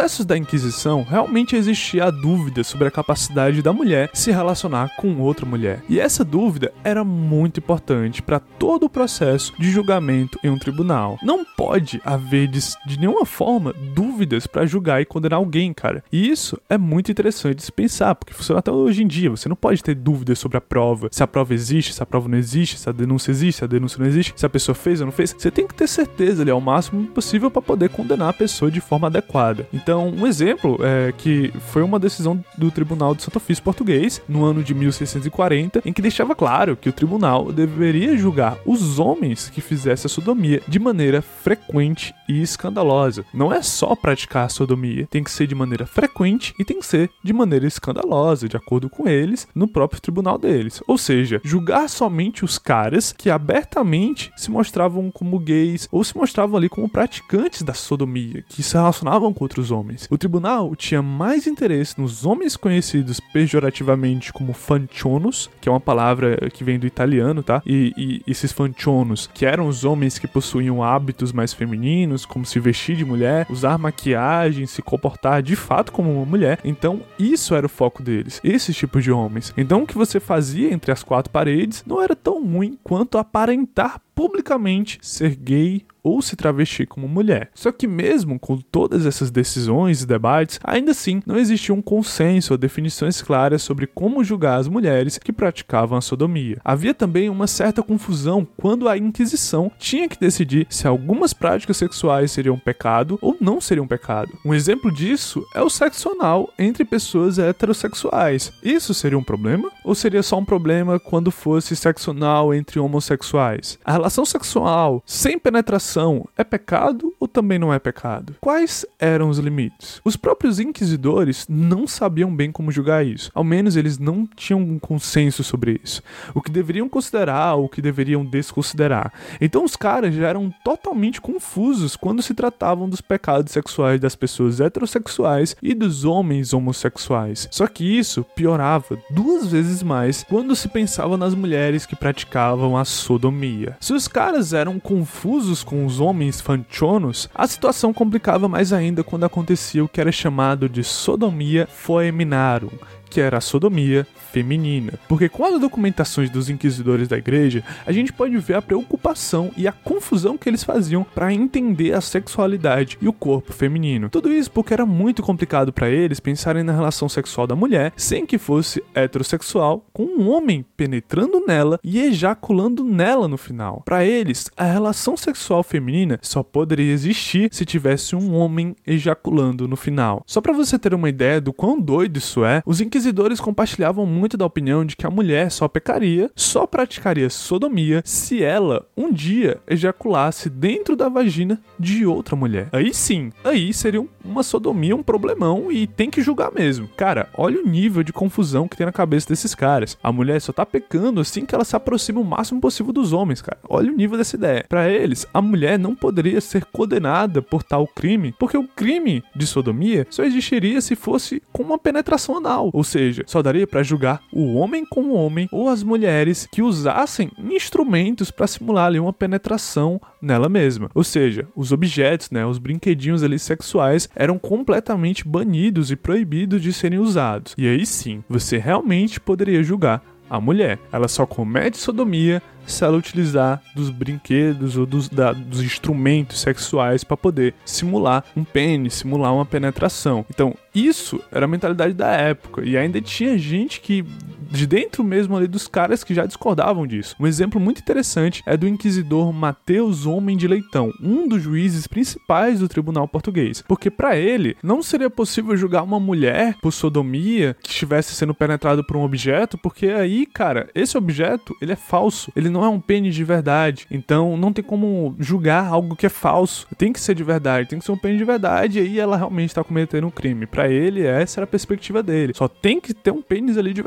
Processos 0.00 0.24
da 0.24 0.38
Inquisição, 0.38 1.02
realmente 1.02 1.54
existia 1.54 2.04
a 2.04 2.10
dúvida 2.10 2.64
sobre 2.64 2.88
a 2.88 2.90
capacidade 2.90 3.60
da 3.60 3.70
mulher 3.70 4.08
se 4.14 4.30
relacionar 4.30 4.96
com 4.96 5.20
outra 5.20 5.44
mulher. 5.44 5.82
E 5.90 6.00
essa 6.00 6.24
dúvida 6.24 6.72
era 6.82 7.04
muito 7.04 7.60
importante 7.60 8.22
para 8.22 8.40
todo 8.40 8.84
o 8.84 8.88
processo 8.88 9.52
de 9.58 9.70
julgamento 9.70 10.38
em 10.42 10.48
um 10.48 10.58
tribunal. 10.58 11.18
Não 11.22 11.44
pode 11.44 12.00
haver 12.02 12.48
de, 12.48 12.60
de 12.86 12.98
nenhuma 12.98 13.26
forma 13.26 13.74
dúvidas 13.94 14.46
para 14.46 14.64
julgar 14.64 15.02
e 15.02 15.04
condenar 15.04 15.36
alguém, 15.36 15.70
cara. 15.74 16.02
E 16.10 16.30
isso 16.30 16.58
é 16.66 16.78
muito 16.78 17.10
interessante 17.10 17.56
de 17.56 17.64
se 17.64 17.72
pensar, 17.72 18.14
porque 18.14 18.32
funciona 18.32 18.60
até 18.60 18.70
hoje 18.70 19.02
em 19.02 19.06
dia. 19.06 19.28
Você 19.28 19.50
não 19.50 19.56
pode 19.56 19.84
ter 19.84 19.94
dúvidas 19.94 20.38
sobre 20.38 20.56
a 20.56 20.62
prova, 20.62 21.08
se 21.12 21.22
a 21.22 21.26
prova 21.26 21.52
existe, 21.52 21.92
se 21.92 22.02
a 22.02 22.06
prova 22.06 22.26
não 22.26 22.38
existe, 22.38 22.78
se 22.78 22.88
a 22.88 22.92
denúncia 22.92 23.30
existe, 23.30 23.58
se 23.58 23.64
a 23.64 23.68
denúncia 23.68 23.98
não 23.98 24.06
existe, 24.06 24.32
se 24.34 24.46
a 24.46 24.50
pessoa 24.50 24.74
fez 24.74 25.00
ou 25.00 25.06
não 25.06 25.12
fez. 25.12 25.36
Você 25.36 25.50
tem 25.50 25.66
que 25.66 25.74
ter 25.74 25.86
certeza 25.86 26.40
ali 26.40 26.50
ao 26.50 26.60
máximo 26.60 27.06
possível 27.08 27.50
para 27.50 27.60
poder 27.60 27.90
condenar 27.90 28.30
a 28.30 28.32
pessoa 28.32 28.70
de 28.70 28.80
forma 28.80 29.08
adequada. 29.08 29.68
Então, 29.74 29.89
um 29.94 30.26
exemplo 30.26 30.78
é 30.82 31.12
que 31.12 31.52
foi 31.68 31.82
uma 31.82 31.98
decisão 31.98 32.44
do 32.56 32.70
Tribunal 32.70 33.14
de 33.14 33.22
Santo 33.22 33.36
Ofício 33.36 33.62
Português 33.62 34.22
no 34.28 34.44
ano 34.44 34.62
de 34.62 34.74
1640, 34.74 35.82
em 35.84 35.92
que 35.92 36.02
deixava 36.02 36.34
claro 36.34 36.76
que 36.76 36.88
o 36.88 36.92
tribunal 36.92 37.52
deveria 37.52 38.16
julgar 38.16 38.58
os 38.64 38.98
homens 38.98 39.48
que 39.48 39.60
fizessem 39.60 40.06
a 40.06 40.08
sodomia 40.08 40.62
de 40.66 40.78
maneira 40.78 41.22
frequente 41.22 42.14
e 42.28 42.42
escandalosa. 42.42 43.24
Não 43.32 43.52
é 43.52 43.62
só 43.62 43.94
praticar 43.94 44.46
a 44.46 44.48
sodomia, 44.48 45.06
tem 45.10 45.24
que 45.24 45.30
ser 45.30 45.46
de 45.46 45.54
maneira 45.54 45.86
frequente 45.86 46.54
e 46.58 46.64
tem 46.64 46.78
que 46.78 46.86
ser 46.86 47.10
de 47.22 47.32
maneira 47.32 47.66
escandalosa, 47.66 48.48
de 48.48 48.56
acordo 48.56 48.88
com 48.88 49.08
eles, 49.08 49.48
no 49.54 49.68
próprio 49.68 50.00
tribunal 50.00 50.38
deles. 50.38 50.82
Ou 50.86 50.98
seja, 50.98 51.40
julgar 51.44 51.88
somente 51.88 52.44
os 52.44 52.58
caras 52.58 53.12
que 53.16 53.30
abertamente 53.30 54.32
se 54.36 54.50
mostravam 54.50 55.10
como 55.10 55.38
gays 55.38 55.88
ou 55.90 56.04
se 56.04 56.16
mostravam 56.16 56.56
ali 56.56 56.68
como 56.68 56.88
praticantes 56.88 57.62
da 57.62 57.74
sodomia, 57.74 58.44
que 58.48 58.62
se 58.62 58.74
relacionavam 58.74 59.32
com 59.32 59.44
outros 59.44 59.69
homens. 59.70 60.06
O 60.10 60.18
tribunal 60.18 60.74
tinha 60.74 61.02
mais 61.02 61.46
interesse 61.46 62.00
nos 62.00 62.24
homens 62.24 62.56
conhecidos 62.56 63.20
pejorativamente 63.32 64.32
como 64.32 64.52
fanchonos, 64.52 65.50
que 65.60 65.68
é 65.68 65.72
uma 65.72 65.80
palavra 65.80 66.36
que 66.52 66.64
vem 66.64 66.78
do 66.78 66.86
italiano, 66.86 67.42
tá? 67.42 67.62
E, 67.66 67.92
e 67.96 68.22
esses 68.30 68.52
fanchonos, 68.52 69.28
que 69.32 69.46
eram 69.46 69.66
os 69.68 69.84
homens 69.84 70.18
que 70.18 70.26
possuíam 70.26 70.82
hábitos 70.82 71.32
mais 71.32 71.52
femininos, 71.52 72.24
como 72.24 72.44
se 72.44 72.58
vestir 72.60 72.96
de 72.96 73.04
mulher, 73.04 73.46
usar 73.50 73.78
maquiagem, 73.78 74.66
se 74.66 74.82
comportar 74.82 75.42
de 75.42 75.56
fato 75.56 75.92
como 75.92 76.12
uma 76.12 76.26
mulher. 76.26 76.58
Então, 76.64 77.00
isso 77.18 77.54
era 77.54 77.66
o 77.66 77.68
foco 77.68 78.02
deles, 78.02 78.40
esses 78.42 78.76
tipos 78.76 79.02
de 79.04 79.12
homens. 79.12 79.52
Então, 79.56 79.82
o 79.82 79.86
que 79.86 79.96
você 79.96 80.20
fazia 80.20 80.72
entre 80.72 80.92
as 80.92 81.02
quatro 81.02 81.30
paredes 81.30 81.84
não 81.86 82.02
era 82.02 82.16
tão 82.16 82.44
ruim 82.44 82.78
quanto 82.82 83.18
aparentar 83.18 84.00
publicamente 84.14 84.98
ser 85.02 85.34
gay 85.34 85.84
ou 86.02 86.22
se 86.22 86.36
travestir 86.36 86.86
como 86.86 87.08
mulher. 87.08 87.50
Só 87.54 87.70
que 87.72 87.86
mesmo 87.86 88.38
com 88.38 88.56
todas 88.56 89.06
essas 89.06 89.30
decisões 89.30 90.02
e 90.02 90.06
debates, 90.06 90.58
ainda 90.64 90.92
assim 90.92 91.22
não 91.26 91.36
existia 91.36 91.74
um 91.74 91.82
consenso 91.82 92.54
ou 92.54 92.58
definições 92.58 93.20
claras 93.20 93.62
sobre 93.62 93.86
como 93.86 94.24
julgar 94.24 94.58
as 94.58 94.68
mulheres 94.68 95.18
que 95.18 95.32
praticavam 95.32 95.98
a 95.98 96.00
sodomia. 96.00 96.60
Havia 96.64 96.94
também 96.94 97.28
uma 97.28 97.46
certa 97.46 97.82
confusão 97.82 98.46
quando 98.56 98.88
a 98.88 98.96
Inquisição 98.96 99.70
tinha 99.78 100.08
que 100.08 100.18
decidir 100.18 100.66
se 100.70 100.86
algumas 100.86 101.32
práticas 101.32 101.76
sexuais 101.76 102.30
seriam 102.30 102.58
pecado 102.58 103.18
ou 103.20 103.36
não 103.40 103.60
seriam 103.60 103.86
pecado. 103.86 104.32
Um 104.44 104.54
exemplo 104.54 104.92
disso 104.92 105.44
é 105.54 105.62
o 105.62 105.70
sexo 105.70 106.10
anal 106.10 106.50
entre 106.58 106.84
pessoas 106.84 107.38
heterossexuais. 107.38 108.52
Isso 108.62 108.94
seria 108.94 109.18
um 109.18 109.24
problema? 109.24 109.70
Ou 109.84 109.94
seria 109.94 110.22
só 110.22 110.38
um 110.38 110.44
problema 110.44 110.98
quando 110.98 111.30
fosse 111.30 111.74
sexo 111.76 112.10
anal 112.10 112.54
entre 112.54 112.78
homossexuais? 112.78 113.78
A 113.84 113.92
Relação 113.92 114.24
sexual 114.24 115.02
sem 115.04 115.38
penetração 115.38 115.89
é 116.36 116.44
pecado 116.44 117.14
ou 117.18 117.26
também 117.26 117.58
não 117.58 117.72
é 117.72 117.78
pecado? 117.78 118.34
Quais 118.40 118.84
eram 118.98 119.28
os 119.28 119.38
limites? 119.38 120.00
Os 120.04 120.16
próprios 120.16 120.58
inquisidores 120.58 121.46
não 121.48 121.86
sabiam 121.86 122.34
bem 122.34 122.52
como 122.52 122.70
julgar 122.70 123.04
isso. 123.04 123.30
Ao 123.34 123.44
menos 123.44 123.76
eles 123.76 123.98
não 123.98 124.26
tinham 124.26 124.60
um 124.60 124.78
consenso 124.78 125.42
sobre 125.42 125.80
isso. 125.82 126.02
O 126.34 126.40
que 126.40 126.50
deveriam 126.50 126.88
considerar 126.88 127.54
ou 127.54 127.64
o 127.64 127.68
que 127.68 127.82
deveriam 127.82 128.24
desconsiderar. 128.24 129.12
Então 129.40 129.64
os 129.64 129.76
caras 129.76 130.14
já 130.14 130.28
eram 130.28 130.52
totalmente 130.64 131.20
confusos 131.20 131.96
quando 131.96 132.22
se 132.22 132.34
tratavam 132.34 132.88
dos 132.88 133.00
pecados 133.00 133.52
sexuais 133.52 134.00
das 134.00 134.14
pessoas 134.14 134.60
heterossexuais 134.60 135.56
e 135.62 135.74
dos 135.74 136.04
homens 136.04 136.52
homossexuais. 136.52 137.48
Só 137.50 137.66
que 137.66 137.84
isso 137.84 138.24
piorava 138.34 138.98
duas 139.10 139.46
vezes 139.46 139.82
mais 139.82 140.24
quando 140.28 140.56
se 140.56 140.68
pensava 140.68 141.16
nas 141.16 141.34
mulheres 141.34 141.86
que 141.86 141.96
praticavam 141.96 142.76
a 142.76 142.84
sodomia. 142.84 143.76
Se 143.80 143.92
os 143.92 144.08
caras 144.08 144.52
eram 144.52 144.78
confusos 144.78 145.62
com 145.62 145.79
os 145.84 146.00
homens 146.00 146.40
fanchonos, 146.40 147.28
a 147.34 147.46
situação 147.46 147.92
complicava 147.92 148.48
mais 148.48 148.72
ainda 148.72 149.04
quando 149.04 149.24
acontecia 149.24 149.84
o 149.84 149.88
que 149.88 150.00
era 150.00 150.12
chamado 150.12 150.68
de 150.68 150.82
sodomia 150.82 151.66
foeminarum, 151.66 152.70
que 153.10 153.20
era 153.20 153.38
a 153.38 153.40
sodomia 153.40 154.06
feminina. 154.32 154.94
Porque 155.08 155.28
com 155.28 155.44
as 155.44 155.60
documentações 155.60 156.30
dos 156.30 156.48
inquisidores 156.48 157.08
da 157.08 157.18
igreja, 157.18 157.64
a 157.84 157.92
gente 157.92 158.12
pode 158.12 158.36
ver 158.38 158.54
a 158.54 158.62
preocupação 158.62 159.50
e 159.56 159.66
a 159.66 159.72
confusão 159.72 160.38
que 160.38 160.48
eles 160.48 160.62
faziam 160.62 161.04
para 161.04 161.34
entender 161.34 161.92
a 161.92 162.00
sexualidade 162.00 162.96
e 163.02 163.08
o 163.08 163.12
corpo 163.12 163.52
feminino. 163.52 164.08
Tudo 164.08 164.32
isso 164.32 164.50
porque 164.50 164.72
era 164.72 164.86
muito 164.86 165.22
complicado 165.22 165.72
para 165.72 165.90
eles 165.90 166.20
pensarem 166.20 166.62
na 166.62 166.72
relação 166.72 167.08
sexual 167.08 167.46
da 167.46 167.56
mulher 167.56 167.92
sem 167.96 168.24
que 168.24 168.38
fosse 168.38 168.82
heterossexual, 168.94 169.84
com 169.92 170.04
um 170.04 170.30
homem 170.30 170.64
penetrando 170.76 171.44
nela 171.44 171.80
e 171.82 171.98
ejaculando 171.98 172.84
nela 172.84 173.26
no 173.26 173.36
final. 173.36 173.82
Para 173.84 174.04
eles, 174.04 174.48
a 174.56 174.64
relação 174.64 175.16
sexual 175.16 175.62
feminina 175.62 176.18
só 176.22 176.42
poderia 176.42 176.92
existir 176.92 177.48
se 177.52 177.64
tivesse 177.64 178.14
um 178.14 178.34
homem 178.34 178.76
ejaculando 178.86 179.66
no 179.66 179.76
final. 179.76 180.22
Só 180.26 180.40
para 180.40 180.52
você 180.52 180.78
ter 180.78 180.94
uma 180.94 181.08
ideia 181.08 181.40
do 181.40 181.52
quão 181.52 181.80
doido 181.80 182.18
isso 182.18 182.44
é, 182.44 182.62
os 182.64 182.80
inquisidores 182.80 182.99
inquisidores 183.00 183.40
compartilhavam 183.40 184.04
muito 184.04 184.36
da 184.36 184.44
opinião 184.44 184.84
de 184.84 184.94
que 184.94 185.06
a 185.06 185.10
mulher 185.10 185.50
só 185.50 185.66
pecaria, 185.66 186.30
só 186.36 186.66
praticaria 186.66 187.30
sodomia 187.30 188.02
se 188.04 188.42
ela 188.42 188.86
um 188.94 189.10
dia 189.10 189.58
ejaculasse 189.66 190.50
dentro 190.50 190.94
da 190.94 191.08
vagina 191.08 191.58
de 191.78 192.04
outra 192.04 192.36
mulher. 192.36 192.68
Aí 192.72 192.92
sim, 192.92 193.32
aí 193.42 193.72
seria 193.72 194.06
uma 194.22 194.42
sodomia 194.42 194.94
um 194.94 195.02
problemão 195.02 195.72
e 195.72 195.86
tem 195.86 196.10
que 196.10 196.20
julgar 196.20 196.52
mesmo. 196.52 196.88
Cara, 196.94 197.28
olha 197.34 197.62
o 197.62 197.66
nível 197.66 198.02
de 198.02 198.12
confusão 198.12 198.68
que 198.68 198.76
tem 198.76 198.84
na 198.84 198.92
cabeça 198.92 199.28
desses 199.28 199.54
caras. 199.54 199.96
A 200.02 200.12
mulher 200.12 200.38
só 200.40 200.52
tá 200.52 200.66
pecando 200.66 201.20
assim 201.20 201.46
que 201.46 201.54
ela 201.54 201.64
se 201.64 201.74
aproxima 201.74 202.20
o 202.20 202.24
máximo 202.24 202.60
possível 202.60 202.92
dos 202.92 203.14
homens, 203.14 203.40
cara. 203.40 203.58
Olha 203.66 203.90
o 203.90 203.96
nível 203.96 204.18
dessa 204.18 204.36
ideia. 204.36 204.66
Para 204.68 204.90
eles, 204.90 205.26
a 205.32 205.40
mulher 205.40 205.78
não 205.78 205.94
poderia 205.94 206.40
ser 206.40 206.66
condenada 206.66 207.40
por 207.40 207.62
tal 207.62 207.86
crime, 207.86 208.34
porque 208.38 208.58
o 208.58 208.68
crime 208.68 209.24
de 209.34 209.46
sodomia 209.46 210.06
só 210.10 210.22
existiria 210.22 210.82
se 210.82 210.94
fosse 210.94 211.42
com 211.50 211.62
uma 211.62 211.78
penetração 211.78 212.36
anal, 212.36 212.70
ou 212.74 212.84
seja, 212.90 213.22
só 213.26 213.42
daria 213.42 213.66
para 213.66 213.82
julgar 213.82 214.20
o 214.32 214.54
homem 214.54 214.84
com 214.84 215.02
o 215.02 215.14
homem 215.14 215.48
ou 215.52 215.68
as 215.68 215.82
mulheres 215.82 216.48
que 216.50 216.62
usassem 216.62 217.30
instrumentos 217.38 218.30
para 218.30 218.46
simular 218.46 218.86
ali 218.86 218.98
uma 218.98 219.12
penetração 219.12 220.00
nela 220.20 220.48
mesma. 220.48 220.90
Ou 220.94 221.04
seja, 221.04 221.46
os 221.54 221.72
objetos, 221.72 222.30
né, 222.30 222.44
os 222.44 222.58
brinquedinhos 222.58 223.22
ali 223.22 223.38
sexuais 223.38 224.08
eram 224.14 224.38
completamente 224.38 225.26
banidos 225.26 225.90
e 225.90 225.96
proibidos 225.96 226.62
de 226.62 226.72
serem 226.72 226.98
usados. 226.98 227.54
E 227.56 227.66
aí 227.68 227.86
sim, 227.86 228.22
você 228.28 228.58
realmente 228.58 229.20
poderia 229.20 229.62
julgar 229.62 230.02
a 230.30 230.40
mulher. 230.40 230.78
Ela 230.92 231.08
só 231.08 231.26
comete 231.26 231.76
sodomia 231.76 232.40
se 232.66 232.84
ela 232.84 232.96
utilizar 232.96 233.60
dos 233.74 233.90
brinquedos 233.90 234.76
ou 234.76 234.86
dos, 234.86 235.08
da, 235.08 235.32
dos 235.32 235.60
instrumentos 235.60 236.40
sexuais 236.40 237.02
para 237.02 237.16
poder 237.16 237.54
simular 237.64 238.24
um 238.36 238.44
pênis, 238.44 238.94
simular 238.94 239.34
uma 239.34 239.44
penetração. 239.44 240.24
Então, 240.30 240.54
isso 240.72 241.20
era 241.32 241.46
a 241.46 241.48
mentalidade 241.48 241.94
da 241.94 242.12
época. 242.12 242.64
E 242.64 242.76
ainda 242.76 243.00
tinha 243.00 243.36
gente 243.36 243.80
que 243.80 244.04
de 244.50 244.66
dentro 244.66 245.04
mesmo 245.04 245.36
ali 245.36 245.46
dos 245.46 245.68
caras 245.68 246.04
que 246.04 246.14
já 246.14 246.26
discordavam 246.26 246.86
disso. 246.86 247.16
Um 247.18 247.26
exemplo 247.26 247.60
muito 247.60 247.80
interessante 247.80 248.42
é 248.46 248.56
do 248.56 248.68
inquisidor 248.68 249.32
Mateus 249.32 250.06
Homem 250.06 250.36
de 250.36 250.48
Leitão, 250.48 250.92
um 251.00 251.28
dos 251.28 251.42
juízes 251.42 251.86
principais 251.86 252.60
do 252.60 252.68
tribunal 252.68 253.06
português, 253.06 253.62
porque 253.66 253.90
para 253.90 254.16
ele 254.16 254.56
não 254.62 254.82
seria 254.82 255.10
possível 255.10 255.56
julgar 255.56 255.82
uma 255.82 256.00
mulher 256.00 256.56
por 256.60 256.72
sodomia 256.72 257.56
que 257.62 257.70
estivesse 257.70 258.14
sendo 258.14 258.34
penetrado 258.34 258.84
por 258.84 258.96
um 258.96 259.02
objeto, 259.02 259.58
porque 259.58 259.86
aí, 259.86 260.26
cara, 260.26 260.68
esse 260.74 260.96
objeto, 260.96 261.56
ele 261.60 261.72
é 261.72 261.76
falso, 261.76 262.32
ele 262.34 262.48
não 262.48 262.64
é 262.64 262.68
um 262.68 262.80
pênis 262.80 263.14
de 263.14 263.24
verdade. 263.24 263.86
Então 263.90 264.36
não 264.36 264.52
tem 264.52 264.64
como 264.64 265.14
julgar 265.18 265.66
algo 265.66 265.96
que 265.96 266.06
é 266.06 266.08
falso. 266.08 266.66
Tem 266.76 266.92
que 266.92 267.00
ser 267.00 267.14
de 267.14 267.24
verdade, 267.24 267.68
tem 267.68 267.78
que 267.78 267.84
ser 267.84 267.92
um 267.92 267.98
pênis 267.98 268.18
de 268.18 268.24
verdade 268.24 268.78
e 268.78 268.82
aí 268.82 268.98
ela 268.98 269.16
realmente 269.16 269.54
tá 269.54 269.62
cometendo 269.62 270.06
um 270.06 270.10
crime. 270.10 270.46
Para 270.46 270.68
ele, 270.68 271.06
essa 271.06 271.40
era 271.40 271.44
a 271.44 271.48
perspectiva 271.48 272.02
dele. 272.02 272.32
Só 272.34 272.48
tem 272.48 272.80
que 272.80 272.94
ter 272.94 273.10
um 273.10 273.22
pênis 273.22 273.56
ali 273.56 273.72
de 273.72 273.82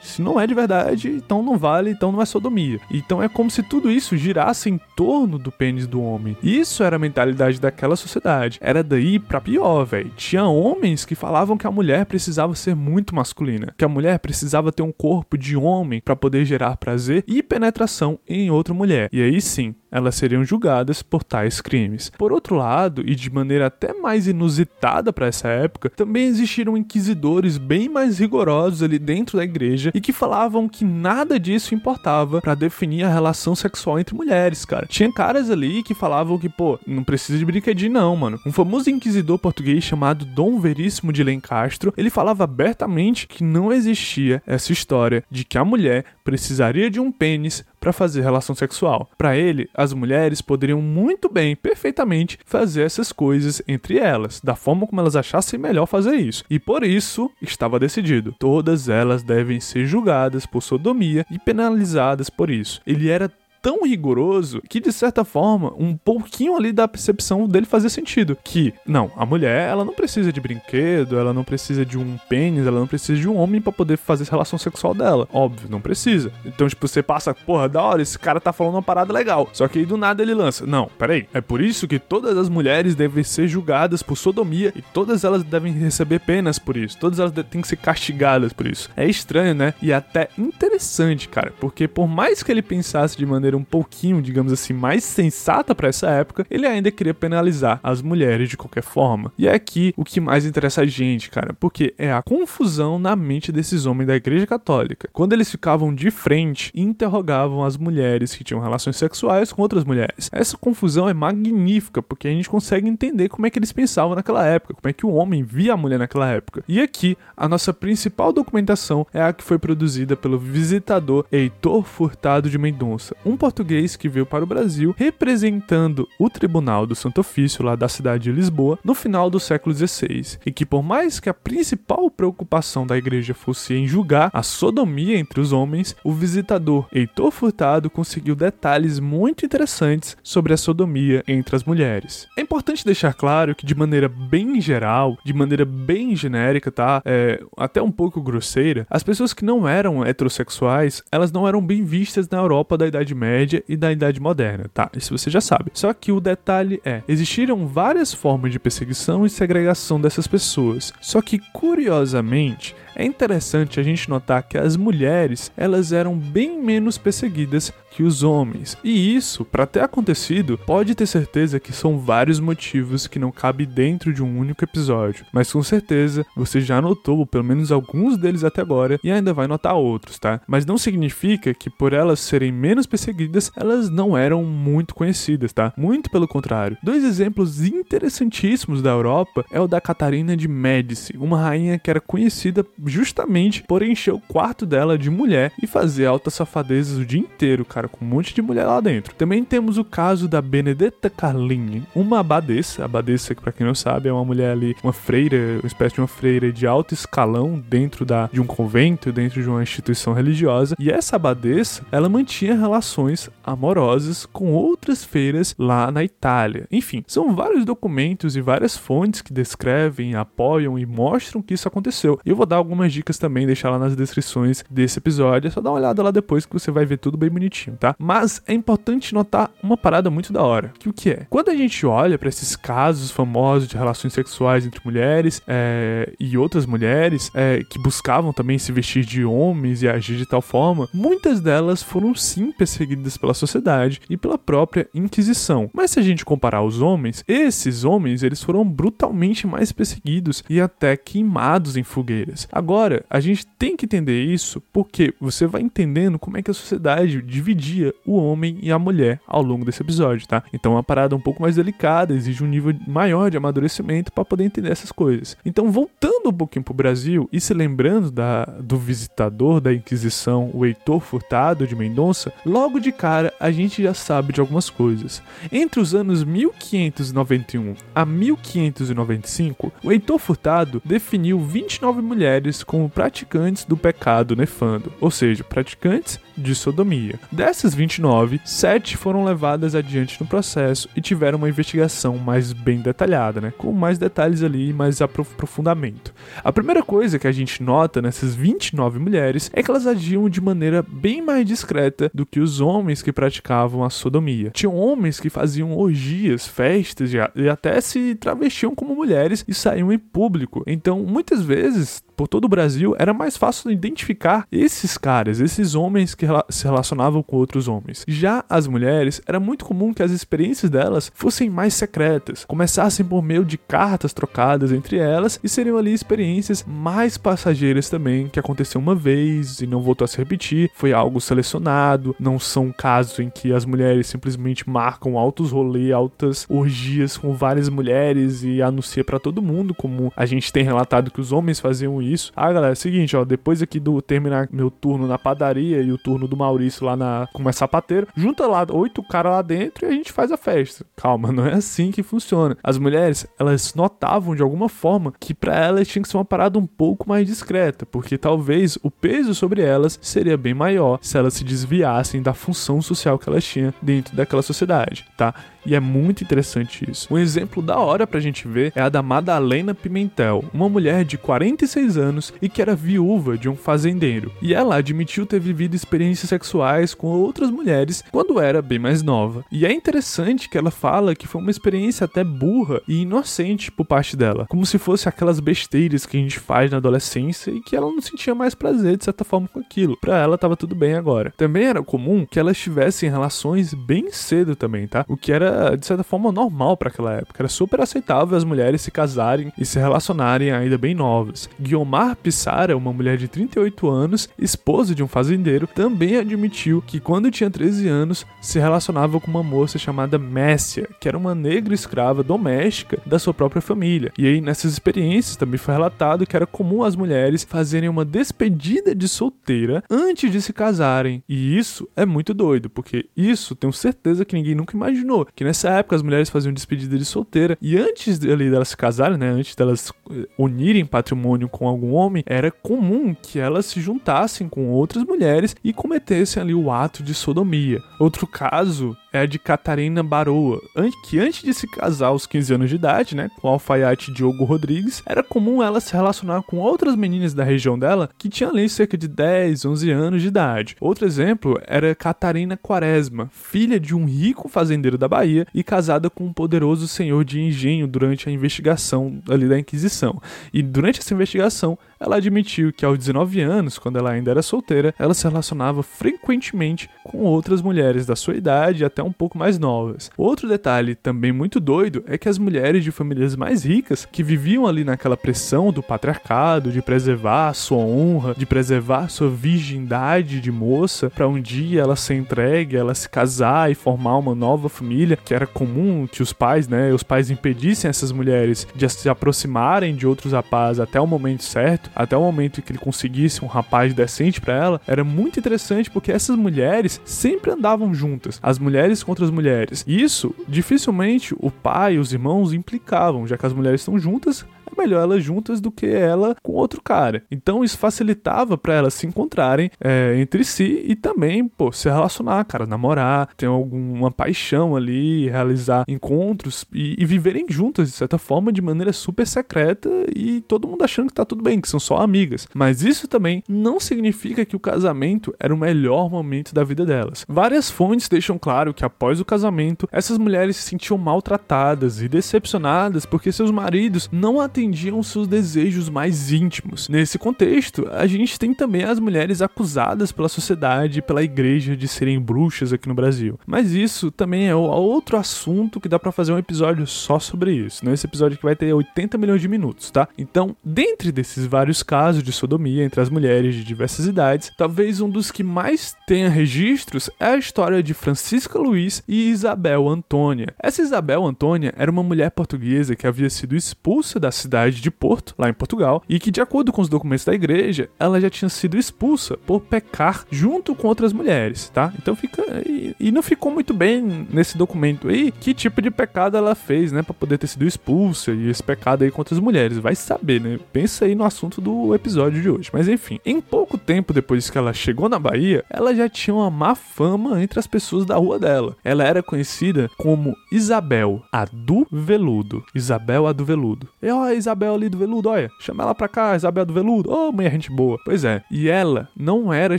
Se 0.00 0.22
não 0.22 0.38
é 0.38 0.46
de 0.46 0.54
verdade, 0.54 1.08
então 1.08 1.42
não 1.42 1.58
vale, 1.58 1.90
então 1.90 2.12
não 2.12 2.22
é 2.22 2.24
sodomia. 2.24 2.80
Então 2.90 3.22
é 3.22 3.28
como 3.28 3.50
se 3.50 3.62
tudo 3.62 3.90
isso 3.90 4.16
girasse 4.16 4.70
em 4.70 4.80
torno 4.96 5.38
do 5.38 5.50
pênis 5.50 5.86
do 5.86 6.02
homem. 6.02 6.36
Isso 6.42 6.82
era 6.82 6.96
a 6.96 6.98
mentalidade 6.98 7.60
daquela 7.60 7.96
sociedade. 7.96 8.58
Era 8.60 8.82
daí 8.82 9.18
pra 9.18 9.40
pior, 9.40 9.84
velho. 9.84 10.10
Tinha 10.16 10.44
homens 10.44 11.04
que 11.04 11.14
falavam 11.14 11.56
que 11.56 11.66
a 11.66 11.70
mulher 11.70 12.06
precisava 12.06 12.54
ser 12.54 12.74
muito 12.74 13.14
masculina, 13.14 13.74
que 13.76 13.84
a 13.84 13.88
mulher 13.88 14.18
precisava 14.18 14.72
ter 14.72 14.82
um 14.82 14.92
corpo 14.92 15.36
de 15.36 15.56
homem 15.56 16.00
para 16.00 16.16
poder 16.16 16.44
gerar 16.44 16.76
prazer 16.76 17.24
e 17.26 17.42
penetração 17.42 18.18
em 18.28 18.50
outra 18.50 18.74
mulher. 18.74 19.08
E 19.12 19.22
aí 19.22 19.40
sim, 19.40 19.74
elas 19.92 20.14
seriam 20.14 20.44
julgadas 20.44 21.02
por 21.02 21.22
tais 21.22 21.60
crimes. 21.60 22.10
Por 22.16 22.32
outro 22.32 22.56
lado, 22.56 23.02
e 23.06 23.14
de 23.14 23.30
maneira 23.30 23.66
até 23.66 23.92
mais 23.92 24.26
inusitada 24.26 25.12
para 25.12 25.26
essa 25.26 25.48
época, 25.48 25.90
também 25.90 26.24
existiram 26.24 26.76
inquisidores 26.76 27.58
bem 27.58 27.88
mais 27.88 28.18
rigorosos 28.18 28.82
ali 28.82 28.98
dentro 28.98 29.36
da 29.36 29.44
igreja 29.44 29.92
e 29.94 30.00
que 30.00 30.12
falavam 30.12 30.68
que 30.68 30.84
nada 30.84 31.38
disso 31.38 31.74
importava 31.74 32.40
para 32.40 32.54
definir 32.54 33.04
a 33.04 33.12
relação 33.12 33.54
sexual 33.54 33.98
entre 33.98 34.14
mulheres, 34.14 34.64
cara. 34.64 34.86
Tinha 34.86 35.12
caras 35.12 35.50
ali 35.50 35.82
que 35.82 35.94
falavam 35.94 36.38
que, 36.38 36.48
pô, 36.48 36.78
não 36.86 37.04
precisa 37.04 37.38
de 37.38 37.44
brinquedinho 37.44 37.92
não, 37.92 38.16
mano. 38.16 38.40
Um 38.46 38.52
famoso 38.52 38.88
inquisidor 38.88 39.38
português 39.38 39.84
chamado 39.84 40.24
Dom 40.24 40.58
Veríssimo 40.58 41.12
de 41.12 41.22
Lencastro, 41.22 41.92
ele 41.96 42.08
falava 42.08 42.44
abertamente 42.44 43.26
que 43.26 43.44
não 43.44 43.72
existia 43.72 44.42
essa 44.46 44.72
história 44.72 45.24
de 45.30 45.44
que 45.44 45.58
a 45.58 45.64
mulher 45.64 46.04
precisaria 46.24 46.90
de 46.90 47.00
um 47.00 47.12
pênis 47.12 47.64
para 47.82 47.92
fazer 47.92 48.20
relação 48.20 48.54
sexual. 48.54 49.10
Para 49.18 49.36
ele, 49.36 49.68
as 49.74 49.92
mulheres 49.92 50.40
poderiam 50.40 50.80
muito 50.80 51.28
bem, 51.28 51.56
perfeitamente, 51.56 52.38
fazer 52.46 52.84
essas 52.84 53.10
coisas 53.10 53.60
entre 53.66 53.98
elas, 53.98 54.40
da 54.40 54.54
forma 54.54 54.86
como 54.86 55.00
elas 55.00 55.16
achassem 55.16 55.58
melhor 55.58 55.86
fazer 55.86 56.14
isso. 56.14 56.44
E 56.48 56.60
por 56.60 56.84
isso, 56.84 57.28
estava 57.42 57.80
decidido: 57.80 58.36
todas 58.38 58.88
elas 58.88 59.24
devem 59.24 59.58
ser 59.58 59.84
julgadas 59.84 60.46
por 60.46 60.62
sodomia 60.62 61.26
e 61.28 61.40
penalizadas 61.40 62.30
por 62.30 62.50
isso. 62.50 62.80
Ele 62.86 63.08
era 63.10 63.28
tão 63.62 63.84
rigoroso 63.84 64.60
que, 64.68 64.80
de 64.80 64.92
certa 64.92 65.24
forma, 65.24 65.72
um 65.78 65.96
pouquinho 65.96 66.56
ali 66.56 66.72
da 66.72 66.88
percepção 66.88 67.46
dele 67.46 67.64
fazia 67.64 67.88
sentido. 67.88 68.36
Que, 68.42 68.74
não, 68.84 69.10
a 69.16 69.24
mulher, 69.24 69.70
ela 69.70 69.84
não 69.84 69.94
precisa 69.94 70.32
de 70.32 70.40
brinquedo, 70.40 71.16
ela 71.16 71.32
não 71.32 71.44
precisa 71.44 71.86
de 71.86 71.96
um 71.96 72.18
pênis, 72.28 72.66
ela 72.66 72.80
não 72.80 72.86
precisa 72.86 73.20
de 73.20 73.28
um 73.28 73.36
homem 73.36 73.60
para 73.60 73.72
poder 73.72 73.96
fazer 73.96 74.28
relação 74.28 74.58
sexual 74.58 74.94
dela. 74.94 75.28
Óbvio, 75.32 75.68
não 75.70 75.80
precisa. 75.80 76.32
Então, 76.44 76.68
tipo, 76.68 76.88
você 76.88 77.02
passa, 77.02 77.32
porra, 77.32 77.68
da 77.68 77.80
hora, 77.80 78.02
esse 78.02 78.18
cara 78.18 78.40
tá 78.40 78.52
falando 78.52 78.74
uma 78.74 78.82
parada 78.82 79.12
legal. 79.12 79.48
Só 79.52 79.68
que 79.68 79.78
aí 79.78 79.86
do 79.86 79.96
nada 79.96 80.22
ele 80.22 80.34
lança. 80.34 80.66
Não, 80.66 80.90
peraí. 80.98 81.28
É 81.32 81.40
por 81.40 81.60
isso 81.60 81.86
que 81.86 81.98
todas 81.98 82.36
as 82.36 82.48
mulheres 82.48 82.94
devem 82.94 83.22
ser 83.22 83.46
julgadas 83.46 84.02
por 84.02 84.16
sodomia 84.16 84.72
e 84.74 84.82
todas 84.82 85.22
elas 85.22 85.44
devem 85.44 85.72
receber 85.72 86.18
penas 86.20 86.58
por 86.58 86.76
isso. 86.76 86.98
Todas 86.98 87.18
elas 87.18 87.32
têm 87.50 87.60
que 87.60 87.68
ser 87.68 87.76
castigadas 87.76 88.52
por 88.52 88.66
isso. 88.66 88.90
É 88.96 89.06
estranho, 89.06 89.54
né? 89.54 89.74
E 89.80 89.92
até 89.92 90.28
interessante, 90.36 91.28
cara. 91.28 91.52
Porque 91.60 91.86
por 91.86 92.08
mais 92.08 92.42
que 92.42 92.50
ele 92.50 92.62
pensasse 92.62 93.16
de 93.16 93.26
maneira 93.26 93.51
maneira 93.52 93.56
um 93.56 93.64
pouquinho, 93.64 94.22
digamos 94.22 94.52
assim, 94.52 94.72
mais 94.72 95.04
sensata 95.04 95.74
para 95.74 95.88
essa 95.88 96.08
época, 96.08 96.46
ele 96.50 96.66
ainda 96.66 96.90
queria 96.90 97.14
penalizar 97.14 97.78
as 97.82 98.00
mulheres 98.00 98.48
de 98.48 98.56
qualquer 98.56 98.82
forma. 98.82 99.32
E 99.36 99.46
é 99.46 99.54
aqui 99.54 99.92
o 99.96 100.04
que 100.04 100.20
mais 100.20 100.46
interessa 100.46 100.82
a 100.82 100.86
gente, 100.86 101.30
cara, 101.30 101.52
porque 101.54 101.94
é 101.98 102.12
a 102.12 102.22
confusão 102.22 102.98
na 102.98 103.14
mente 103.14 103.52
desses 103.52 103.86
homens 103.86 104.06
da 104.06 104.16
Igreja 104.16 104.46
Católica. 104.46 105.08
Quando 105.12 105.32
eles 105.32 105.50
ficavam 105.50 105.94
de 105.94 106.10
frente 106.10 106.70
e 106.74 106.82
interrogavam 106.82 107.64
as 107.64 107.76
mulheres 107.76 108.34
que 108.34 108.44
tinham 108.44 108.60
relações 108.60 108.96
sexuais 108.96 109.52
com 109.52 109.62
outras 109.62 109.84
mulheres. 109.84 110.30
Essa 110.32 110.56
confusão 110.56 111.08
é 111.08 111.14
magnífica, 111.14 112.02
porque 112.02 112.28
a 112.28 112.30
gente 112.30 112.48
consegue 112.48 112.88
entender 112.88 113.28
como 113.28 113.46
é 113.46 113.50
que 113.50 113.58
eles 113.58 113.72
pensavam 113.72 114.14
naquela 114.14 114.46
época, 114.46 114.74
como 114.74 114.90
é 114.90 114.92
que 114.92 115.06
o 115.06 115.12
homem 115.12 115.42
via 115.42 115.74
a 115.74 115.76
mulher 115.76 115.98
naquela 115.98 116.28
época. 116.30 116.64
E 116.66 116.80
aqui, 116.80 117.16
a 117.36 117.48
nossa 117.48 117.72
principal 117.72 118.32
documentação 118.32 119.06
é 119.12 119.22
a 119.22 119.32
que 119.32 119.44
foi 119.44 119.58
produzida 119.58 120.16
pelo 120.16 120.38
visitador 120.38 121.24
Heitor 121.30 121.84
Furtado 121.84 122.48
de 122.48 122.58
Mendonça, 122.62 123.16
um 123.24 123.36
português 123.42 123.96
que 123.96 124.08
veio 124.08 124.24
para 124.24 124.44
o 124.44 124.46
Brasil 124.46 124.94
representando 124.96 126.08
o 126.16 126.30
Tribunal 126.30 126.86
do 126.86 126.94
Santo 126.94 127.22
Ofício 127.22 127.64
lá 127.64 127.74
da 127.74 127.88
cidade 127.88 128.22
de 128.22 128.30
Lisboa 128.30 128.78
no 128.84 128.94
final 128.94 129.28
do 129.28 129.40
século 129.40 129.74
XVI, 129.74 130.38
e 130.46 130.52
que 130.52 130.64
por 130.64 130.80
mais 130.80 131.18
que 131.18 131.28
a 131.28 131.34
principal 131.34 132.08
preocupação 132.08 132.86
da 132.86 132.96
igreja 132.96 133.34
fosse 133.34 133.74
em 133.74 133.84
julgar 133.84 134.30
a 134.32 134.44
sodomia 134.44 135.18
entre 135.18 135.40
os 135.40 135.52
homens, 135.52 135.96
o 136.04 136.12
visitador 136.12 136.86
Heitor 136.92 137.32
Furtado 137.32 137.90
conseguiu 137.90 138.36
detalhes 138.36 139.00
muito 139.00 139.44
interessantes 139.44 140.16
sobre 140.22 140.52
a 140.52 140.56
sodomia 140.56 141.24
entre 141.26 141.56
as 141.56 141.64
mulheres. 141.64 142.28
É 142.38 142.42
importante 142.42 142.84
deixar 142.84 143.12
claro 143.12 143.56
que 143.56 143.66
de 143.66 143.74
maneira 143.74 144.08
bem 144.08 144.60
geral, 144.60 145.18
de 145.24 145.32
maneira 145.32 145.64
bem 145.64 146.14
genérica, 146.14 146.70
tá? 146.70 147.02
É, 147.04 147.42
até 147.56 147.82
um 147.82 147.90
pouco 147.90 148.22
grosseira, 148.22 148.86
as 148.88 149.02
pessoas 149.02 149.32
que 149.32 149.44
não 149.44 149.66
eram 149.66 150.04
heterossexuais, 150.04 151.02
elas 151.10 151.32
não 151.32 151.48
eram 151.48 151.60
bem 151.60 151.82
vistas 151.82 152.28
na 152.28 152.38
Europa 152.38 152.78
da 152.78 152.86
Idade 152.86 153.12
Média 153.16 153.31
e 153.68 153.76
da 153.76 153.92
Idade 153.92 154.20
Moderna, 154.20 154.70
tá? 154.72 154.90
Isso 154.96 155.16
você 155.16 155.30
já 155.30 155.40
sabe. 155.40 155.70
Só 155.74 155.92
que 155.92 156.12
o 156.12 156.20
detalhe 156.20 156.80
é, 156.84 157.02
existiram 157.08 157.66
várias 157.66 158.12
formas 158.12 158.52
de 158.52 158.58
perseguição 158.58 159.24
e 159.26 159.30
segregação 159.30 160.00
dessas 160.00 160.26
pessoas. 160.26 160.92
Só 161.00 161.20
que 161.20 161.38
curiosamente, 161.52 162.74
é 162.94 163.04
interessante 163.04 163.80
a 163.80 163.82
gente 163.82 164.08
notar 164.08 164.42
que 164.42 164.58
as 164.58 164.76
mulheres, 164.76 165.50
elas 165.56 165.92
eram 165.92 166.16
bem 166.16 166.60
menos 166.62 166.98
perseguidas 166.98 167.72
que 167.92 168.02
os 168.02 168.22
homens. 168.22 168.76
E 168.82 169.14
isso, 169.14 169.44
para 169.44 169.66
ter 169.66 169.80
acontecido, 169.80 170.58
pode 170.66 170.94
ter 170.94 171.06
certeza 171.06 171.60
que 171.60 171.72
são 171.72 171.98
vários 171.98 172.40
motivos 172.40 173.06
que 173.06 173.18
não 173.18 173.30
cabe 173.30 173.66
dentro 173.66 174.12
de 174.12 174.22
um 174.22 174.38
único 174.38 174.64
episódio, 174.64 175.26
mas 175.32 175.52
com 175.52 175.62
certeza 175.62 176.24
você 176.34 176.60
já 176.60 176.80
notou 176.80 177.26
pelo 177.26 177.44
menos 177.44 177.70
alguns 177.70 178.16
deles 178.16 178.44
até 178.44 178.62
agora 178.62 178.98
e 179.04 179.10
ainda 179.10 179.34
vai 179.34 179.46
notar 179.46 179.74
outros, 179.74 180.18
tá? 180.18 180.40
Mas 180.46 180.64
não 180.64 180.78
significa 180.78 181.52
que 181.52 181.68
por 181.68 181.92
elas 181.92 182.20
serem 182.20 182.50
menos 182.50 182.86
perseguidas, 182.86 183.52
elas 183.56 183.90
não 183.90 184.16
eram 184.16 184.42
muito 184.42 184.94
conhecidas, 184.94 185.52
tá? 185.52 185.72
Muito 185.76 186.10
pelo 186.10 186.26
contrário. 186.26 186.78
Dois 186.82 187.04
exemplos 187.04 187.62
interessantíssimos 187.62 188.80
da 188.80 188.90
Europa 188.90 189.44
é 189.50 189.60
o 189.60 189.68
da 189.68 189.80
Catarina 189.80 190.36
de 190.36 190.48
Médici, 190.48 191.16
uma 191.18 191.40
rainha 191.40 191.78
que 191.78 191.90
era 191.90 192.00
conhecida 192.00 192.64
justamente 192.86 193.62
por 193.62 193.82
encher 193.82 194.12
o 194.12 194.20
quarto 194.20 194.66
dela 194.66 194.98
de 194.98 195.10
mulher 195.10 195.52
e 195.62 195.66
fazer 195.66 196.06
altas 196.06 196.34
safadezas 196.34 196.98
o 196.98 197.04
dia 197.04 197.20
inteiro, 197.20 197.64
cara, 197.64 197.88
com 197.88 198.04
um 198.04 198.08
monte 198.08 198.34
de 198.34 198.42
mulher 198.42 198.66
lá 198.66 198.80
dentro. 198.80 199.14
Também 199.14 199.44
temos 199.44 199.78
o 199.78 199.84
caso 199.84 200.28
da 200.28 200.40
Benedetta 200.40 201.10
Carlini, 201.10 201.82
uma 201.94 202.20
abadesa, 202.20 202.84
abadesa 202.84 203.34
que 203.34 203.42
para 203.42 203.52
quem 203.52 203.66
não 203.66 203.74
sabe 203.74 204.08
é 204.08 204.12
uma 204.12 204.24
mulher 204.24 204.52
ali, 204.52 204.76
uma 204.82 204.92
freira, 204.92 205.58
uma 205.62 205.66
espécie 205.66 205.94
de 205.94 206.00
uma 206.00 206.08
freira 206.08 206.52
de 206.52 206.66
alto 206.66 206.94
escalão 206.94 207.62
dentro 207.68 208.04
da, 208.04 208.28
de 208.32 208.40
um 208.40 208.46
convento, 208.46 209.12
dentro 209.12 209.42
de 209.42 209.48
uma 209.48 209.62
instituição 209.62 210.12
religiosa, 210.12 210.76
e 210.78 210.90
essa 210.90 211.16
abadesa, 211.16 211.82
ela 211.90 212.08
mantinha 212.08 212.54
relações 212.54 213.30
amorosas 213.44 214.26
com 214.26 214.52
outras 214.52 215.04
feiras 215.04 215.54
lá 215.58 215.90
na 215.90 216.04
Itália. 216.04 216.66
Enfim, 216.70 217.04
são 217.06 217.34
vários 217.34 217.64
documentos 217.64 218.36
e 218.36 218.40
várias 218.40 218.76
fontes 218.76 219.22
que 219.22 219.32
descrevem, 219.32 220.14
apoiam 220.14 220.78
e 220.78 220.86
mostram 220.86 221.42
que 221.42 221.54
isso 221.54 221.68
aconteceu. 221.68 222.18
Eu 222.24 222.36
vou 222.36 222.46
dar 222.46 222.56
algumas 222.72 222.92
dicas 222.92 223.18
também, 223.18 223.46
deixar 223.46 223.70
lá 223.70 223.78
nas 223.78 223.94
descrições 223.94 224.64
desse 224.70 224.98
episódio. 224.98 225.48
É 225.48 225.50
só 225.50 225.60
dar 225.60 225.70
uma 225.70 225.78
olhada 225.78 226.02
lá 226.02 226.10
depois 226.10 226.46
que 226.46 226.52
você 226.52 226.70
vai 226.70 226.84
ver 226.84 226.96
tudo 226.96 227.16
bem 227.16 227.30
bonitinho, 227.30 227.76
tá? 227.76 227.94
Mas 227.98 228.42
é 228.46 228.54
importante 228.54 229.14
notar 229.14 229.50
uma 229.62 229.76
parada 229.76 230.10
muito 230.10 230.32
da 230.32 230.42
hora. 230.42 230.72
Que 230.78 230.88
o 230.88 230.92
que 230.92 231.10
é? 231.10 231.26
Quando 231.28 231.50
a 231.50 231.54
gente 231.54 231.84
olha 231.86 232.18
para 232.18 232.28
esses 232.28 232.56
casos 232.56 233.10
famosos 233.10 233.68
de 233.68 233.76
relações 233.76 234.12
sexuais 234.12 234.66
entre 234.66 234.80
mulheres 234.84 235.42
é, 235.46 236.12
e 236.18 236.36
outras 236.38 236.66
mulheres 236.66 237.30
é, 237.34 237.62
que 237.68 237.78
buscavam 237.78 238.32
também 238.32 238.58
se 238.58 238.72
vestir 238.72 239.04
de 239.04 239.24
homens 239.24 239.82
e 239.82 239.88
agir 239.88 240.16
de 240.16 240.26
tal 240.26 240.40
forma, 240.40 240.88
muitas 240.92 241.40
delas 241.40 241.82
foram 241.82 242.14
sim 242.14 242.52
perseguidas 242.52 243.16
pela 243.16 243.34
sociedade 243.34 244.00
e 244.08 244.16
pela 244.16 244.38
própria 244.38 244.88
Inquisição. 244.94 245.70
Mas 245.72 245.92
se 245.92 246.00
a 246.00 246.02
gente 246.02 246.24
comparar 246.24 246.62
os 246.62 246.80
homens, 246.80 247.24
esses 247.26 247.84
homens 247.84 248.22
eles 248.22 248.42
foram 248.42 248.64
brutalmente 248.64 249.46
mais 249.46 249.72
perseguidos 249.72 250.44
e 250.48 250.60
até 250.60 250.96
queimados 250.96 251.76
em 251.76 251.82
fogueiras. 251.82 252.48
Agora, 252.62 253.04
a 253.10 253.18
gente 253.18 253.44
tem 253.44 253.76
que 253.76 253.86
entender 253.86 254.22
isso 254.22 254.62
porque 254.72 255.12
você 255.20 255.48
vai 255.48 255.60
entendendo 255.60 256.16
como 256.16 256.38
é 256.38 256.42
que 256.42 256.50
a 256.52 256.54
sociedade 256.54 257.20
dividia 257.20 257.92
o 258.06 258.16
homem 258.16 258.56
e 258.62 258.70
a 258.70 258.78
mulher 258.78 259.20
ao 259.26 259.42
longo 259.42 259.64
desse 259.64 259.82
episódio, 259.82 260.28
tá? 260.28 260.44
Então 260.52 260.70
é 260.70 260.76
uma 260.76 260.82
parada 260.84 261.16
um 261.16 261.20
pouco 261.20 261.42
mais 261.42 261.56
delicada, 261.56 262.14
exige 262.14 262.44
um 262.44 262.46
nível 262.46 262.72
maior 262.86 263.32
de 263.32 263.36
amadurecimento 263.36 264.12
para 264.12 264.24
poder 264.24 264.44
entender 264.44 264.70
essas 264.70 264.92
coisas. 264.92 265.36
Então, 265.44 265.72
voltando 265.72 266.28
um 266.28 266.32
pouquinho 266.32 266.64
pro 266.64 266.72
Brasil 266.72 267.28
e 267.32 267.40
se 267.40 267.52
lembrando 267.52 268.12
da, 268.12 268.44
do 268.44 268.78
visitador 268.78 269.60
da 269.60 269.74
Inquisição, 269.74 270.48
o 270.54 270.64
Heitor 270.64 271.00
Furtado 271.00 271.66
de 271.66 271.74
Mendonça, 271.74 272.32
logo 272.46 272.78
de 272.78 272.92
cara 272.92 273.34
a 273.40 273.50
gente 273.50 273.82
já 273.82 273.92
sabe 273.92 274.32
de 274.32 274.40
algumas 274.40 274.70
coisas. 274.70 275.20
Entre 275.50 275.80
os 275.80 275.96
anos 275.96 276.22
1591 276.22 277.74
a 277.92 278.06
1595, 278.06 279.72
o 279.82 279.90
Heitor 279.90 280.20
Furtado 280.20 280.80
definiu 280.84 281.40
29 281.40 282.00
mulheres 282.00 282.51
como 282.62 282.90
praticantes 282.90 283.64
do 283.64 283.76
pecado 283.76 284.34
nefando, 284.34 284.92
ou 285.00 285.10
seja, 285.10 285.44
praticantes 285.44 286.18
de 286.36 286.54
sodomia. 286.54 287.18
Dessas 287.30 287.74
29, 287.74 288.40
7 288.44 288.96
foram 288.96 289.24
levadas 289.24 289.74
adiante 289.74 290.20
no 290.20 290.26
processo 290.26 290.88
e 290.96 291.00
tiveram 291.00 291.38
uma 291.38 291.48
investigação 291.48 292.16
mais 292.18 292.52
bem 292.52 292.80
detalhada, 292.80 293.40
né? 293.40 293.52
com 293.56 293.72
mais 293.72 293.98
detalhes 293.98 294.42
ali 294.42 294.70
e 294.70 294.72
mais 294.72 295.00
aprofundamento. 295.00 296.12
A 296.42 296.52
primeira 296.52 296.82
coisa 296.82 297.18
que 297.18 297.26
a 297.26 297.32
gente 297.32 297.62
nota 297.62 298.02
nessas 298.02 298.34
29 298.34 298.98
mulheres 298.98 299.50
é 299.52 299.62
que 299.62 299.70
elas 299.70 299.86
agiam 299.86 300.28
de 300.28 300.40
maneira 300.40 300.82
bem 300.82 301.22
mais 301.22 301.46
discreta 301.46 302.10
do 302.12 302.26
que 302.26 302.40
os 302.40 302.60
homens 302.60 303.02
que 303.02 303.12
praticavam 303.12 303.84
a 303.84 303.90
sodomia. 303.90 304.50
Tinham 304.50 304.74
homens 304.74 305.20
que 305.20 305.30
faziam 305.30 305.76
orgias, 305.76 306.46
festas 306.46 307.12
e 307.12 307.48
até 307.48 307.80
se 307.80 308.14
travestiam 308.14 308.74
como 308.74 308.94
mulheres 308.94 309.44
e 309.46 309.54
saíam 309.54 309.92
em 309.92 309.98
público. 309.98 310.62
Então, 310.66 311.00
muitas 311.00 311.42
vezes, 311.42 312.02
por 312.16 312.28
todo 312.28 312.41
o 312.46 312.48
Brasil, 312.48 312.94
era 312.98 313.12
mais 313.12 313.36
fácil 313.36 313.70
identificar 313.70 314.46
esses 314.50 314.96
caras, 314.98 315.40
esses 315.40 315.74
homens 315.74 316.14
que 316.14 316.26
se 316.48 316.64
relacionavam 316.64 317.22
com 317.22 317.36
outros 317.36 317.68
homens. 317.68 318.04
Já 318.06 318.44
as 318.48 318.66
mulheres, 318.66 319.20
era 319.26 319.40
muito 319.40 319.64
comum 319.64 319.92
que 319.92 320.02
as 320.02 320.10
experiências 320.10 320.70
delas 320.70 321.10
fossem 321.14 321.48
mais 321.48 321.74
secretas, 321.74 322.44
começassem 322.44 323.04
por 323.04 323.22
meio 323.22 323.44
de 323.44 323.58
cartas 323.58 324.12
trocadas 324.12 324.72
entre 324.72 324.98
elas 324.98 325.38
e 325.42 325.48
seriam 325.48 325.76
ali 325.76 325.92
experiências 325.92 326.64
mais 326.66 327.16
passageiras 327.16 327.88
também, 327.88 328.28
que 328.28 328.40
aconteceu 328.40 328.80
uma 328.80 328.94
vez 328.94 329.60
e 329.60 329.66
não 329.66 329.80
voltou 329.80 330.04
a 330.04 330.08
se 330.08 330.18
repetir, 330.18 330.70
foi 330.74 330.92
algo 330.92 331.20
selecionado, 331.20 332.14
não 332.18 332.38
são 332.38 332.72
casos 332.72 333.18
em 333.18 333.30
que 333.30 333.52
as 333.52 333.64
mulheres 333.64 334.06
simplesmente 334.06 334.68
marcam 334.68 335.18
altos 335.18 335.50
rolês, 335.50 335.92
altas 335.92 336.46
orgias 336.48 337.16
com 337.16 337.32
várias 337.32 337.68
mulheres 337.68 338.42
e 338.42 338.62
anuncia 338.62 339.04
para 339.04 339.18
todo 339.18 339.42
mundo, 339.42 339.74
como 339.74 340.12
a 340.16 340.26
gente 340.26 340.52
tem 340.52 340.64
relatado 340.64 341.10
que 341.10 341.20
os 341.20 341.32
homens 341.32 341.60
faziam 341.60 342.00
isso. 342.00 342.31
Ah, 342.34 342.52
galera, 342.52 342.72
é 342.72 342.74
o 342.74 342.76
seguinte, 342.76 343.16
ó, 343.16 343.24
depois 343.24 343.62
aqui 343.62 343.78
do 343.78 344.00
terminar 344.00 344.48
meu 344.50 344.70
turno 344.70 345.06
na 345.06 345.18
padaria 345.18 345.82
e 345.82 345.92
o 345.92 345.98
turno 345.98 346.26
do 346.26 346.36
Maurício 346.36 346.84
lá 346.84 346.96
na 346.96 347.28
como 347.32 347.48
é 347.48 347.52
sapateiro, 347.52 348.08
junta 348.16 348.46
lá 348.46 348.66
oito 348.70 349.02
caras 349.02 349.32
lá 349.32 349.42
dentro 349.42 349.86
e 349.86 349.88
a 349.88 349.92
gente 349.92 350.12
faz 350.12 350.32
a 350.32 350.36
festa. 350.36 350.84
Calma, 350.96 351.30
não 351.32 351.46
é 351.46 351.54
assim 351.54 351.90
que 351.90 352.02
funciona. 352.02 352.56
As 352.62 352.78
mulheres, 352.78 353.26
elas 353.38 353.74
notavam 353.74 354.34
de 354.34 354.42
alguma 354.42 354.68
forma 354.68 355.12
que 355.18 355.34
para 355.34 355.54
elas 355.56 355.88
tinha 355.88 356.02
que 356.02 356.08
ser 356.08 356.16
uma 356.16 356.24
parada 356.24 356.58
um 356.58 356.66
pouco 356.66 357.08
mais 357.08 357.26
discreta, 357.26 357.84
porque 357.84 358.16
talvez 358.16 358.78
o 358.82 358.90
peso 358.90 359.34
sobre 359.34 359.62
elas 359.62 359.98
seria 360.00 360.36
bem 360.36 360.54
maior 360.54 360.98
se 361.02 361.18
elas 361.18 361.34
se 361.34 361.44
desviassem 361.44 362.22
da 362.22 362.34
função 362.34 362.80
social 362.80 363.18
que 363.18 363.28
elas 363.28 363.44
tinham 363.44 363.74
dentro 363.82 364.16
daquela 364.16 364.42
sociedade, 364.42 365.06
tá? 365.16 365.34
E 365.64 365.74
é 365.74 365.80
muito 365.80 366.24
interessante 366.24 366.90
isso. 366.90 367.12
Um 367.12 367.18
exemplo 367.18 367.62
da 367.62 367.78
hora 367.78 368.06
pra 368.06 368.20
gente 368.20 368.46
ver 368.48 368.72
é 368.74 368.80
a 368.80 368.88
da 368.88 369.02
Madalena 369.02 369.74
Pimentel, 369.74 370.44
uma 370.52 370.68
mulher 370.68 371.04
de 371.04 371.16
46 371.16 371.96
anos 371.96 372.32
e 372.40 372.48
que 372.48 372.60
era 372.60 372.74
viúva 372.74 373.38
de 373.38 373.48
um 373.48 373.56
fazendeiro. 373.56 374.32
E 374.40 374.54
ela 374.54 374.76
admitiu 374.76 375.26
ter 375.26 375.40
vivido 375.40 375.74
experiências 375.74 376.28
sexuais 376.28 376.94
com 376.94 377.06
outras 377.06 377.50
mulheres 377.50 378.04
quando 378.10 378.40
era 378.40 378.60
bem 378.60 378.78
mais 378.78 379.02
nova. 379.02 379.44
E 379.50 379.64
é 379.66 379.72
interessante 379.72 380.48
que 380.48 380.58
ela 380.58 380.70
fala 380.70 381.14
que 381.14 381.26
foi 381.26 381.40
uma 381.40 381.50
experiência 381.50 382.04
até 382.04 382.24
burra 382.24 382.80
e 382.86 383.02
inocente 383.02 383.70
por 383.70 383.84
parte 383.84 384.16
dela, 384.16 384.46
como 384.48 384.66
se 384.66 384.78
fosse 384.78 385.08
aquelas 385.08 385.40
besteiras 385.40 386.06
que 386.06 386.16
a 386.16 386.20
gente 386.20 386.38
faz 386.38 386.70
na 386.70 386.78
adolescência 386.78 387.50
e 387.50 387.60
que 387.60 387.76
ela 387.76 387.86
não 387.86 388.00
sentia 388.00 388.34
mais 388.34 388.54
prazer 388.54 388.96
de 388.96 389.04
certa 389.04 389.24
forma 389.24 389.48
com 389.48 389.60
aquilo. 389.60 389.96
Para 390.00 390.18
ela 390.18 390.38
tava 390.38 390.56
tudo 390.56 390.74
bem 390.74 390.94
agora. 390.94 391.32
Também 391.36 391.64
era 391.64 391.82
comum 391.82 392.26
que 392.28 392.38
elas 392.38 392.58
tivessem 392.58 393.10
relações 393.10 393.74
bem 393.74 394.10
cedo 394.10 394.56
também, 394.56 394.86
tá? 394.86 395.04
O 395.08 395.16
que 395.16 395.32
era 395.32 395.51
de 395.78 395.86
certa 395.86 396.02
forma, 396.02 396.32
normal 396.32 396.76
para 396.76 396.88
aquela 396.88 397.12
época. 397.12 397.42
Era 397.42 397.48
super 397.48 397.80
aceitável 397.80 398.36
as 398.36 398.44
mulheres 398.44 398.82
se 398.82 398.90
casarem 398.90 399.52
e 399.56 399.64
se 399.64 399.78
relacionarem 399.78 400.50
ainda 400.50 400.78
bem 400.78 400.94
novas. 400.94 401.48
Guiomar 401.60 402.16
Pissara, 402.16 402.76
uma 402.76 402.92
mulher 402.92 403.16
de 403.16 403.28
38 403.28 403.88
anos, 403.88 404.28
esposa 404.38 404.94
de 404.94 405.02
um 405.02 405.08
fazendeiro, 405.08 405.66
também 405.66 406.16
admitiu 406.16 406.82
que 406.86 407.00
quando 407.00 407.30
tinha 407.30 407.50
13 407.50 407.88
anos 407.88 408.26
se 408.40 408.58
relacionava 408.58 409.20
com 409.20 409.30
uma 409.30 409.42
moça 409.42 409.78
chamada 409.78 410.18
Messia, 410.18 410.88
que 411.00 411.08
era 411.08 411.18
uma 411.18 411.34
negra 411.34 411.74
escrava 411.74 412.22
doméstica 412.22 412.98
da 413.06 413.18
sua 413.18 413.34
própria 413.34 413.62
família. 413.62 414.12
E 414.18 414.26
aí, 414.26 414.40
nessas 414.40 414.72
experiências, 414.72 415.36
também 415.36 415.58
foi 415.58 415.74
relatado 415.74 416.26
que 416.26 416.36
era 416.36 416.46
comum 416.46 416.82
as 416.82 416.96
mulheres 416.96 417.44
fazerem 417.44 417.88
uma 417.88 418.04
despedida 418.04 418.94
de 418.94 419.08
solteira 419.08 419.82
antes 419.90 420.30
de 420.30 420.40
se 420.40 420.52
casarem. 420.52 421.22
E 421.28 421.56
isso 421.56 421.88
é 421.96 422.04
muito 422.04 422.34
doido, 422.34 422.70
porque 422.70 423.06
isso 423.16 423.54
tenho 423.54 423.72
certeza 423.72 424.24
que 424.24 424.34
ninguém 424.34 424.54
nunca 424.54 424.76
imaginou. 424.76 425.26
Que 425.34 425.41
nessa 425.44 425.70
época 425.70 425.96
as 425.96 426.02
mulheres 426.02 426.30
faziam 426.30 426.52
despedida 426.52 426.96
de 426.98 427.04
solteira 427.04 427.56
e 427.60 427.76
antes 427.76 428.20
ali 428.22 428.50
delas 428.50 428.68
se 428.68 428.76
casarem, 428.76 429.16
né, 429.16 429.28
antes 429.28 429.54
delas 429.54 429.92
eh, 430.10 430.26
unirem 430.38 430.84
patrimônio 430.84 431.48
com 431.48 431.66
algum 431.66 431.92
homem, 431.92 432.22
era 432.26 432.50
comum 432.50 433.14
que 433.14 433.38
elas 433.38 433.66
se 433.66 433.80
juntassem 433.80 434.48
com 434.48 434.68
outras 434.70 435.04
mulheres 435.04 435.56
e 435.62 435.72
cometessem 435.72 436.42
ali 436.42 436.54
o 436.54 436.70
ato 436.70 437.02
de 437.02 437.14
sodomia. 437.14 437.80
Outro 437.98 438.26
caso 438.26 438.96
é 439.12 439.20
a 439.20 439.26
de 439.26 439.38
Catarina 439.38 440.02
Baroa, 440.02 440.58
que 441.04 441.18
antes 441.18 441.42
de 441.42 441.52
se 441.52 441.66
casar 441.66 442.08
aos 442.08 442.26
15 442.26 442.54
anos 442.54 442.70
de 442.70 442.76
idade, 442.76 443.14
né, 443.14 443.30
com 443.40 443.48
o 443.48 443.50
alfaiate 443.50 444.12
Diogo 444.12 444.44
Rodrigues, 444.44 445.02
era 445.06 445.22
comum 445.22 445.62
ela 445.62 445.80
se 445.80 445.92
relacionar 445.92 446.42
com 446.42 446.56
outras 446.56 446.96
meninas 446.96 447.34
da 447.34 447.44
região 447.44 447.78
dela 447.78 448.08
que 448.16 448.28
tinham 448.28 448.50
ali 448.50 448.68
cerca 448.68 448.96
de 448.96 449.06
10, 449.06 449.64
11 449.64 449.90
anos 449.90 450.22
de 450.22 450.28
idade. 450.28 450.76
Outro 450.80 451.06
exemplo 451.06 451.60
era 451.66 451.94
Catarina 451.94 452.56
Quaresma, 452.56 453.28
filha 453.32 453.78
de 453.78 453.94
um 453.94 454.06
rico 454.06 454.48
fazendeiro 454.48 454.96
da 454.96 455.08
Bahia 455.08 455.31
e 455.54 455.62
casada 455.62 456.08
com 456.08 456.24
um 456.24 456.32
poderoso 456.32 456.86
senhor 456.88 457.24
de 457.24 457.40
engenho 457.40 457.86
durante 457.86 458.28
a 458.28 458.32
investigação 458.32 459.20
ali 459.28 459.48
da 459.48 459.58
Inquisição. 459.58 460.20
E 460.52 460.62
durante 460.62 461.00
essa 461.00 461.14
investigação, 461.14 461.78
ela 462.02 462.16
admitiu 462.16 462.72
que 462.72 462.84
aos 462.84 462.98
19 462.98 463.40
anos, 463.40 463.78
quando 463.78 463.96
ela 463.96 464.10
ainda 464.10 464.32
era 464.32 464.42
solteira, 464.42 464.92
ela 464.98 465.14
se 465.14 465.26
relacionava 465.26 465.82
frequentemente 465.82 466.90
com 467.04 467.18
outras 467.18 467.62
mulheres 467.62 468.04
da 468.04 468.16
sua 468.16 468.34
idade 468.34 468.82
e 468.82 468.84
até 468.84 469.02
um 469.02 469.12
pouco 469.12 469.38
mais 469.38 469.56
novas. 469.58 470.10
Outro 470.16 470.48
detalhe 470.48 470.96
também 470.96 471.30
muito 471.30 471.60
doido 471.60 472.02
é 472.08 472.18
que 472.18 472.28
as 472.28 472.38
mulheres 472.38 472.82
de 472.82 472.90
famílias 472.90 473.36
mais 473.36 473.64
ricas, 473.64 474.06
que 474.10 474.22
viviam 474.22 474.66
ali 474.66 474.82
naquela 474.82 475.16
pressão 475.16 475.72
do 475.72 475.82
patriarcado, 475.82 476.72
de 476.72 476.82
preservar 476.82 477.54
sua 477.54 477.78
honra, 477.78 478.34
de 478.36 478.44
preservar 478.44 479.08
sua 479.08 479.30
virgindade 479.30 480.40
de 480.40 480.50
moça, 480.50 481.08
para 481.08 481.28
um 481.28 481.40
dia 481.40 481.82
ela 481.82 481.94
ser 481.94 482.14
entregue, 482.14 482.76
ela 482.76 482.94
se 482.94 483.08
casar 483.08 483.70
e 483.70 483.74
formar 483.74 484.18
uma 484.18 484.34
nova 484.34 484.68
família, 484.68 485.16
que 485.16 485.34
era 485.34 485.46
comum 485.46 486.08
que 486.10 486.22
os 486.22 486.32
pais, 486.32 486.66
né, 486.66 486.92
os 486.92 487.04
pais 487.04 487.30
impedissem 487.30 487.88
essas 487.88 488.10
mulheres 488.10 488.66
de 488.74 488.88
se 488.88 489.08
aproximarem 489.08 489.94
de 489.94 490.06
outros 490.06 490.32
rapazes 490.32 490.80
até 490.80 491.00
o 491.00 491.06
momento 491.06 491.44
certo 491.44 491.91
até 491.94 492.16
o 492.16 492.20
momento 492.20 492.58
em 492.58 492.62
que 492.62 492.72
ele 492.72 492.78
conseguisse 492.78 493.44
um 493.44 493.48
rapaz 493.48 493.92
decente 493.94 494.40
para 494.40 494.54
ela, 494.54 494.80
era 494.86 495.04
muito 495.04 495.38
interessante 495.38 495.90
porque 495.90 496.12
essas 496.12 496.36
mulheres 496.36 497.00
sempre 497.04 497.50
andavam 497.50 497.94
juntas, 497.94 498.38
as 498.42 498.58
mulheres 498.58 499.02
contra 499.02 499.24
as 499.24 499.30
mulheres. 499.30 499.84
Isso 499.86 500.34
dificilmente 500.48 501.34
o 501.38 501.50
pai 501.50 501.94
e 501.94 501.98
os 501.98 502.12
irmãos 502.12 502.52
implicavam, 502.52 503.26
já 503.26 503.36
que 503.36 503.46
as 503.46 503.52
mulheres 503.52 503.80
estão 503.80 503.98
juntas, 503.98 504.44
melhor 504.76 505.02
elas 505.02 505.22
juntas 505.22 505.60
do 505.60 505.70
que 505.70 505.86
ela 505.86 506.36
com 506.42 506.52
outro 506.52 506.80
cara. 506.82 507.22
Então 507.30 507.64
isso 507.64 507.78
facilitava 507.78 508.56
para 508.56 508.74
elas 508.74 508.94
se 508.94 509.06
encontrarem 509.06 509.70
é, 509.80 510.16
entre 510.18 510.44
si 510.44 510.82
e 510.86 510.96
também, 510.96 511.46
pô, 511.46 511.72
se 511.72 511.88
relacionar, 511.88 512.44
cara, 512.44 512.66
namorar, 512.66 513.28
ter 513.36 513.46
alguma 513.46 514.10
paixão 514.10 514.76
ali, 514.76 515.28
realizar 515.28 515.84
encontros 515.88 516.64
e, 516.72 516.96
e, 516.98 517.04
viverem 517.04 517.46
juntas 517.48 517.88
de 517.88 517.94
certa 517.94 518.18
forma 518.18 518.52
de 518.52 518.62
maneira 518.62 518.92
super 518.92 519.26
secreta 519.26 519.90
e 520.14 520.40
todo 520.42 520.68
mundo 520.68 520.84
achando 520.84 521.08
que 521.08 521.14
tá 521.14 521.24
tudo 521.24 521.42
bem, 521.42 521.60
que 521.60 521.68
são 521.68 521.80
só 521.80 521.98
amigas. 521.98 522.48
Mas 522.54 522.82
isso 522.82 523.08
também 523.08 523.42
não 523.48 523.78
significa 523.80 524.44
que 524.44 524.56
o 524.56 524.60
casamento 524.60 525.34
era 525.38 525.54
o 525.54 525.58
melhor 525.58 526.10
momento 526.10 526.54
da 526.54 526.64
vida 526.64 526.84
delas. 526.84 527.24
Várias 527.28 527.70
fontes 527.70 528.08
deixam 528.08 528.38
claro 528.38 528.74
que 528.74 528.84
após 528.84 529.20
o 529.20 529.24
casamento, 529.24 529.88
essas 529.92 530.18
mulheres 530.18 530.56
se 530.56 530.62
sentiam 530.62 530.96
maltratadas 530.98 532.00
e 532.00 532.08
decepcionadas 532.08 533.04
porque 533.06 533.32
seus 533.32 533.50
maridos 533.50 534.08
não 534.12 534.40
atendiam 534.40 534.61
atendiam 534.62 535.02
seus 535.02 535.26
desejos 535.26 535.88
mais 535.88 536.32
íntimos. 536.32 536.88
Nesse 536.88 537.18
contexto, 537.18 537.88
a 537.90 538.06
gente 538.06 538.38
tem 538.38 538.54
também 538.54 538.84
as 538.84 539.00
mulheres 539.00 539.42
acusadas 539.42 540.12
pela 540.12 540.28
sociedade 540.28 541.00
e 541.00 541.02
pela 541.02 541.22
igreja 541.22 541.76
de 541.76 541.88
serem 541.88 542.20
bruxas 542.20 542.72
aqui 542.72 542.88
no 542.88 542.94
Brasil. 542.94 543.38
Mas 543.44 543.72
isso 543.72 544.10
também 544.10 544.48
é 544.48 544.54
outro 544.54 545.16
assunto 545.16 545.80
que 545.80 545.88
dá 545.88 545.98
para 545.98 546.12
fazer 546.12 546.32
um 546.32 546.38
episódio 546.38 546.86
só 546.86 547.18
sobre 547.18 547.52
isso. 547.52 547.84
Nesse 547.84 548.06
episódio 548.06 548.38
que 548.38 548.44
vai 548.44 548.54
ter 548.54 548.72
80 548.72 549.18
milhões 549.18 549.40
de 549.40 549.48
minutos, 549.48 549.90
tá? 549.90 550.08
Então, 550.16 550.54
dentre 550.64 551.10
desses 551.10 551.44
vários 551.44 551.82
casos 551.82 552.22
de 552.22 552.32
sodomia 552.32 552.84
entre 552.84 553.00
as 553.00 553.10
mulheres 553.10 553.56
de 553.56 553.64
diversas 553.64 554.06
idades, 554.06 554.52
talvez 554.56 555.00
um 555.00 555.10
dos 555.10 555.32
que 555.32 555.42
mais 555.42 555.96
tenha 556.06 556.28
registros 556.28 557.10
é 557.18 557.26
a 557.26 557.36
história 557.36 557.82
de 557.82 557.94
Francisca 557.94 558.58
Luiz 558.58 559.02
e 559.08 559.28
Isabel 559.28 559.88
Antônia. 559.88 560.54
Essa 560.62 560.82
Isabel 560.82 561.26
Antônia 561.26 561.74
era 561.76 561.90
uma 561.90 562.02
mulher 562.02 562.30
portuguesa 562.30 562.94
que 562.94 563.06
havia 563.06 563.28
sido 563.28 563.56
expulsa 563.56 564.20
da 564.20 564.30
cidade 564.30 564.51
cidade 564.52 564.82
de 564.82 564.90
Porto, 564.90 565.34
lá 565.38 565.48
em 565.48 565.54
Portugal, 565.54 566.02
e 566.08 566.18
que, 566.18 566.30
de 566.30 566.40
acordo 566.40 566.72
com 566.72 566.82
os 566.82 566.88
documentos 566.88 567.24
da 567.24 567.32
igreja, 567.32 567.88
ela 567.98 568.20
já 568.20 568.28
tinha 568.28 568.48
sido 568.50 568.76
expulsa 568.76 569.38
por 569.46 569.60
pecar 569.60 570.26
junto 570.30 570.74
com 570.74 570.88
outras 570.88 571.12
mulheres, 571.12 571.70
tá? 571.70 571.92
Então 571.98 572.14
fica. 572.14 572.42
E, 572.66 572.94
e 573.00 573.10
não 573.10 573.22
ficou 573.22 573.50
muito 573.50 573.72
bem 573.72 574.26
nesse 574.30 574.58
documento 574.58 575.08
aí 575.08 575.32
que 575.32 575.54
tipo 575.54 575.80
de 575.80 575.90
pecado 575.90 576.36
ela 576.36 576.54
fez, 576.54 576.92
né? 576.92 577.02
Pra 577.02 577.14
poder 577.14 577.38
ter 577.38 577.46
sido 577.46 577.66
expulsa 577.66 578.32
e 578.32 578.48
esse 578.48 578.62
pecado 578.62 579.04
aí 579.04 579.10
contra 579.10 579.34
as 579.34 579.40
mulheres. 579.40 579.78
Vai 579.78 579.94
saber, 579.94 580.40
né? 580.40 580.58
Pensa 580.72 581.06
aí 581.06 581.14
no 581.14 581.24
assunto 581.24 581.60
do 581.60 581.94
episódio 581.94 582.42
de 582.42 582.50
hoje. 582.50 582.70
Mas 582.72 582.88
enfim, 582.88 583.18
em 583.24 583.40
pouco 583.40 583.78
tempo 583.78 584.12
depois 584.12 584.50
que 584.50 584.58
ela 584.58 584.72
chegou 584.72 585.08
na 585.08 585.18
Bahia, 585.18 585.64
ela 585.70 585.94
já 585.94 586.08
tinha 586.08 586.34
uma 586.34 586.50
má 586.50 586.74
fama 586.74 587.42
entre 587.42 587.58
as 587.58 587.66
pessoas 587.66 588.04
da 588.04 588.16
rua 588.16 588.38
dela. 588.38 588.76
Ela 588.84 589.04
era 589.04 589.22
conhecida 589.22 589.90
como 589.96 590.36
Isabel, 590.50 591.22
a 591.32 591.44
do 591.44 591.86
Veludo. 591.90 592.64
Isabel 592.74 593.26
a 593.26 593.32
do 593.32 593.44
Veludo. 593.44 593.88
E 594.02 594.10
ó, 594.10 594.28
Isabel 594.42 594.74
ali 594.74 594.88
do 594.88 594.98
Veludo, 594.98 595.28
olha, 595.28 595.50
chama 595.60 595.84
ela 595.84 595.94
pra 595.94 596.08
cá, 596.08 596.36
Isabel 596.36 596.66
do 596.66 596.74
Veludo. 596.74 597.10
Ô, 597.10 597.28
oh, 597.28 597.32
mulher 597.32 597.52
gente 597.52 597.70
boa. 597.70 597.98
Pois 598.04 598.24
é, 598.24 598.42
e 598.50 598.68
ela 598.68 599.08
não 599.16 599.52
era 599.52 599.78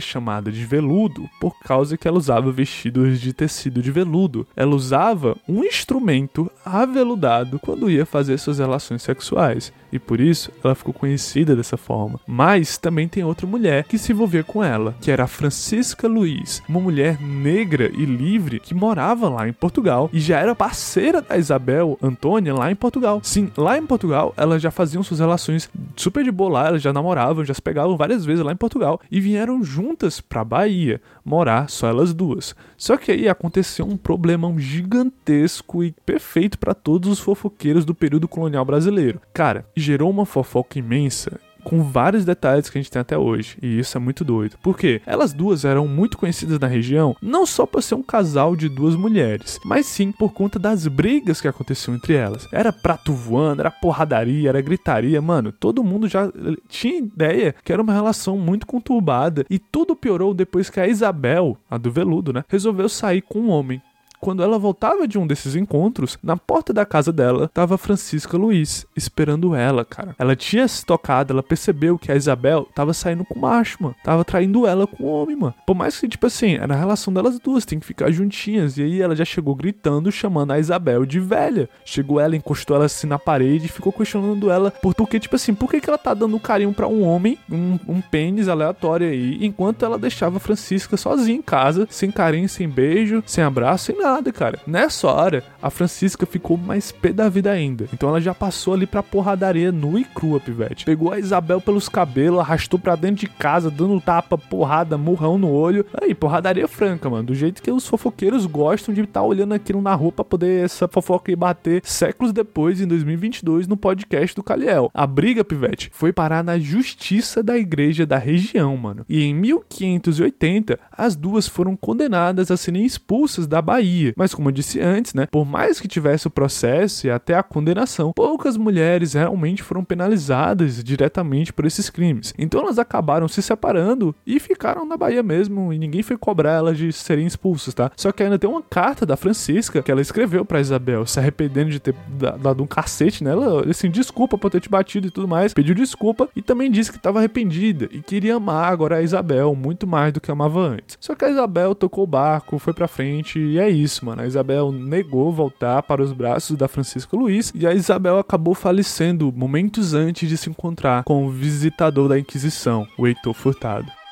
chamada 0.00 0.50
de 0.50 0.64
veludo 0.64 1.28
por 1.40 1.58
causa 1.60 1.96
que 1.96 2.08
ela 2.08 2.18
usava 2.18 2.50
vestidos 2.50 3.20
de 3.20 3.32
tecido 3.32 3.82
de 3.82 3.90
veludo. 3.90 4.46
Ela 4.56 4.74
usava 4.74 5.36
um 5.48 5.62
instrumento 5.62 6.50
aveludado 6.64 7.58
quando 7.58 7.90
ia 7.90 8.06
fazer 8.06 8.38
suas 8.38 8.58
relações 8.58 9.02
sexuais 9.02 9.72
e 9.94 9.98
por 10.00 10.20
isso 10.20 10.50
ela 10.62 10.74
ficou 10.74 10.92
conhecida 10.92 11.54
dessa 11.54 11.76
forma. 11.76 12.18
Mas 12.26 12.76
também 12.76 13.06
tem 13.06 13.22
outra 13.22 13.46
mulher 13.46 13.84
que 13.84 13.96
se 13.96 14.10
envolveu 14.10 14.44
com 14.44 14.62
ela, 14.62 14.96
que 15.00 15.08
era 15.08 15.22
a 15.22 15.28
Francisca 15.28 16.08
Luiz, 16.08 16.60
uma 16.68 16.80
mulher 16.80 17.20
negra 17.20 17.90
e 17.94 18.04
livre 18.04 18.58
que 18.58 18.74
morava 18.74 19.28
lá 19.28 19.48
em 19.48 19.52
Portugal 19.52 20.10
e 20.12 20.18
já 20.18 20.40
era 20.40 20.54
parceira 20.54 21.22
da 21.22 21.38
Isabel 21.38 21.96
Antônia 22.02 22.52
lá 22.52 22.72
em 22.72 22.74
Portugal. 22.74 23.20
Sim, 23.22 23.52
lá 23.56 23.78
em 23.78 23.86
Portugal 23.86 24.34
elas 24.36 24.60
já 24.60 24.72
faziam 24.72 25.04
suas 25.04 25.20
relações 25.20 25.70
super 25.94 26.24
de 26.24 26.32
boa 26.32 26.50
lá, 26.50 26.66
elas 26.66 26.82
já 26.82 26.92
namoravam, 26.92 27.44
já 27.44 27.54
se 27.54 27.62
pegavam 27.62 27.96
várias 27.96 28.24
vezes 28.24 28.44
lá 28.44 28.50
em 28.50 28.56
Portugal 28.56 29.00
e 29.08 29.20
vieram 29.20 29.62
juntas 29.62 30.20
pra 30.20 30.42
Bahia 30.42 31.00
morar 31.24 31.70
só 31.70 31.88
elas 31.88 32.12
duas. 32.12 32.54
Só 32.84 32.98
que 32.98 33.10
aí 33.10 33.30
aconteceu 33.30 33.86
um 33.86 33.96
problemão 33.96 34.58
gigantesco 34.58 35.82
e 35.82 35.92
perfeito 36.04 36.58
para 36.58 36.74
todos 36.74 37.10
os 37.10 37.18
fofoqueiros 37.18 37.82
do 37.82 37.94
período 37.94 38.28
colonial 38.28 38.62
brasileiro. 38.62 39.22
Cara, 39.32 39.66
gerou 39.74 40.10
uma 40.10 40.26
fofoca 40.26 40.78
imensa 40.78 41.40
com 41.64 41.82
vários 41.82 42.24
detalhes 42.24 42.68
que 42.68 42.78
a 42.78 42.80
gente 42.80 42.90
tem 42.90 43.00
até 43.00 43.16
hoje. 43.16 43.56
E 43.62 43.78
isso 43.78 43.96
é 43.96 44.00
muito 44.00 44.24
doido. 44.24 44.56
Porque 44.62 45.00
elas 45.06 45.32
duas 45.32 45.64
eram 45.64 45.88
muito 45.88 46.18
conhecidas 46.18 46.58
na 46.58 46.66
região, 46.66 47.16
não 47.20 47.46
só 47.46 47.66
por 47.66 47.82
ser 47.82 47.94
um 47.94 48.02
casal 48.02 48.54
de 48.54 48.68
duas 48.68 48.94
mulheres, 48.94 49.58
mas 49.64 49.86
sim 49.86 50.12
por 50.12 50.32
conta 50.32 50.58
das 50.58 50.86
brigas 50.86 51.40
que 51.40 51.48
aconteciam 51.48 51.96
entre 51.96 52.14
elas. 52.14 52.46
Era 52.52 52.72
prato 52.72 53.12
voando, 53.12 53.60
era 53.60 53.70
porradaria, 53.70 54.48
era 54.48 54.60
gritaria, 54.60 55.20
mano. 55.20 55.50
Todo 55.52 55.82
mundo 55.82 56.06
já 56.06 56.30
tinha 56.68 56.98
ideia 56.98 57.54
que 57.64 57.72
era 57.72 57.82
uma 57.82 57.92
relação 57.92 58.36
muito 58.36 58.66
conturbada. 58.66 59.44
E 59.48 59.58
tudo 59.58 59.96
piorou 59.96 60.34
depois 60.34 60.68
que 60.68 60.80
a 60.80 60.86
Isabel, 60.86 61.56
a 61.70 61.78
do 61.78 61.90
veludo, 61.90 62.32
né, 62.32 62.44
resolveu 62.48 62.88
sair 62.88 63.22
com 63.22 63.40
um 63.40 63.50
homem 63.50 63.80
quando 64.24 64.42
ela 64.42 64.58
voltava 64.58 65.06
de 65.06 65.18
um 65.18 65.26
desses 65.26 65.54
encontros, 65.54 66.18
na 66.22 66.34
porta 66.34 66.72
da 66.72 66.86
casa 66.86 67.12
dela 67.12 67.50
tava 67.52 67.76
Francisca 67.76 68.38
Luiz, 68.38 68.86
esperando 68.96 69.54
ela, 69.54 69.84
cara. 69.84 70.16
Ela 70.18 70.34
tinha 70.34 70.66
se 70.66 70.82
tocado, 70.82 71.30
ela 71.30 71.42
percebeu 71.42 71.98
que 71.98 72.10
a 72.10 72.16
Isabel 72.16 72.66
tava 72.74 72.94
saindo 72.94 73.22
com 73.22 73.34
o 73.34 73.42
macho, 73.42 73.82
mano. 73.82 73.94
Tava 74.02 74.24
traindo 74.24 74.66
ela 74.66 74.86
com 74.86 75.04
o 75.04 75.06
homem, 75.08 75.36
mano. 75.36 75.54
Por 75.66 75.74
mais 75.74 76.00
que, 76.00 76.08
tipo 76.08 76.26
assim, 76.26 76.54
era 76.54 76.72
a 76.72 76.78
relação 76.78 77.12
delas 77.12 77.38
duas, 77.38 77.66
tem 77.66 77.78
que 77.78 77.84
ficar 77.84 78.10
juntinhas. 78.10 78.78
E 78.78 78.82
aí 78.82 79.02
ela 79.02 79.14
já 79.14 79.26
chegou 79.26 79.54
gritando, 79.54 80.10
chamando 80.10 80.52
a 80.52 80.58
Isabel 80.58 81.04
de 81.04 81.20
velha. 81.20 81.68
Chegou 81.84 82.18
ela, 82.18 82.34
encostou 82.34 82.76
ela 82.76 82.86
assim 82.86 83.06
na 83.06 83.18
parede 83.18 83.66
e 83.66 83.68
ficou 83.68 83.92
questionando 83.92 84.50
ela. 84.50 84.70
Porque, 84.70 85.20
tipo 85.20 85.36
assim, 85.36 85.52
por 85.52 85.70
que, 85.70 85.82
que 85.82 85.90
ela 85.90 85.98
tá 85.98 86.14
dando 86.14 86.40
carinho 86.40 86.72
para 86.72 86.88
um 86.88 87.02
homem, 87.02 87.38
um, 87.52 87.78
um 87.86 88.00
pênis 88.00 88.48
aleatório 88.48 89.06
aí, 89.06 89.44
enquanto 89.44 89.84
ela 89.84 89.98
deixava 89.98 90.40
Francisca 90.40 90.96
sozinha 90.96 91.36
em 91.36 91.42
casa, 91.42 91.86
sem 91.90 92.10
carinho, 92.10 92.48
sem 92.48 92.66
beijo, 92.66 93.22
sem 93.26 93.44
abraço, 93.44 93.84
sem 93.84 93.98
nada 93.98 94.13
nada, 94.14 94.32
cara. 94.32 94.60
Nessa 94.66 95.08
hora, 95.08 95.42
a 95.60 95.70
Francisca 95.70 96.24
ficou 96.24 96.56
mais 96.56 96.92
pé 96.92 97.12
da 97.12 97.28
vida 97.28 97.50
ainda. 97.50 97.88
Então 97.92 98.08
ela 98.08 98.20
já 98.20 98.32
passou 98.32 98.74
ali 98.74 98.86
pra 98.86 99.02
porradaria 99.02 99.72
nua 99.72 100.00
e 100.00 100.04
crua, 100.04 100.38
pivete. 100.38 100.84
Pegou 100.84 101.12
a 101.12 101.18
Isabel 101.18 101.60
pelos 101.60 101.88
cabelos, 101.88 102.38
arrastou 102.38 102.78
pra 102.78 102.94
dentro 102.94 103.16
de 103.16 103.26
casa, 103.26 103.70
dando 103.70 104.00
tapa, 104.00 104.38
porrada, 104.38 104.96
murrão 104.96 105.36
no 105.36 105.50
olho. 105.50 105.84
Aí, 106.00 106.14
porradaria 106.14 106.68
franca, 106.68 107.10
mano. 107.10 107.24
Do 107.24 107.34
jeito 107.34 107.62
que 107.62 107.70
os 107.70 107.86
fofoqueiros 107.86 108.46
gostam 108.46 108.94
de 108.94 109.00
estar 109.00 109.20
tá 109.20 109.26
olhando 109.26 109.54
aquilo 109.54 109.82
na 109.82 109.94
rua 109.94 110.12
pra 110.12 110.24
poder 110.24 110.64
essa 110.64 110.86
fofoca 110.86 111.32
ir 111.32 111.36
bater 111.36 111.82
séculos 111.84 112.32
depois, 112.32 112.80
em 112.80 112.86
2022, 112.86 113.66
no 113.66 113.76
podcast 113.76 114.36
do 114.36 114.42
Caliel. 114.42 114.90
A 114.94 115.06
briga, 115.06 115.44
pivete, 115.44 115.90
foi 115.92 116.12
parar 116.12 116.44
na 116.44 116.58
justiça 116.58 117.42
da 117.42 117.58
igreja 117.58 118.06
da 118.06 118.18
região, 118.18 118.76
mano. 118.76 119.04
E 119.08 119.24
em 119.24 119.34
1580, 119.34 120.78
as 120.92 121.16
duas 121.16 121.48
foram 121.48 121.74
condenadas 121.76 122.50
a 122.50 122.56
serem 122.56 122.84
expulsas 122.84 123.46
da 123.46 123.60
Bahia. 123.60 123.93
Mas 124.16 124.34
como 124.34 124.48
eu 124.48 124.52
disse 124.52 124.80
antes, 124.80 125.14
né, 125.14 125.26
por 125.30 125.44
mais 125.44 125.80
que 125.80 125.88
tivesse 125.88 126.26
o 126.26 126.30
processo 126.30 127.06
e 127.06 127.10
até 127.10 127.34
a 127.34 127.42
condenação, 127.42 128.12
poucas 128.14 128.56
mulheres 128.56 129.14
realmente 129.14 129.62
foram 129.62 129.84
penalizadas 129.84 130.82
diretamente 130.82 131.52
por 131.52 131.64
esses 131.64 131.90
crimes. 131.90 132.34
Então 132.38 132.60
elas 132.60 132.78
acabaram 132.78 133.28
se 133.28 133.42
separando 133.42 134.14
e 134.26 134.40
ficaram 134.40 134.84
na 134.84 134.96
Bahia 134.96 135.22
mesmo 135.22 135.72
e 135.72 135.78
ninguém 135.78 136.02
foi 136.02 136.16
cobrar 136.16 136.52
elas 136.52 136.78
de 136.78 136.92
serem 136.92 137.26
expulsas, 137.26 137.74
tá? 137.74 137.90
Só 137.96 138.12
que 138.12 138.22
ainda 138.22 138.38
tem 138.38 138.48
uma 138.48 138.62
carta 138.62 139.06
da 139.06 139.16
Francisca 139.16 139.82
que 139.82 139.90
ela 139.90 140.00
escreveu 140.00 140.44
para 140.44 140.60
Isabel, 140.60 141.06
se 141.06 141.18
arrependendo 141.18 141.70
de 141.70 141.80
ter 141.80 141.94
dado 142.40 142.62
um 142.62 142.66
cacete 142.66 143.22
nela, 143.22 143.68
assim, 143.68 143.90
desculpa 143.90 144.38
por 144.38 144.50
ter 144.50 144.60
te 144.60 144.68
batido 144.68 145.06
e 145.06 145.10
tudo 145.10 145.28
mais, 145.28 145.54
pediu 145.54 145.74
desculpa 145.74 146.28
e 146.34 146.42
também 146.42 146.70
disse 146.70 146.90
que 146.90 146.96
estava 146.96 147.18
arrependida 147.18 147.88
e 147.90 148.00
queria 148.00 148.36
amar 148.36 148.72
agora 148.72 148.96
a 148.96 149.02
Isabel 149.02 149.54
muito 149.54 149.86
mais 149.86 150.12
do 150.12 150.20
que 150.20 150.30
amava 150.30 150.60
antes. 150.60 150.96
Só 151.00 151.14
que 151.14 151.24
a 151.24 151.30
Isabel 151.30 151.74
tocou 151.74 152.04
o 152.04 152.06
barco, 152.06 152.58
foi 152.58 152.72
pra 152.72 152.88
frente 152.88 153.38
e 153.38 153.58
é 153.58 153.68
isso, 153.68 153.83
mano. 154.04 154.22
A 154.22 154.26
Isabel 154.26 154.70
negou 154.72 155.32
voltar 155.32 155.82
para 155.82 156.02
os 156.02 156.12
braços 156.12 156.56
da 156.56 156.68
Francisca 156.68 157.16
Luiz 157.16 157.52
e 157.54 157.66
a 157.66 157.74
Isabel 157.74 158.18
acabou 158.18 158.54
falecendo 158.54 159.32
momentos 159.32 159.94
antes 159.94 160.28
de 160.28 160.36
se 160.36 160.50
encontrar 160.50 161.04
com 161.04 161.26
o 161.26 161.30
visitador 161.30 162.08
da 162.08 162.18
Inquisição, 162.18 162.86
o 162.98 163.06
Heitor 163.06 163.34
Furtado. 163.34 164.03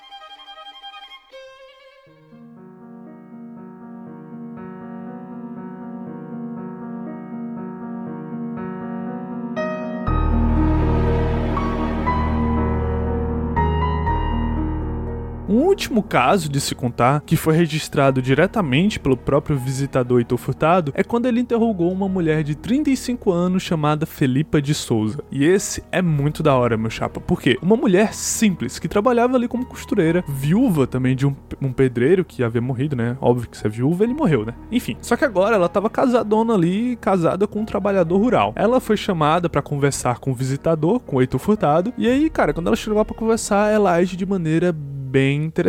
Último 15.72 16.02
caso 16.02 16.50
de 16.50 16.60
se 16.60 16.74
contar, 16.74 17.22
que 17.22 17.34
foi 17.34 17.56
registrado 17.56 18.20
diretamente 18.20 19.00
pelo 19.00 19.16
próprio 19.16 19.56
visitador 19.56 20.18
Heitor 20.18 20.36
Furtado, 20.36 20.92
é 20.94 21.02
quando 21.02 21.24
ele 21.24 21.40
interrogou 21.40 21.90
uma 21.90 22.06
mulher 22.06 22.44
de 22.44 22.54
35 22.54 23.32
anos 23.32 23.62
chamada 23.62 24.04
Felipa 24.04 24.60
de 24.60 24.74
Souza. 24.74 25.24
E 25.30 25.42
esse 25.42 25.82
é 25.90 26.02
muito 26.02 26.42
da 26.42 26.54
hora, 26.54 26.76
meu 26.76 26.90
chapa, 26.90 27.20
porque 27.20 27.58
uma 27.62 27.74
mulher 27.74 28.12
simples, 28.12 28.78
que 28.78 28.86
trabalhava 28.86 29.34
ali 29.34 29.48
como 29.48 29.64
costureira, 29.64 30.22
viúva 30.28 30.86
também 30.86 31.16
de 31.16 31.26
um, 31.26 31.34
um 31.58 31.72
pedreiro 31.72 32.22
que 32.22 32.44
havia 32.44 32.60
morrido, 32.60 32.94
né? 32.94 33.16
Óbvio 33.18 33.48
que 33.48 33.56
se 33.56 33.66
é 33.66 33.70
viúva, 33.70 34.04
ele 34.04 34.12
morreu, 34.12 34.44
né? 34.44 34.52
Enfim, 34.70 34.98
só 35.00 35.16
que 35.16 35.24
agora 35.24 35.56
ela 35.56 35.70
tava 35.70 35.88
casadona 35.88 36.52
ali, 36.52 36.96
casada 36.96 37.46
com 37.46 37.60
um 37.60 37.64
trabalhador 37.64 38.18
rural. 38.18 38.52
Ela 38.56 38.78
foi 38.78 38.98
chamada 38.98 39.48
para 39.48 39.62
conversar 39.62 40.18
com 40.18 40.32
o 40.32 40.34
visitador, 40.34 41.00
com 41.00 41.16
o 41.16 41.22
Heitor 41.22 41.40
Furtado, 41.40 41.94
e 41.96 42.06
aí, 42.06 42.28
cara, 42.28 42.52
quando 42.52 42.66
ela 42.66 42.76
chegou 42.76 42.98
lá 42.98 43.06
pra 43.06 43.16
conversar, 43.16 43.72
ela 43.72 43.92
age 43.92 44.18
de 44.18 44.26
maneira 44.26 44.76
bem 45.12 45.44
interessante. 45.44 45.61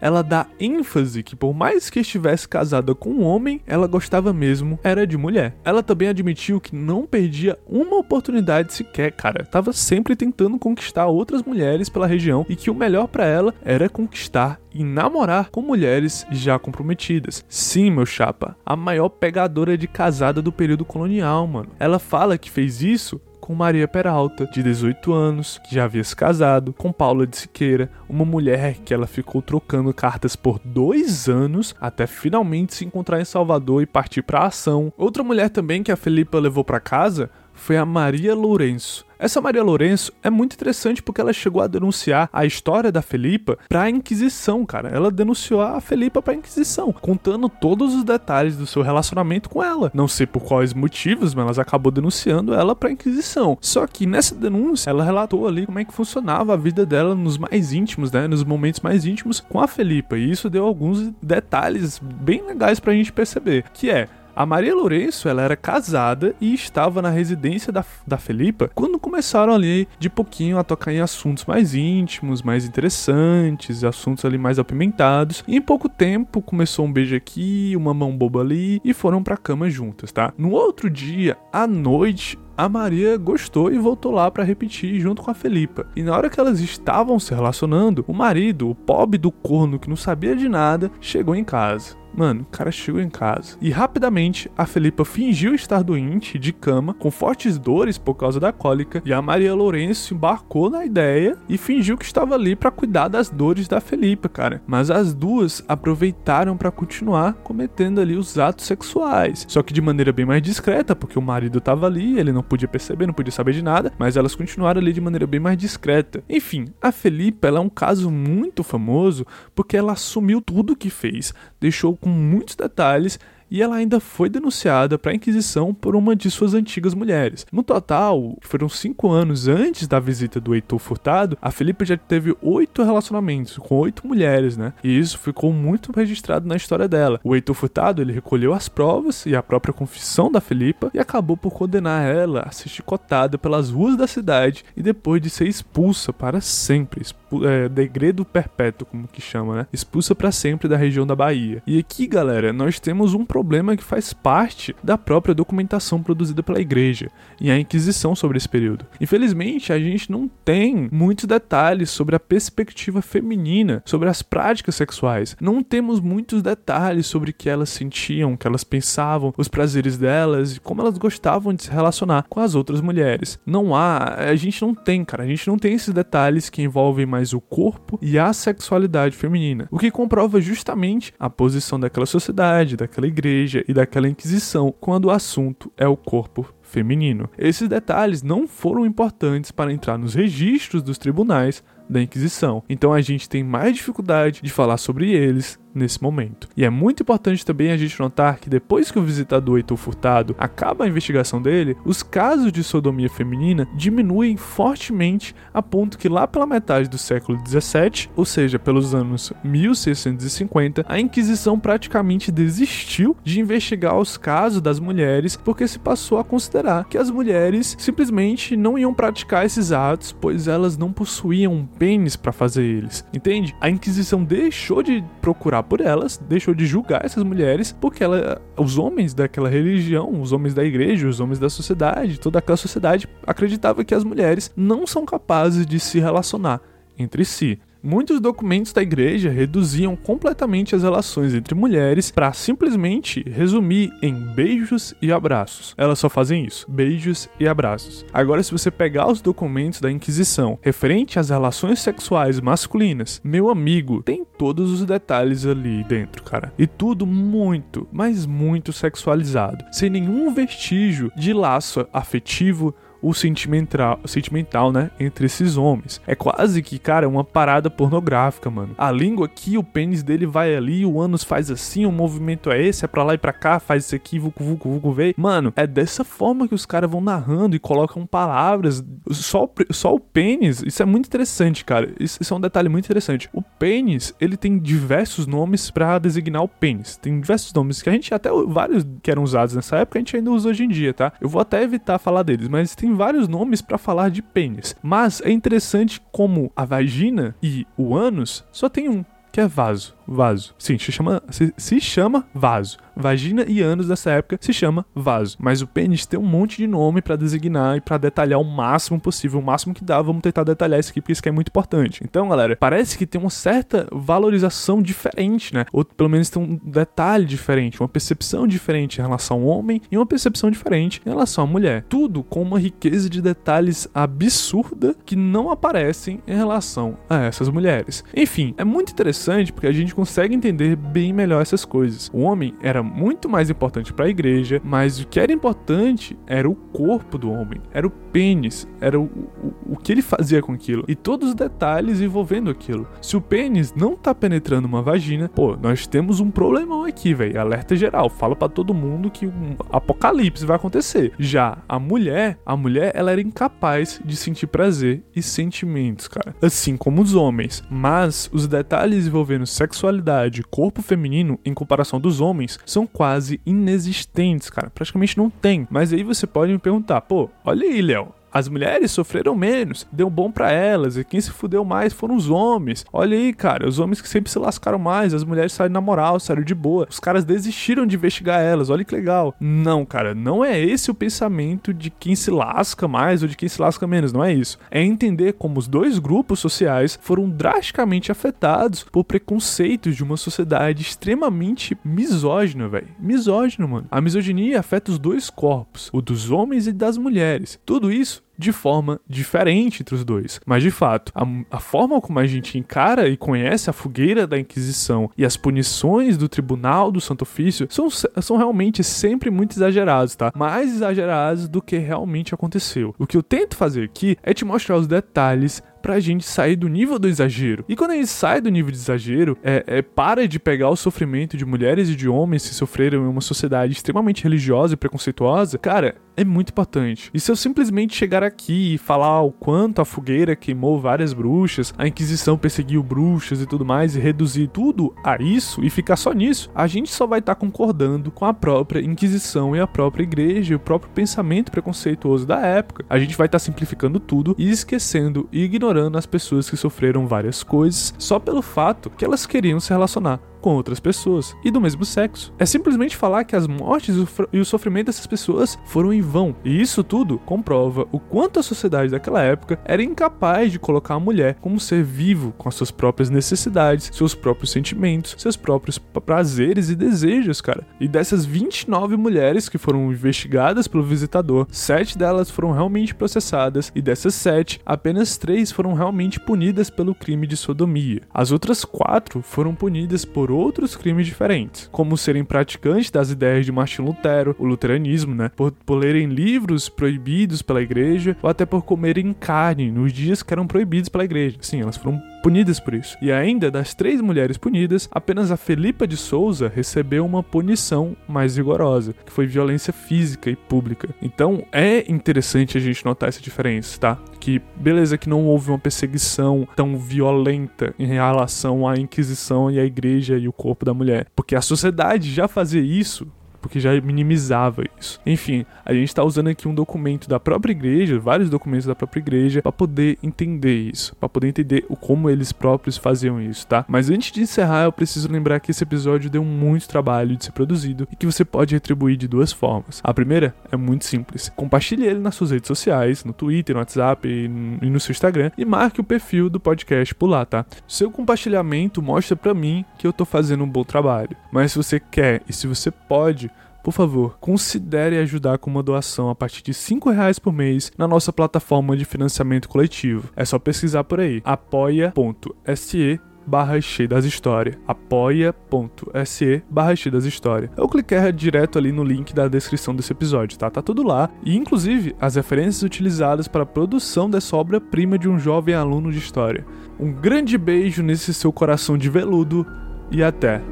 Ela 0.00 0.22
dá 0.22 0.46
ênfase 0.58 1.22
que, 1.22 1.36
por 1.36 1.54
mais 1.54 1.88
que 1.88 2.00
estivesse 2.00 2.48
casada 2.48 2.94
com 2.94 3.10
um 3.10 3.22
homem, 3.22 3.60
ela 3.66 3.86
gostava 3.86 4.32
mesmo 4.32 4.78
era 4.82 5.06
de 5.06 5.16
mulher. 5.16 5.54
Ela 5.64 5.82
também 5.82 6.08
admitiu 6.08 6.60
que 6.60 6.74
não 6.74 7.06
perdia 7.06 7.58
uma 7.66 7.96
oportunidade 7.96 8.72
sequer, 8.72 9.12
cara. 9.12 9.44
Tava 9.44 9.72
sempre 9.72 10.16
tentando 10.16 10.58
conquistar 10.58 11.06
outras 11.06 11.42
mulheres 11.42 11.88
pela 11.88 12.06
região 12.06 12.44
e 12.48 12.56
que 12.56 12.70
o 12.70 12.74
melhor 12.74 13.06
para 13.06 13.24
ela 13.24 13.54
era 13.64 13.88
conquistar 13.88 14.60
e 14.74 14.82
namorar 14.82 15.50
com 15.50 15.60
mulheres 15.60 16.26
já 16.30 16.58
comprometidas. 16.58 17.44
Sim, 17.48 17.90
meu 17.90 18.06
chapa, 18.06 18.56
a 18.64 18.74
maior 18.74 19.08
pegadora 19.08 19.76
de 19.76 19.86
casada 19.86 20.40
do 20.40 20.52
período 20.52 20.84
colonial, 20.84 21.46
mano. 21.46 21.68
Ela 21.78 21.98
fala 21.98 22.38
que 22.38 22.50
fez 22.50 22.82
isso 22.82 23.20
com 23.42 23.56
Maria 23.56 23.88
Peralta, 23.88 24.46
de 24.46 24.62
18 24.62 25.12
anos, 25.12 25.58
que 25.58 25.74
já 25.74 25.84
havia 25.84 26.04
se 26.04 26.14
casado, 26.14 26.72
com 26.72 26.92
Paula 26.92 27.26
de 27.26 27.36
Siqueira, 27.36 27.90
uma 28.08 28.24
mulher 28.24 28.76
que 28.84 28.94
ela 28.94 29.06
ficou 29.06 29.42
trocando 29.42 29.92
cartas 29.92 30.36
por 30.36 30.60
dois 30.64 31.28
anos 31.28 31.74
até 31.80 32.06
finalmente 32.06 32.72
se 32.72 32.84
encontrar 32.84 33.20
em 33.20 33.24
Salvador 33.24 33.82
e 33.82 33.86
partir 33.86 34.22
para 34.22 34.38
a 34.38 34.46
ação. 34.46 34.92
Outra 34.96 35.24
mulher 35.24 35.50
também 35.50 35.82
que 35.82 35.90
a 35.90 35.96
Felipa 35.96 36.38
levou 36.38 36.62
para 36.62 36.78
casa 36.78 37.28
foi 37.62 37.76
a 37.76 37.86
Maria 37.86 38.34
Lourenço. 38.34 39.06
Essa 39.22 39.40
Maria 39.40 39.62
Lourenço 39.62 40.12
é 40.20 40.28
muito 40.28 40.54
interessante 40.54 41.00
porque 41.00 41.20
ela 41.20 41.32
chegou 41.32 41.62
a 41.62 41.68
denunciar 41.68 42.28
a 42.32 42.44
história 42.44 42.90
da 42.90 43.00
Felipa 43.00 43.56
para 43.68 43.82
a 43.82 43.88
Inquisição, 43.88 44.66
cara. 44.66 44.88
Ela 44.88 45.12
denunciou 45.12 45.60
a 45.60 45.80
Felipa 45.80 46.20
para 46.20 46.32
a 46.32 46.36
Inquisição, 46.36 46.92
contando 46.92 47.48
todos 47.48 47.94
os 47.94 48.02
detalhes 48.02 48.56
do 48.56 48.66
seu 48.66 48.82
relacionamento 48.82 49.48
com 49.48 49.62
ela. 49.62 49.92
Não 49.94 50.08
sei 50.08 50.26
por 50.26 50.42
quais 50.42 50.74
motivos, 50.74 51.36
mas 51.36 51.56
ela 51.56 51.62
acabou 51.62 51.92
denunciando 51.92 52.52
ela 52.52 52.74
para 52.74 52.88
a 52.88 52.92
Inquisição. 52.92 53.56
Só 53.60 53.86
que 53.86 54.06
nessa 54.06 54.34
denúncia, 54.34 54.90
ela 54.90 55.04
relatou 55.04 55.46
ali 55.46 55.66
como 55.66 55.78
é 55.78 55.84
que 55.84 55.94
funcionava 55.94 56.54
a 56.54 56.56
vida 56.56 56.84
dela 56.84 57.14
nos 57.14 57.38
mais 57.38 57.72
íntimos, 57.72 58.10
né, 58.10 58.26
nos 58.26 58.42
momentos 58.42 58.80
mais 58.80 59.04
íntimos 59.04 59.38
com 59.38 59.60
a 59.60 59.68
Felipa. 59.68 60.18
E 60.18 60.32
isso 60.32 60.50
deu 60.50 60.66
alguns 60.66 61.12
detalhes 61.22 62.00
bem 62.02 62.44
legais 62.44 62.80
pra 62.80 62.92
gente 62.92 63.12
perceber, 63.12 63.66
que 63.72 63.88
é 63.88 64.08
a 64.34 64.46
Maria 64.46 64.74
Lourenço, 64.74 65.28
ela 65.28 65.42
era 65.42 65.56
casada 65.56 66.34
e 66.40 66.54
estava 66.54 67.02
na 67.02 67.10
residência 67.10 67.72
da, 67.72 67.84
da 68.06 68.16
Felipa 68.16 68.70
quando 68.74 68.98
começaram 68.98 69.52
ali 69.52 69.86
de 69.98 70.08
pouquinho 70.08 70.58
a 70.58 70.64
tocar 70.64 70.92
em 70.92 71.00
assuntos 71.00 71.44
mais 71.44 71.74
íntimos, 71.74 72.42
mais 72.42 72.64
interessantes, 72.64 73.84
assuntos 73.84 74.24
ali 74.24 74.38
mais 74.38 74.58
apimentados. 74.58 75.44
E 75.46 75.56
em 75.56 75.60
pouco 75.60 75.88
tempo 75.88 76.40
começou 76.40 76.86
um 76.86 76.92
beijo 76.92 77.14
aqui, 77.14 77.74
uma 77.76 77.92
mão 77.92 78.16
boba 78.16 78.40
ali 78.40 78.80
e 78.84 78.94
foram 78.94 79.22
pra 79.22 79.36
cama 79.36 79.68
juntas, 79.68 80.12
tá? 80.12 80.32
No 80.36 80.52
outro 80.52 80.88
dia, 80.88 81.36
à 81.52 81.66
noite, 81.66 82.38
a 82.56 82.68
Maria 82.68 83.16
gostou 83.16 83.72
e 83.72 83.78
voltou 83.78 84.12
lá 84.12 84.30
para 84.30 84.44
repetir 84.44 85.00
junto 85.00 85.22
com 85.22 85.30
a 85.30 85.34
Felipa. 85.34 85.86
E 85.96 86.02
na 86.02 86.16
hora 86.16 86.30
que 86.30 86.38
elas 86.38 86.60
estavam 86.60 87.18
se 87.18 87.34
relacionando, 87.34 88.04
o 88.06 88.12
marido, 88.12 88.70
o 88.70 88.74
pobre 88.74 89.18
do 89.18 89.30
corno 89.30 89.78
que 89.78 89.88
não 89.88 89.96
sabia 89.96 90.36
de 90.36 90.48
nada, 90.48 90.90
chegou 91.00 91.34
em 91.34 91.44
casa. 91.44 92.01
Mano, 92.14 92.42
o 92.42 92.56
cara 92.56 92.70
chegou 92.70 93.00
em 93.00 93.08
casa. 93.08 93.56
E 93.60 93.70
rapidamente 93.70 94.50
a 94.56 94.66
Felipa 94.66 95.04
fingiu 95.04 95.54
estar 95.54 95.82
doente, 95.82 96.38
de 96.38 96.52
cama, 96.52 96.94
com 96.94 97.10
fortes 97.10 97.58
dores 97.58 97.98
por 97.98 98.14
causa 98.14 98.38
da 98.38 98.52
cólica. 98.52 99.02
E 99.04 99.12
a 99.12 99.22
Maria 99.22 99.54
Lourenço 99.54 100.14
embarcou 100.14 100.68
na 100.70 100.84
ideia 100.84 101.36
e 101.48 101.56
fingiu 101.56 101.96
que 101.96 102.04
estava 102.04 102.34
ali 102.34 102.54
para 102.54 102.70
cuidar 102.70 103.08
das 103.08 103.28
dores 103.28 103.66
da 103.68 103.80
Felipa, 103.80 104.28
cara. 104.28 104.62
Mas 104.66 104.90
as 104.90 105.14
duas 105.14 105.64
aproveitaram 105.66 106.56
para 106.56 106.70
continuar 106.70 107.34
cometendo 107.34 108.00
ali 108.00 108.16
os 108.16 108.38
atos 108.38 108.66
sexuais. 108.66 109.44
Só 109.48 109.62
que 109.62 109.72
de 109.72 109.80
maneira 109.80 110.12
bem 110.12 110.26
mais 110.26 110.42
discreta, 110.42 110.94
porque 110.94 111.18
o 111.18 111.22
marido 111.22 111.58
estava 111.58 111.86
ali, 111.86 112.18
ele 112.18 112.32
não 112.32 112.42
podia 112.42 112.68
perceber, 112.68 113.06
não 113.06 113.14
podia 113.14 113.32
saber 113.32 113.52
de 113.52 113.62
nada. 113.62 113.92
Mas 113.98 114.16
elas 114.16 114.34
continuaram 114.34 114.80
ali 114.80 114.92
de 114.92 115.00
maneira 115.00 115.26
bem 115.26 115.40
mais 115.40 115.56
discreta. 115.56 116.22
Enfim, 116.28 116.66
a 116.80 116.92
Felipa 116.92 117.48
ela 117.48 117.58
é 117.58 117.62
um 117.62 117.68
caso 117.68 118.10
muito 118.10 118.62
famoso 118.62 119.26
porque 119.54 119.76
ela 119.76 119.92
assumiu 119.92 120.40
tudo 120.40 120.72
o 120.72 120.76
que 120.76 120.90
fez, 120.90 121.32
deixou 121.62 121.96
com 121.96 122.08
muitos 122.08 122.56
detalhes 122.56 123.18
e 123.52 123.60
ela 123.60 123.76
ainda 123.76 124.00
foi 124.00 124.30
denunciada 124.30 124.98
para 124.98 125.12
a 125.12 125.14
Inquisição 125.14 125.74
por 125.74 125.94
uma 125.94 126.16
de 126.16 126.30
suas 126.30 126.54
antigas 126.54 126.94
mulheres. 126.94 127.46
No 127.52 127.62
total, 127.62 128.38
foram 128.40 128.66
cinco 128.66 129.10
anos 129.10 129.46
antes 129.46 129.86
da 129.86 130.00
visita 130.00 130.40
do 130.40 130.54
Heitor 130.54 130.78
Furtado, 130.78 131.36
a 131.40 131.50
Felipe 131.50 131.84
já 131.84 131.98
teve 131.98 132.34
oito 132.40 132.82
relacionamentos 132.82 133.58
com 133.58 133.74
oito 133.74 134.06
mulheres, 134.06 134.56
né? 134.56 134.72
E 134.82 134.98
isso 134.98 135.18
ficou 135.18 135.52
muito 135.52 135.92
registrado 135.92 136.48
na 136.48 136.56
história 136.56 136.88
dela. 136.88 137.20
O 137.22 137.34
Heitor 137.34 137.54
Furtado 137.54 138.00
ele 138.00 138.14
recolheu 138.14 138.54
as 138.54 138.70
provas 138.70 139.26
e 139.26 139.36
a 139.36 139.42
própria 139.42 139.74
confissão 139.74 140.32
da 140.32 140.40
Felipa 140.40 140.90
e 140.94 140.98
acabou 140.98 141.36
por 141.36 141.52
condenar 141.52 142.10
ela 142.10 142.46
a 142.46 142.52
ser 142.52 142.70
chicotada 142.70 143.36
pelas 143.36 143.68
ruas 143.68 143.98
da 143.98 144.06
cidade 144.06 144.64
e 144.74 144.82
depois 144.82 145.20
de 145.20 145.28
ser 145.28 145.46
expulsa 145.46 146.10
para 146.10 146.40
sempre, 146.40 147.02
é, 147.44 147.68
degredo 147.68 148.24
perpétuo, 148.24 148.86
como 148.86 149.08
que 149.08 149.20
chama, 149.20 149.56
né? 149.56 149.66
Expulsa 149.72 150.14
para 150.14 150.32
sempre 150.32 150.68
da 150.68 150.76
região 150.76 151.06
da 151.06 151.14
Bahia. 151.14 151.62
E 151.66 151.78
aqui, 151.78 152.06
galera, 152.06 152.52
nós 152.52 152.80
temos 152.80 153.14
um 153.14 153.24
problema 153.24 153.76
que 153.76 153.84
faz 153.84 154.12
parte 154.12 154.74
da 154.82 154.98
própria 154.98 155.34
documentação 155.34 156.02
produzida 156.02 156.42
pela 156.42 156.60
igreja 156.60 157.10
e 157.40 157.50
a 157.50 157.58
Inquisição 157.58 158.14
sobre 158.14 158.38
esse 158.38 158.48
período. 158.48 158.84
Infelizmente, 159.00 159.72
a 159.72 159.78
gente 159.78 160.10
não 160.10 160.28
tem 160.44 160.88
muitos 160.90 161.24
detalhes 161.24 161.90
sobre 161.90 162.16
a 162.16 162.20
perspectiva 162.20 163.00
feminina, 163.00 163.82
sobre 163.84 164.08
as 164.08 164.22
práticas 164.22 164.74
sexuais. 164.74 165.36
Não 165.40 165.62
temos 165.62 166.00
muitos 166.00 166.42
detalhes 166.42 167.06
sobre 167.06 167.30
o 167.30 167.34
que 167.34 167.48
elas 167.48 167.68
sentiam, 167.68 168.32
o 168.32 168.38
que 168.38 168.46
elas 168.46 168.64
pensavam, 168.64 169.32
os 169.36 169.48
prazeres 169.48 169.96
delas 169.96 170.56
e 170.56 170.60
como 170.60 170.80
elas 170.80 170.98
gostavam 170.98 171.54
de 171.54 171.64
se 171.64 171.70
relacionar 171.70 172.24
com 172.28 172.40
as 172.40 172.54
outras 172.54 172.80
mulheres. 172.80 173.38
Não 173.46 173.74
há, 173.74 174.14
a 174.14 174.34
gente 174.34 174.62
não 174.62 174.74
tem, 174.74 175.04
cara, 175.04 175.24
a 175.24 175.26
gente 175.26 175.46
não 175.46 175.58
tem 175.58 175.74
esses 175.74 175.92
detalhes 175.92 176.48
que 176.48 176.62
envolvem 176.62 177.06
mais 177.06 177.21
mais 177.22 177.32
o 177.32 177.40
corpo 177.40 177.98
e 178.02 178.18
a 178.18 178.32
sexualidade 178.32 179.16
feminina, 179.16 179.68
o 179.70 179.78
que 179.78 179.92
comprova 179.92 180.40
justamente 180.40 181.14
a 181.18 181.30
posição 181.30 181.78
daquela 181.78 182.04
sociedade, 182.04 182.76
daquela 182.76 183.06
igreja 183.06 183.64
e 183.68 183.72
daquela 183.72 184.08
inquisição 184.08 184.74
quando 184.80 185.04
o 185.04 185.10
assunto 185.10 185.72
é 185.76 185.86
o 185.86 185.96
corpo 185.96 186.52
feminino. 186.60 187.30
Esses 187.38 187.68
detalhes 187.68 188.22
não 188.22 188.48
foram 188.48 188.84
importantes 188.84 189.52
para 189.52 189.72
entrar 189.72 189.96
nos 189.96 190.14
registros 190.14 190.82
dos 190.82 190.98
tribunais 190.98 191.62
da 191.88 192.00
Inquisição. 192.00 192.62
Então 192.68 192.92
a 192.92 193.00
gente 193.00 193.28
tem 193.28 193.42
mais 193.44 193.74
dificuldade 193.74 194.40
de 194.42 194.50
falar 194.50 194.76
sobre 194.76 195.12
eles 195.12 195.58
nesse 195.74 196.02
momento. 196.02 196.48
E 196.56 196.64
é 196.64 196.70
muito 196.70 197.02
importante 197.02 197.44
também 197.44 197.70
a 197.70 197.76
gente 197.76 197.98
notar 197.98 198.38
que 198.38 198.50
depois 198.50 198.90
que 198.90 198.98
o 198.98 199.02
visitador 199.02 199.56
Heitor 199.56 199.76
Furtado 199.76 200.34
acaba 200.38 200.84
a 200.84 200.88
investigação 200.88 201.40
dele, 201.40 201.76
os 201.84 202.02
casos 202.02 202.52
de 202.52 202.62
sodomia 202.62 203.08
feminina 203.08 203.66
diminuem 203.74 204.36
fortemente 204.36 205.34
a 205.52 205.62
ponto 205.62 205.98
que 205.98 206.08
lá 206.08 206.26
pela 206.26 206.46
metade 206.46 206.88
do 206.88 206.98
século 206.98 207.38
17, 207.42 208.10
ou 208.16 208.24
seja, 208.24 208.58
pelos 208.58 208.94
anos 208.94 209.32
1650, 209.42 210.84
a 210.88 211.00
Inquisição 211.00 211.58
praticamente 211.58 212.30
desistiu 212.30 213.16
de 213.24 213.40
investigar 213.40 213.98
os 213.98 214.16
casos 214.16 214.60
das 214.60 214.78
mulheres 214.78 215.36
porque 215.36 215.66
se 215.66 215.78
passou 215.78 216.18
a 216.18 216.24
considerar 216.24 216.84
que 216.84 216.98
as 216.98 217.10
mulheres 217.10 217.76
simplesmente 217.78 218.56
não 218.56 218.78
iam 218.78 218.94
praticar 218.94 219.44
esses 219.44 219.72
atos, 219.72 220.12
pois 220.12 220.48
elas 220.48 220.76
não 220.76 220.92
possuíam 220.92 221.52
um 221.52 221.66
pênis 221.82 222.14
para 222.14 222.30
fazer 222.30 222.62
eles. 222.62 223.04
Entende? 223.12 223.56
A 223.60 223.68
Inquisição 223.68 224.22
deixou 224.22 224.84
de 224.84 225.02
procurar 225.20 225.64
por 225.64 225.80
elas, 225.80 226.16
deixou 226.16 226.54
de 226.54 226.64
julgar 226.64 227.04
essas 227.04 227.24
mulheres, 227.24 227.72
porque 227.72 228.04
ela, 228.04 228.40
os 228.56 228.78
homens 228.78 229.12
daquela 229.12 229.48
religião, 229.48 230.20
os 230.20 230.30
homens 230.30 230.54
da 230.54 230.64
igreja, 230.64 231.08
os 231.08 231.18
homens 231.18 231.40
da 231.40 231.50
sociedade, 231.50 232.20
toda 232.20 232.38
aquela 232.38 232.56
sociedade 232.56 233.08
acreditava 233.26 233.82
que 233.82 233.96
as 233.96 234.04
mulheres 234.04 234.52
não 234.56 234.86
são 234.86 235.04
capazes 235.04 235.66
de 235.66 235.80
se 235.80 235.98
relacionar 235.98 236.60
entre 236.96 237.24
si. 237.24 237.58
Muitos 237.84 238.20
documentos 238.20 238.72
da 238.72 238.80
igreja 238.80 239.28
reduziam 239.28 239.96
completamente 239.96 240.76
as 240.76 240.84
relações 240.84 241.34
entre 241.34 241.52
mulheres 241.52 242.12
para 242.12 242.32
simplesmente 242.32 243.28
resumir 243.28 243.90
em 244.00 244.14
beijos 244.14 244.94
e 245.02 245.10
abraços. 245.10 245.74
Elas 245.76 245.98
só 245.98 246.08
fazem 246.08 246.44
isso, 246.44 246.70
beijos 246.70 247.28
e 247.40 247.48
abraços. 247.48 248.06
Agora, 248.12 248.40
se 248.40 248.52
você 248.52 248.70
pegar 248.70 249.10
os 249.10 249.20
documentos 249.20 249.80
da 249.80 249.90
Inquisição 249.90 250.60
referente 250.62 251.18
às 251.18 251.30
relações 251.30 251.80
sexuais 251.80 252.40
masculinas, 252.40 253.20
meu 253.24 253.50
amigo, 253.50 254.00
tem 254.00 254.24
todos 254.38 254.70
os 254.70 254.86
detalhes 254.86 255.44
ali 255.44 255.82
dentro, 255.82 256.22
cara. 256.22 256.52
E 256.56 256.68
tudo 256.68 257.04
muito, 257.04 257.88
mas 257.90 258.26
muito 258.26 258.72
sexualizado, 258.72 259.64
sem 259.72 259.90
nenhum 259.90 260.32
vestígio 260.32 261.10
de 261.16 261.32
laço 261.32 261.84
afetivo 261.92 262.72
o 263.02 263.12
sentimental, 263.12 263.98
sentimental, 264.04 264.72
né, 264.72 264.90
entre 264.98 265.26
esses 265.26 265.56
homens. 265.56 266.00
É 266.06 266.14
quase 266.14 266.62
que, 266.62 266.78
cara, 266.78 267.08
uma 267.08 267.24
parada 267.24 267.68
pornográfica, 267.68 268.48
mano. 268.48 268.74
A 268.78 268.90
língua 268.90 269.26
aqui, 269.26 269.58
o 269.58 269.64
pênis 269.64 270.02
dele 270.02 270.24
vai 270.24 270.54
ali, 270.54 270.86
o 270.86 271.00
ânus 271.00 271.24
faz 271.24 271.50
assim, 271.50 271.84
o 271.84 271.92
movimento 271.92 272.50
é 272.50 272.62
esse, 272.62 272.84
é 272.84 272.88
pra 272.88 273.02
lá 273.02 273.14
e 273.14 273.18
pra 273.18 273.32
cá, 273.32 273.58
faz 273.58 273.86
isso 273.86 273.94
aqui, 273.94 274.18
vucu, 274.18 274.44
vucu, 274.44 274.70
vucu, 274.70 274.92
vê. 274.92 275.14
Mano, 275.16 275.52
é 275.56 275.66
dessa 275.66 276.04
forma 276.04 276.46
que 276.46 276.54
os 276.54 276.64
caras 276.64 276.90
vão 276.90 277.00
narrando 277.00 277.56
e 277.56 277.58
colocam 277.58 278.06
palavras. 278.06 278.84
Só, 279.10 279.50
só 279.70 279.94
o 279.94 280.00
pênis, 280.00 280.62
isso 280.62 280.82
é 280.82 280.86
muito 280.86 281.06
interessante, 281.06 281.64
cara. 281.64 281.92
Isso, 281.98 282.18
isso 282.20 282.32
é 282.32 282.36
um 282.36 282.40
detalhe 282.40 282.68
muito 282.68 282.84
interessante. 282.84 283.28
O 283.32 283.42
pênis, 283.42 284.14
ele 284.20 284.36
tem 284.36 284.58
diversos 284.58 285.26
nomes 285.26 285.70
para 285.70 285.98
designar 285.98 286.42
o 286.42 286.48
pênis. 286.48 286.96
Tem 286.96 287.20
diversos 287.20 287.52
nomes 287.52 287.82
que 287.82 287.88
a 287.88 287.92
gente, 287.92 288.14
até 288.14 288.30
vários 288.46 288.86
que 289.02 289.10
eram 289.10 289.22
usados 289.22 289.54
nessa 289.54 289.78
época, 289.78 289.98
a 289.98 290.00
gente 290.00 290.16
ainda 290.16 290.30
usa 290.30 290.48
hoje 290.48 290.64
em 290.64 290.68
dia, 290.68 290.94
tá? 290.94 291.12
Eu 291.20 291.28
vou 291.28 291.40
até 291.40 291.62
evitar 291.62 291.98
falar 291.98 292.22
deles, 292.22 292.48
mas 292.48 292.74
tem 292.74 292.91
vários 292.96 293.28
nomes 293.28 293.62
para 293.62 293.78
falar 293.78 294.10
de 294.10 294.22
pênis. 294.22 294.76
Mas 294.82 295.20
é 295.22 295.30
interessante 295.30 296.00
como 296.12 296.52
a 296.54 296.64
vagina 296.64 297.34
e 297.42 297.66
o 297.76 297.94
ânus 297.94 298.44
só 298.52 298.68
tem 298.68 298.88
um, 298.88 299.04
que 299.30 299.40
é 299.40 299.46
vaso 299.46 299.94
vaso. 300.12 300.54
Sim, 300.58 300.78
se 300.78 300.92
chama, 300.92 301.22
se, 301.30 301.52
se 301.56 301.80
chama 301.80 302.26
vaso. 302.34 302.78
Vagina 302.94 303.44
e 303.48 303.60
ânus 303.60 303.88
dessa 303.88 304.10
época 304.10 304.38
se 304.40 304.52
chama 304.52 304.84
vaso. 304.94 305.36
Mas 305.40 305.62
o 305.62 305.66
pênis 305.66 306.06
tem 306.06 306.18
um 306.18 306.26
monte 306.26 306.58
de 306.58 306.66
nome 306.66 307.00
para 307.00 307.16
designar 307.16 307.76
e 307.76 307.80
para 307.80 307.96
detalhar 307.98 308.40
o 308.40 308.44
máximo 308.44 309.00
possível, 309.00 309.40
o 309.40 309.42
máximo 309.42 309.74
que 309.74 309.84
dá. 309.84 310.00
Vamos 310.02 310.22
tentar 310.22 310.44
detalhar 310.44 310.78
isso 310.78 310.90
aqui 310.90 311.00
porque 311.00 311.12
isso 311.12 311.20
aqui 311.20 311.28
é 311.28 311.32
muito 311.32 311.48
importante. 311.48 312.02
Então, 312.04 312.28
galera, 312.28 312.56
parece 312.56 312.98
que 312.98 313.06
tem 313.06 313.20
uma 313.20 313.30
certa 313.30 313.88
valorização 313.90 314.82
diferente, 314.82 315.54
né? 315.54 315.64
Ou 315.72 315.84
pelo 315.84 316.10
menos 316.10 316.28
tem 316.28 316.42
um 316.42 316.60
detalhe 316.62 317.24
diferente, 317.24 317.80
uma 317.80 317.88
percepção 317.88 318.46
diferente 318.46 318.98
em 318.98 319.02
relação 319.02 319.38
ao 319.38 319.46
homem 319.46 319.80
e 319.90 319.96
uma 319.96 320.06
percepção 320.06 320.50
diferente 320.50 321.00
em 321.04 321.08
relação 321.08 321.44
à 321.44 321.46
mulher. 321.46 321.84
Tudo 321.88 322.22
com 322.22 322.42
uma 322.42 322.58
riqueza 322.58 323.08
de 323.08 323.22
detalhes 323.22 323.88
absurda 323.94 324.94
que 325.04 325.16
não 325.16 325.50
aparecem 325.50 326.20
em 326.26 326.34
relação 326.34 326.96
a 327.08 327.22
essas 327.22 327.48
mulheres. 327.48 328.04
Enfim, 328.14 328.54
é 328.56 328.64
muito 328.64 328.92
interessante 328.92 329.52
porque 329.52 329.66
a 329.66 329.72
gente 329.72 329.94
consegue 330.02 330.34
entender 330.34 330.74
bem 330.74 331.12
melhor 331.12 331.40
essas 331.40 331.64
coisas. 331.64 332.10
O 332.12 332.22
homem 332.22 332.56
era 332.60 332.82
muito 332.82 333.28
mais 333.28 333.48
importante 333.48 333.92
para 333.92 334.06
a 334.06 334.08
igreja, 334.08 334.60
mas 334.64 334.98
o 334.98 335.06
que 335.06 335.20
era 335.20 335.32
importante 335.32 336.18
era 336.26 336.50
o 336.50 336.56
corpo 336.56 337.16
do 337.16 337.30
homem, 337.30 337.60
era 337.72 337.86
o 337.86 337.90
pênis, 337.90 338.66
era 338.80 338.98
o, 338.98 339.04
o, 339.04 339.74
o 339.74 339.76
que 339.76 339.92
ele 339.92 340.02
fazia 340.02 340.42
com 340.42 340.52
aquilo 340.52 340.84
e 340.88 340.96
todos 340.96 341.28
os 341.28 341.34
detalhes 341.36 342.00
envolvendo 342.00 342.50
aquilo. 342.50 342.88
Se 343.00 343.16
o 343.16 343.20
pênis 343.20 343.72
não 343.76 343.94
tá 343.94 344.12
penetrando 344.12 344.66
uma 344.66 344.82
vagina, 344.82 345.28
pô, 345.28 345.56
nós 345.56 345.86
temos 345.86 346.18
um 346.18 346.32
problemão 346.32 346.84
aqui, 346.84 347.14
velho. 347.14 347.40
Alerta 347.40 347.76
geral, 347.76 348.10
fala 348.10 348.34
para 348.34 348.48
todo 348.48 348.74
mundo 348.74 349.08
que 349.08 349.28
um 349.28 349.54
apocalipse 349.70 350.44
vai 350.44 350.56
acontecer. 350.56 351.12
Já 351.16 351.58
a 351.68 351.78
mulher, 351.78 352.40
a 352.44 352.56
mulher, 352.56 352.90
ela 352.92 353.12
era 353.12 353.20
incapaz 353.20 354.00
de 354.04 354.16
sentir 354.16 354.48
prazer 354.48 355.04
e 355.14 355.22
sentimentos, 355.22 356.08
cara, 356.08 356.34
assim 356.42 356.76
como 356.76 357.00
os 357.00 357.14
homens. 357.14 357.62
Mas 357.70 358.28
os 358.32 358.48
detalhes 358.48 359.06
envolvendo 359.06 359.46
sexualidade 359.82 359.92
sexualidade 359.92 360.42
corpo 360.44 360.80
feminino, 360.80 361.38
em 361.44 361.52
comparação 361.52 362.00
dos 362.00 362.20
homens, 362.20 362.58
são 362.64 362.86
quase 362.86 363.40
inexistentes, 363.44 364.48
cara. 364.48 364.70
Praticamente 364.70 365.18
não 365.18 365.28
tem. 365.28 365.66
Mas 365.70 365.92
aí 365.92 366.02
você 366.04 366.26
pode 366.26 366.52
me 366.52 366.58
perguntar, 366.58 367.00
pô, 367.00 367.28
olha 367.44 367.66
aí, 367.66 367.82
Léo 367.82 368.14
as 368.32 368.48
mulheres 368.48 368.90
sofreram 368.90 369.34
menos, 369.34 369.86
deu 369.92 370.08
bom 370.08 370.30
para 370.30 370.50
elas, 370.50 370.96
e 370.96 371.04
quem 371.04 371.20
se 371.20 371.30
fudeu 371.30 371.64
mais 371.64 371.92
foram 371.92 372.16
os 372.16 372.30
homens. 372.30 372.84
Olha 372.92 373.16
aí, 373.16 373.32
cara, 373.32 373.68
os 373.68 373.78
homens 373.78 374.00
que 374.00 374.08
sempre 374.08 374.30
se 374.30 374.38
lascaram 374.38 374.78
mais, 374.78 375.12
as 375.12 375.24
mulheres 375.24 375.52
saíram 375.52 375.74
na 375.74 375.80
moral, 375.80 376.18
saíram 376.18 376.42
de 376.42 376.54
boa. 376.54 376.86
Os 376.88 376.98
caras 376.98 377.24
desistiram 377.24 377.86
de 377.86 377.96
investigar 377.96 378.40
elas, 378.40 378.70
olha 378.70 378.84
que 378.84 378.94
legal. 378.94 379.34
Não, 379.38 379.84
cara, 379.84 380.14
não 380.14 380.44
é 380.44 380.58
esse 380.58 380.90
o 380.90 380.94
pensamento 380.94 381.74
de 381.74 381.90
quem 381.90 382.14
se 382.14 382.30
lasca 382.30 382.88
mais 382.88 383.22
ou 383.22 383.28
de 383.28 383.36
quem 383.36 383.48
se 383.48 383.60
lasca 383.60 383.86
menos, 383.86 384.12
não 384.12 384.24
é 384.24 384.32
isso. 384.32 384.58
É 384.70 384.82
entender 384.82 385.34
como 385.34 385.58
os 385.58 385.68
dois 385.68 385.98
grupos 385.98 386.40
sociais 386.40 386.98
foram 387.02 387.28
drasticamente 387.28 388.10
afetados 388.10 388.82
por 388.82 389.04
preconceitos 389.04 389.94
de 389.94 390.02
uma 390.02 390.16
sociedade 390.16 390.82
extremamente 390.82 391.76
misógina, 391.84 392.68
velho. 392.68 392.88
Misógino, 392.98 393.68
mano. 393.68 393.86
A 393.90 394.00
misoginia 394.00 394.60
afeta 394.60 394.90
os 394.90 394.98
dois 394.98 395.28
corpos, 395.28 395.90
o 395.92 396.00
dos 396.00 396.30
homens 396.30 396.66
e 396.66 396.72
das 396.72 396.96
mulheres. 396.96 397.58
Tudo 397.64 397.92
isso 397.92 398.21
de 398.42 398.52
forma 398.52 399.00
diferente 399.08 399.82
entre 399.82 399.94
os 399.94 400.04
dois. 400.04 400.40
Mas 400.44 400.62
de 400.62 400.70
fato, 400.70 401.12
a, 401.14 401.24
a, 401.56 401.60
forma 401.60 402.00
como 402.00 402.18
a 402.18 402.26
gente 402.26 402.58
encara 402.58 403.08
e 403.08 403.16
conhece 403.16 403.70
a 403.70 403.72
fogueira 403.72 404.26
da 404.26 404.38
Inquisição 404.38 405.10
e 405.16 405.24
as 405.24 405.36
punições 405.36 406.16
do 406.16 406.28
Tribunal 406.28 406.90
do 406.90 407.00
Santo 407.00 407.22
Ofício 407.22 407.66
são, 407.70 407.88
são 407.90 408.36
realmente 408.36 408.82
sempre 408.82 409.30
muito 409.30 409.56
exagerados, 409.56 410.16
tá? 410.16 410.32
Mais 410.34 410.72
exagerados 410.72 411.48
do 411.48 411.62
que 411.62 411.78
realmente 411.78 412.34
aconteceu. 412.34 412.94
O 412.98 413.06
que 413.06 413.16
eu 413.16 413.22
tento 413.22 413.56
fazer 413.56 413.84
aqui 413.84 414.16
é 414.22 414.34
te 414.34 414.44
mostrar 414.44 414.76
os 414.76 414.86
detalhes 414.86 415.62
pra 415.82 415.98
gente 415.98 416.24
sair 416.24 416.54
do 416.54 416.68
nível 416.68 416.98
do 416.98 417.08
exagero. 417.08 417.64
E 417.68 417.74
quando 417.74 417.90
a 417.90 417.94
gente 417.94 418.06
sai 418.06 418.40
do 418.40 418.48
nível 418.48 418.70
de 418.70 418.78
exagero, 418.78 419.36
é, 419.42 419.64
é, 419.66 419.82
para 419.82 420.28
de 420.28 420.38
pegar 420.38 420.70
o 420.70 420.76
sofrimento 420.76 421.36
de 421.36 421.44
mulheres 421.44 421.88
e 421.88 421.96
de 421.96 422.08
homens 422.08 422.48
que 422.48 422.54
sofreram 422.54 423.04
em 423.04 423.08
uma 423.08 423.20
sociedade 423.20 423.72
extremamente 423.72 424.22
religiosa 424.22 424.74
e 424.74 424.76
preconceituosa, 424.76 425.58
cara, 425.58 425.96
é 426.16 426.24
muito 426.24 426.50
importante. 426.50 427.10
E 427.12 427.20
se 427.20 427.30
eu 427.30 427.36
simplesmente 427.36 427.94
chegar 427.96 428.22
aqui 428.22 428.74
e 428.74 428.78
falar 428.78 429.22
o 429.22 429.32
quanto 429.32 429.80
a 429.80 429.84
fogueira 429.84 430.36
queimou 430.36 430.80
várias 430.80 431.12
bruxas, 431.12 431.72
a 431.76 431.86
Inquisição 431.86 432.36
perseguiu 432.38 432.82
bruxas 432.82 433.40
e 433.40 433.46
tudo 433.46 433.64
mais, 433.64 433.96
e 433.96 434.00
reduzir 434.00 434.48
tudo 434.48 434.94
a 435.04 435.20
isso 435.20 435.62
e 435.64 435.70
ficar 435.70 435.96
só 435.96 436.12
nisso, 436.12 436.50
a 436.54 436.66
gente 436.66 436.90
só 436.90 437.06
vai 437.06 437.18
estar 437.18 437.34
tá 437.34 437.40
concordando 437.40 438.10
com 438.10 438.24
a 438.24 438.34
própria 438.34 438.80
Inquisição 438.80 439.54
e 439.56 439.60
a 439.60 439.66
própria 439.66 440.02
igreja 440.02 440.52
e 440.52 440.56
o 440.56 440.60
próprio 440.60 440.90
pensamento 440.92 441.50
preconceituoso 441.50 442.26
da 442.26 442.40
época. 442.40 442.84
A 442.88 442.98
gente 442.98 443.16
vai 443.16 443.26
estar 443.26 443.38
tá 443.38 443.44
simplificando 443.44 443.98
tudo 443.98 444.34
e 444.38 444.50
esquecendo 444.50 445.28
e 445.32 445.42
ignorando 445.42 445.98
as 445.98 446.06
pessoas 446.06 446.48
que 446.48 446.56
sofreram 446.56 447.06
várias 447.06 447.42
coisas 447.42 447.94
só 447.98 448.18
pelo 448.18 448.42
fato 448.42 448.90
que 448.90 449.04
elas 449.04 449.26
queriam 449.26 449.60
se 449.60 449.70
relacionar 449.70 450.31
com 450.42 450.54
outras 450.54 450.80
pessoas 450.80 451.34
e 451.44 451.50
do 451.50 451.60
mesmo 451.60 451.84
sexo. 451.84 452.34
É 452.38 452.44
simplesmente 452.44 452.96
falar 452.96 453.24
que 453.24 453.36
as 453.36 453.46
mortes 453.46 453.96
e 454.32 454.38
o 454.38 454.44
sofrimento 454.44 454.86
dessas 454.86 455.06
pessoas 455.06 455.58
foram 455.64 455.92
em 455.92 456.02
vão. 456.02 456.34
E 456.44 456.60
isso 456.60 456.82
tudo 456.82 457.18
comprova 457.20 457.86
o 457.92 457.98
quanto 457.98 458.40
a 458.40 458.42
sociedade 458.42 458.90
daquela 458.90 459.22
época 459.22 459.58
era 459.64 459.82
incapaz 459.82 460.50
de 460.50 460.58
colocar 460.58 460.94
a 460.94 461.00
mulher 461.00 461.36
como 461.40 461.60
ser 461.60 461.84
vivo 461.84 462.34
com 462.36 462.48
as 462.48 462.54
suas 462.54 462.70
próprias 462.70 463.08
necessidades, 463.08 463.90
seus 463.92 464.14
próprios 464.14 464.50
sentimentos, 464.50 465.14
seus 465.16 465.36
próprios 465.36 465.78
prazeres 465.78 466.68
e 466.68 466.74
desejos, 466.74 467.40
cara. 467.40 467.64
E 467.80 467.86
dessas 467.86 468.24
29 468.24 468.96
mulheres 468.96 469.48
que 469.48 469.58
foram 469.58 469.92
investigadas 469.92 470.66
pelo 470.66 470.82
visitador, 470.82 471.46
sete 471.50 471.96
delas 471.96 472.30
foram 472.30 472.50
realmente 472.50 472.94
processadas 472.94 473.70
e 473.74 473.80
dessas 473.80 474.14
sete, 474.14 474.60
apenas 474.66 475.16
três 475.16 475.52
foram 475.52 475.74
realmente 475.74 476.18
punidas 476.18 476.68
pelo 476.68 476.94
crime 476.94 477.26
de 477.26 477.36
sodomia. 477.36 478.02
As 478.12 478.32
outras 478.32 478.64
quatro 478.64 479.22
foram 479.22 479.54
punidas 479.54 480.04
por 480.04 480.31
outros 480.32 480.76
crimes 480.76 481.06
diferentes, 481.06 481.68
como 481.70 481.96
serem 481.96 482.24
praticantes 482.24 482.90
das 482.90 483.10
ideias 483.10 483.46
de 483.46 483.52
Martin 483.52 483.82
Lutero, 483.82 484.34
o 484.38 484.44
luteranismo, 484.44 485.14
né, 485.14 485.30
por, 485.34 485.52
por 485.52 485.76
lerem 485.76 486.06
livros 486.06 486.68
proibidos 486.68 487.42
pela 487.42 487.62
igreja 487.62 488.16
ou 488.22 488.28
até 488.28 488.44
por 488.44 488.62
comerem 488.62 489.12
carne 489.12 489.70
nos 489.70 489.92
dias 489.92 490.22
que 490.22 490.32
eram 490.32 490.46
proibidos 490.46 490.88
pela 490.88 491.04
igreja. 491.04 491.38
Sim, 491.40 491.60
elas 491.60 491.76
foram 491.76 492.00
punidas 492.22 492.60
por 492.60 492.72
isso. 492.74 492.96
E 493.02 493.10
ainda, 493.10 493.50
das 493.50 493.74
três 493.74 494.00
mulheres 494.00 494.38
punidas, 494.38 494.88
apenas 494.92 495.30
a 495.30 495.36
Felipa 495.36 495.86
de 495.86 495.96
Souza 495.96 496.50
recebeu 496.54 497.04
uma 497.04 497.22
punição 497.22 497.96
mais 498.08 498.36
rigorosa, 498.36 498.94
que 499.04 499.12
foi 499.12 499.26
violência 499.26 499.72
física 499.72 500.30
e 500.30 500.36
pública. 500.36 500.88
Então 501.02 501.44
é 501.50 501.90
interessante 501.90 502.56
a 502.56 502.60
gente 502.60 502.84
notar 502.84 503.08
essa 503.08 503.20
diferença, 503.20 503.78
tá? 503.78 503.98
Que 504.20 504.40
beleza 504.56 504.96
que 504.96 505.08
não 505.08 505.26
houve 505.26 505.50
uma 505.50 505.58
perseguição 505.58 506.46
tão 506.54 506.78
violenta 506.78 507.74
em 507.78 507.86
relação 507.86 508.68
à 508.68 508.78
Inquisição 508.78 509.50
e 509.50 509.58
à 509.58 509.64
igreja 509.64 510.16
e 510.16 510.28
o 510.28 510.32
corpo 510.32 510.64
da 510.64 510.72
mulher, 510.72 511.06
porque 511.16 511.34
a 511.34 511.40
sociedade 511.40 512.12
já 512.12 512.28
fazia 512.28 512.60
isso 512.60 513.06
porque 513.42 513.60
já 513.60 513.78
minimizava 513.80 514.62
isso. 514.80 515.00
Enfim, 515.04 515.44
a 515.64 515.74
gente 515.74 515.88
está 515.88 516.04
usando 516.04 516.28
aqui 516.28 516.48
um 516.48 516.54
documento 516.54 517.08
da 517.08 517.20
própria 517.20 517.52
igreja, 517.52 517.98
vários 517.98 518.30
documentos 518.30 518.66
da 518.66 518.74
própria 518.74 519.00
igreja, 519.00 519.42
para 519.42 519.52
poder 519.52 519.98
entender 520.02 520.70
isso, 520.72 520.94
para 520.96 521.08
poder 521.08 521.28
entender 521.28 521.66
o 521.68 521.76
como 521.76 522.08
eles 522.08 522.32
próprios 522.32 522.76
faziam 522.76 523.20
isso, 523.20 523.46
tá? 523.46 523.64
Mas 523.68 523.90
antes 523.90 524.12
de 524.12 524.22
encerrar, 524.22 524.64
eu 524.64 524.72
preciso 524.72 525.10
lembrar 525.10 525.40
que 525.40 525.50
esse 525.50 525.64
episódio 525.64 526.08
deu 526.08 526.24
muito 526.24 526.68
trabalho 526.68 527.16
de 527.16 527.24
ser 527.24 527.32
produzido 527.32 527.88
e 527.90 527.96
que 527.96 528.06
você 528.06 528.24
pode 528.24 528.54
retribuir 528.54 528.96
de 528.96 529.08
duas 529.08 529.32
formas. 529.32 529.80
A 529.82 529.92
primeira 529.92 530.34
é 530.50 530.56
muito 530.56 530.84
simples: 530.84 531.30
compartilhe 531.34 531.84
ele 531.84 531.98
nas 531.98 532.14
suas 532.14 532.30
redes 532.30 532.46
sociais, 532.46 533.04
no 533.04 533.12
Twitter, 533.12 533.54
no 533.54 533.60
WhatsApp 533.60 534.08
e 534.08 534.70
no 534.70 534.80
seu 534.80 534.92
Instagram 534.92 535.30
e 535.36 535.44
marque 535.44 535.80
o 535.80 535.84
perfil 535.84 536.30
do 536.30 536.38
podcast 536.38 536.94
por 536.94 537.08
lá, 537.08 537.24
tá? 537.24 537.44
Seu 537.66 537.90
compartilhamento 537.90 538.80
mostra 538.80 539.16
para 539.16 539.34
mim 539.34 539.64
que 539.78 539.86
eu 539.86 539.92
tô 539.92 540.04
fazendo 540.04 540.44
um 540.44 540.48
bom 540.48 540.64
trabalho. 540.64 541.16
Mas 541.32 541.52
se 541.52 541.58
você 541.58 541.80
quer 541.80 542.22
e 542.28 542.32
se 542.32 542.46
você 542.46 542.70
pode, 542.70 543.30
por 543.62 543.72
favor, 543.72 544.16
considere 544.20 544.98
ajudar 544.98 545.38
com 545.38 545.50
uma 545.50 545.62
doação 545.62 546.10
a 546.10 546.14
partir 546.14 546.42
de 546.42 546.52
R$ 546.52 546.92
reais 546.92 547.18
por 547.18 547.32
mês 547.32 547.72
na 547.76 547.86
nossa 547.86 548.12
plataforma 548.12 548.76
de 548.76 548.84
financiamento 548.84 549.48
coletivo. 549.48 550.10
É 550.16 550.24
só 550.24 550.38
pesquisar 550.38 550.84
por 550.84 551.00
aí, 551.00 551.22
apoia.se 551.24 553.00
barra 553.26 553.60
cheio 553.60 553.88
das 553.88 554.04
histórias. 554.04 554.56
apoia.se 554.66 556.42
barra 556.50 556.76
cheio 556.76 556.92
das 556.92 557.04
histórias. 557.04 557.50
Eu 557.56 557.68
cliquei 557.68 558.12
direto 558.12 558.58
ali 558.58 558.72
no 558.72 558.84
link 558.84 559.14
da 559.14 559.28
descrição 559.28 559.74
desse 559.74 559.92
episódio, 559.92 560.38
tá? 560.38 560.50
Tá 560.50 560.60
tudo 560.60 560.82
lá. 560.82 561.08
E 561.24 561.36
inclusive 561.36 561.94
as 562.00 562.16
referências 562.16 562.62
utilizadas 562.62 563.28
para 563.28 563.44
a 563.44 563.46
produção 563.46 564.10
dessa 564.10 564.36
obra-prima 564.36 564.98
de 564.98 565.08
um 565.08 565.18
jovem 565.18 565.54
aluno 565.54 565.90
de 565.90 565.98
história. 565.98 566.44
Um 566.78 566.92
grande 566.92 567.38
beijo 567.38 567.82
nesse 567.82 568.12
seu 568.12 568.32
coração 568.32 568.76
de 568.76 568.90
veludo 568.90 569.46
e 569.90 570.02
até. 570.02 570.42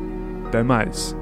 Até 0.47 0.63
mais. 0.63 1.20